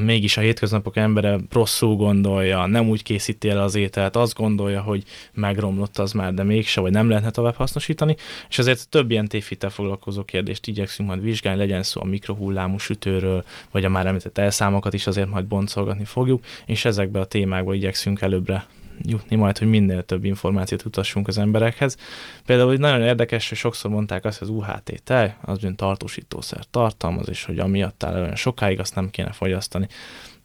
Mégis 0.03 0.37
a 0.37 0.41
hétköznapok 0.41 0.97
embere 0.97 1.39
rosszul 1.51 1.95
gondolja, 1.95 2.65
nem 2.65 2.89
úgy 2.89 3.03
készíti 3.03 3.49
el 3.49 3.59
az 3.59 3.75
ételt, 3.75 4.15
azt 4.15 4.33
gondolja, 4.33 4.81
hogy 4.81 5.03
megromlott 5.33 5.97
az 5.97 6.11
már, 6.11 6.33
de 6.33 6.43
mégse, 6.43 6.81
vagy 6.81 6.91
nem 6.91 7.09
lehetne 7.09 7.31
tovább 7.31 7.55
hasznosítani, 7.55 8.15
és 8.49 8.59
ezért 8.59 8.89
több 8.89 9.11
ilyen 9.11 9.27
tévhitel 9.27 9.69
foglalkozó 9.69 10.23
kérdést 10.23 10.67
igyekszünk 10.67 11.09
majd 11.09 11.21
vizsgálni, 11.21 11.59
legyen 11.59 11.83
szó 11.83 12.01
a 12.01 12.05
mikrohullámú 12.05 12.77
sütőről, 12.77 13.43
vagy 13.71 13.85
a 13.85 13.89
már 13.89 14.05
említett 14.05 14.37
elszámokat 14.37 14.93
is 14.93 15.07
azért 15.07 15.29
majd 15.29 15.45
boncolgatni 15.45 16.05
fogjuk, 16.05 16.43
és 16.65 16.85
ezekbe 16.85 17.19
a 17.19 17.25
témákba 17.25 17.73
igyekszünk 17.73 18.21
előbbre 18.21 18.67
jutni 19.01 19.35
majd, 19.35 19.57
hogy 19.57 19.69
minél 19.69 20.03
több 20.03 20.23
információt 20.23 20.85
utassunk 20.85 21.27
az 21.27 21.37
emberekhez. 21.37 21.97
Például, 22.45 22.69
hogy 22.69 22.79
nagyon 22.79 23.01
érdekes, 23.01 23.49
hogy 23.49 23.57
sokszor 23.57 23.91
mondták 23.91 24.25
azt, 24.25 24.39
hogy 24.39 24.47
az 24.47 24.53
UHT 24.53 25.01
tej, 25.03 25.35
az 25.41 25.63
olyan 25.63 25.75
tartósítószer 25.75 26.63
tartalmaz, 26.71 27.29
és 27.29 27.43
hogy 27.43 27.59
amiatt 27.59 28.03
áll 28.03 28.21
olyan 28.21 28.35
sokáig, 28.35 28.79
azt 28.79 28.95
nem 28.95 29.09
kéne 29.09 29.31
fogyasztani. 29.31 29.87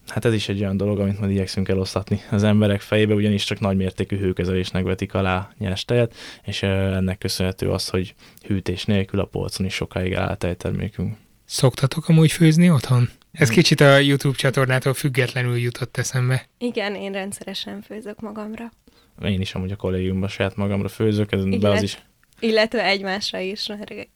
Hát 0.06 0.24
ez 0.24 0.32
is 0.32 0.48
egy 0.48 0.60
olyan 0.60 0.76
dolog, 0.76 0.98
amit 0.98 1.18
majd 1.18 1.30
igyekszünk 1.30 1.68
elosztatni 1.68 2.20
az 2.30 2.42
emberek 2.42 2.80
fejébe, 2.80 3.14
ugyanis 3.14 3.44
csak 3.44 3.60
nagymértékű 3.60 4.18
hőkezelésnek 4.18 4.84
vetik 4.84 5.14
alá 5.14 5.50
nyers 5.58 5.84
tejet, 5.84 6.14
és 6.44 6.62
ennek 6.62 7.18
köszönhető 7.18 7.70
az, 7.70 7.88
hogy 7.88 8.14
hűtés 8.46 8.84
nélkül 8.84 9.20
a 9.20 9.24
polcon 9.24 9.66
is 9.66 9.74
sokáig 9.74 10.14
áll 10.14 10.28
a 10.28 10.34
tejtermékünk. 10.34 11.16
Szoktatok 11.44 12.08
amúgy 12.08 12.32
főzni 12.32 12.70
otthon? 12.70 13.08
Ez 13.38 13.48
kicsit 13.48 13.80
a 13.80 13.98
YouTube 13.98 14.36
csatornától 14.36 14.94
függetlenül 14.94 15.56
jutott 15.56 15.96
eszembe. 15.96 16.48
Igen, 16.58 16.94
én 16.94 17.12
rendszeresen 17.12 17.82
főzök 17.82 18.20
magamra. 18.20 18.72
Én 19.22 19.40
is 19.40 19.54
amúgy 19.54 19.70
a 19.70 19.76
kollégiumban 19.76 20.28
saját 20.28 20.56
magamra 20.56 20.88
főzök, 20.88 21.32
ez 21.32 21.44
be 21.44 21.70
az 21.70 21.82
is 21.82 21.98
illetve 22.40 22.84
egymásra 22.84 23.38
is, 23.38 23.68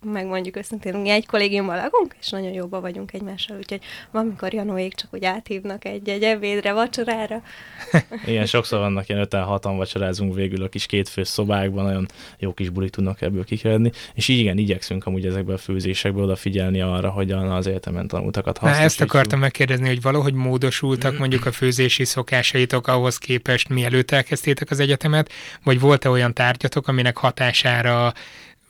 megmondjuk 0.03 0.57
őszintén, 0.57 0.95
mi 0.95 1.09
egy 1.09 1.27
kollégiumban 1.27 1.77
lakunk, 1.77 2.15
és 2.21 2.29
nagyon 2.29 2.53
jóba 2.53 2.81
vagyunk 2.81 3.13
egymással, 3.13 3.57
úgyhogy 3.57 3.81
valamikor 4.11 4.53
Janóék 4.53 4.95
csak 4.95 5.15
úgy 5.15 5.25
áthívnak 5.25 5.85
egy-egy 5.85 6.23
ebédre, 6.23 6.73
vacsorára. 6.73 7.43
Igen, 8.27 8.47
sokszor 8.47 8.79
vannak 8.79 9.09
ilyen 9.09 9.21
öten 9.21 9.43
hatan 9.43 9.77
vacsorázunk 9.77 10.35
végül 10.35 10.63
a 10.63 10.69
kis 10.69 10.87
kétfős 10.87 11.29
szobákban, 11.29 11.85
nagyon 11.85 12.07
jó 12.39 12.53
kis 12.53 12.69
bulik 12.69 12.91
tudnak 12.91 13.23
ebből 13.23 13.45
kikeredni, 13.45 13.91
és 14.15 14.29
így 14.29 14.39
igen, 14.39 14.59
igyekszünk 14.59 15.07
amúgy 15.07 15.27
ezekből 15.27 15.55
a 15.55 15.59
főzésekből 15.59 16.23
odafigyelni 16.23 16.81
arra, 16.81 17.11
hogy 17.11 17.31
az 17.31 17.67
egyetemen 17.67 18.09
tanultakat 18.09 18.59
hasznosítjuk. 18.59 18.99
Na, 18.99 19.05
ezt 19.05 19.15
akartam 19.15 19.39
megkérdezni, 19.39 19.87
hogy 19.87 20.03
valahogy 20.03 20.35
módosultak 20.35 21.19
mondjuk 21.19 21.47
a 21.47 21.53
főzési 21.53 22.05
szokásaitok 22.05 22.87
ahhoz 22.87 23.19
képest, 23.19 23.69
mielőtt 23.69 24.11
elkezdtétek 24.11 24.71
az 24.71 24.81
egyetemet, 24.81 25.33
vagy 25.65 25.81
volt-e 25.81 26.09
olyan 26.09 26.35
tárgyatok, 26.35 26.89
aminek 26.89 27.17
hatására 27.17 28.10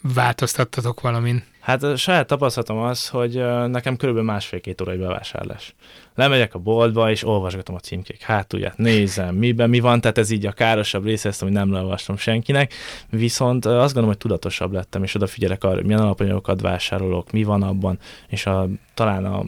változtattatok 0.02 1.00
valamin? 1.00 1.44
Hát 1.60 1.82
a 1.82 1.96
saját 1.96 2.26
tapasztalatom 2.26 2.78
az, 2.78 3.08
hogy 3.08 3.34
nekem 3.66 3.96
körülbelül 3.96 4.30
másfél-két 4.30 4.80
órai 4.80 4.96
bevásárlás. 4.96 5.74
Lemegyek 6.14 6.54
a 6.54 6.58
boltba, 6.58 7.10
és 7.10 7.24
olvasgatom 7.24 7.74
a 7.74 7.78
címkék 7.78 8.20
hátulját, 8.20 8.76
nézem, 8.76 9.34
miben 9.34 9.68
mi 9.68 9.80
van, 9.80 10.00
tehát 10.00 10.18
ez 10.18 10.30
így 10.30 10.46
a 10.46 10.52
károsabb 10.52 11.04
része, 11.04 11.28
ezt, 11.28 11.42
hogy 11.42 11.52
nem 11.52 11.72
leolvastam 11.72 12.16
senkinek, 12.16 12.74
viszont 13.10 13.64
azt 13.64 13.84
gondolom, 13.84 14.08
hogy 14.08 14.18
tudatosabb 14.18 14.72
lettem, 14.72 15.02
és 15.02 15.14
odafigyelek 15.14 15.64
arra, 15.64 15.74
hogy 15.74 15.84
milyen 15.84 16.00
alapanyagokat 16.00 16.60
vásárolok, 16.60 17.32
mi 17.32 17.42
van 17.42 17.62
abban, 17.62 17.98
és 18.28 18.46
a, 18.46 18.68
talán 18.94 19.24
a, 19.24 19.44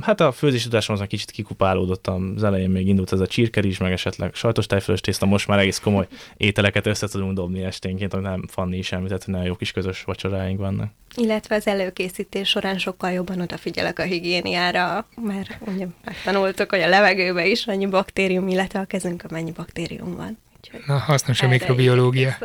hát 0.00 0.20
a 0.20 0.32
főzés 0.32 0.62
tudásom 0.62 0.96
az 1.00 1.06
kicsit 1.08 1.30
kikupálódott, 1.30 2.06
az 2.36 2.42
elején 2.42 2.70
még 2.70 2.88
indult 2.88 3.12
ez 3.12 3.20
a 3.20 3.26
csirkerizs, 3.26 3.78
meg 3.78 3.92
esetleg 3.92 4.34
sajtos 4.34 4.66
tejfölös 4.66 5.00
tészta, 5.00 5.26
most 5.26 5.46
már 5.46 5.58
egész 5.58 5.78
komoly 5.78 6.06
ételeket 6.36 6.86
össze 6.86 7.08
tudunk 7.08 7.32
dobni 7.32 7.62
esténként, 7.62 8.12
hogy 8.12 8.22
nem 8.22 8.46
Fanni 8.46 8.76
is 8.76 8.92
említett, 8.92 9.24
hogy 9.24 9.34
nagyon 9.34 9.48
jó 9.48 9.54
kis 9.54 9.72
közös 9.72 10.02
vacsoráink 10.02 10.58
vannak. 10.58 10.90
Illetve 11.16 11.54
az 11.54 11.66
előkészítés 11.66 12.48
során 12.48 12.78
sokkal 12.78 13.10
jobban 13.10 13.40
odafigyelek 13.40 13.98
a 13.98 14.02
higiéniára, 14.02 15.06
mert 15.22 15.58
ugye 15.66 15.86
megtanultuk, 16.04 16.70
hogy 16.70 16.80
a 16.80 16.88
levegőben 16.88 17.46
is 17.46 17.66
annyi 17.66 17.86
baktérium, 17.86 18.48
illetve 18.48 18.78
a 18.78 18.84
kezünkön 18.84 19.30
mennyi 19.32 19.50
baktérium 19.50 20.16
van. 20.16 20.38
Na, 20.86 20.98
hasznos 20.98 21.42
a 21.42 21.48
mikrobiológia. 21.48 22.38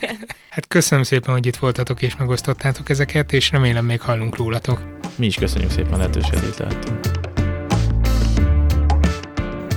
hát 0.50 0.68
köszönöm 0.68 1.04
szépen, 1.04 1.34
hogy 1.34 1.46
itt 1.46 1.56
voltatok 1.56 2.02
és 2.02 2.16
megosztottátok 2.16 2.88
ezeket, 2.88 3.32
és 3.32 3.50
remélem 3.50 3.84
még 3.84 4.00
hallunk 4.00 4.36
rólatok. 4.36 4.82
Mi 5.16 5.26
is 5.26 5.34
köszönjük 5.34 5.70
szépen 5.70 5.98
lehetőséget 5.98 6.56
lehetünk. 6.56 7.00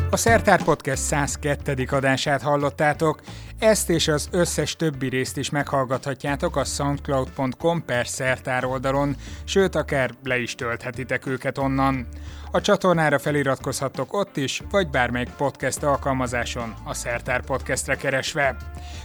A 0.09 0.17
Szertár 0.17 0.63
Podcast 0.63 1.01
102. 1.01 1.88
adását 1.91 2.41
hallottátok. 2.41 3.21
Ezt 3.64 3.89
és 3.89 4.07
az 4.07 4.28
összes 4.32 4.76
többi 4.76 5.09
részt 5.09 5.38
is 5.38 5.49
meghallgathatjátok 5.49 6.55
a 6.55 6.64
soundcloud.com 6.64 7.86
per 7.86 8.07
szertár 8.07 8.66
oldalon, 8.66 9.16
sőt 9.43 9.76
akár 9.76 10.11
le 10.24 10.38
is 10.38 10.55
tölthetitek 10.55 11.26
őket 11.26 11.57
onnan. 11.57 12.07
A 12.55 12.61
csatornára 12.61 13.20
feliratkozhattok 13.20 14.14
ott 14.14 14.38
is, 14.38 14.61
vagy 14.70 14.89
bármelyik 14.89 15.30
podcast 15.30 15.84
alkalmazáson 15.84 16.74
a 16.84 16.93
Szertár 16.93 17.45
Podcastre 17.45 17.95
keresve. 17.95 18.55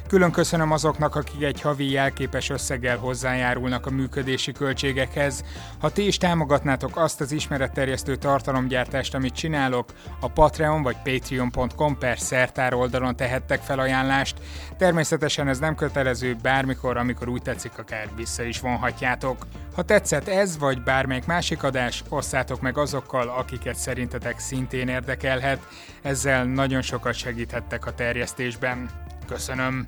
Külön 0.08 0.30
köszönöm 0.30 0.72
azoknak, 0.72 1.14
akik 1.14 1.42
egy 1.42 1.60
havi 1.60 1.90
jelképes 1.90 2.50
összeggel 2.50 2.96
hozzájárulnak 2.96 3.86
a 3.86 3.90
működési 3.90 4.52
költségekhez. 4.52 5.44
Ha 5.80 5.90
ti 5.90 6.06
is 6.06 6.16
támogatnátok 6.16 6.96
azt 6.96 7.20
az 7.20 7.32
ismeretterjesztő 7.32 8.16
tartalomgyártást, 8.16 9.14
amit 9.14 9.34
csinálok, 9.34 9.88
a 10.20 10.28
Patreon 10.28 10.82
vagy 10.82 10.96
patreon.com 11.04 11.98
per 11.98 12.18
szertár 12.18 12.74
oldalon 12.74 13.16
tehettek 13.16 13.62
felajánlást. 13.62 14.36
Természetesen 14.76 15.48
ez 15.48 15.58
nem 15.58 15.74
kötelező, 15.74 16.36
bármikor, 16.42 16.96
amikor 16.96 17.28
úgy 17.28 17.42
tetszik, 17.42 17.78
akár 17.78 18.08
vissza 18.16 18.42
is 18.42 18.60
vonhatjátok. 18.60 19.46
Ha 19.74 19.82
tetszett 19.82 20.28
ez, 20.28 20.58
vagy 20.58 20.82
bármelyik 20.82 21.26
másik 21.26 21.62
adás, 21.62 22.02
osszátok 22.08 22.60
meg 22.60 22.78
azokkal, 22.78 23.28
akiket 23.28 23.76
szerintetek 23.76 24.38
szintén 24.38 24.88
érdekelhet, 24.88 25.60
ezzel 26.02 26.44
nagyon 26.44 26.82
sokat 26.82 27.14
segíthettek 27.14 27.86
a 27.86 27.94
terjesztésben. 27.94 28.90
Köszönöm! 29.26 29.86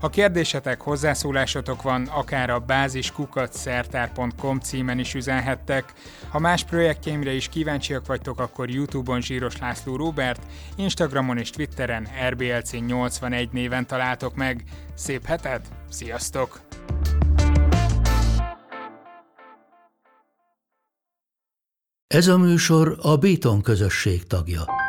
Ha 0.00 0.08
kérdésetek, 0.08 0.80
hozzászólásotok 0.80 1.82
van, 1.82 2.06
akár 2.06 2.50
a 2.50 2.58
báziskukat.szertár.com 2.58 4.58
címen 4.58 4.98
is 4.98 5.14
üzenhettek. 5.14 5.92
Ha 6.28 6.38
más 6.38 6.64
projektjeimre 6.64 7.32
is 7.32 7.48
kíváncsiak 7.48 8.06
vagytok, 8.06 8.40
akkor 8.40 8.70
Youtube-on 8.70 9.20
Zsíros 9.20 9.58
László 9.58 9.96
Robert, 9.96 10.42
Instagramon 10.76 11.38
és 11.38 11.50
Twitteren 11.50 12.08
RBLC81 12.28 13.50
néven 13.50 13.86
találtok 13.86 14.34
meg. 14.34 14.64
Szép 14.94 15.26
hetet, 15.26 15.68
sziasztok! 15.88 16.60
Ez 22.06 22.28
a 22.28 22.38
műsor 22.38 22.98
a 23.02 23.16
Béton 23.16 23.62
közösség 23.62 24.26
tagja. 24.26 24.87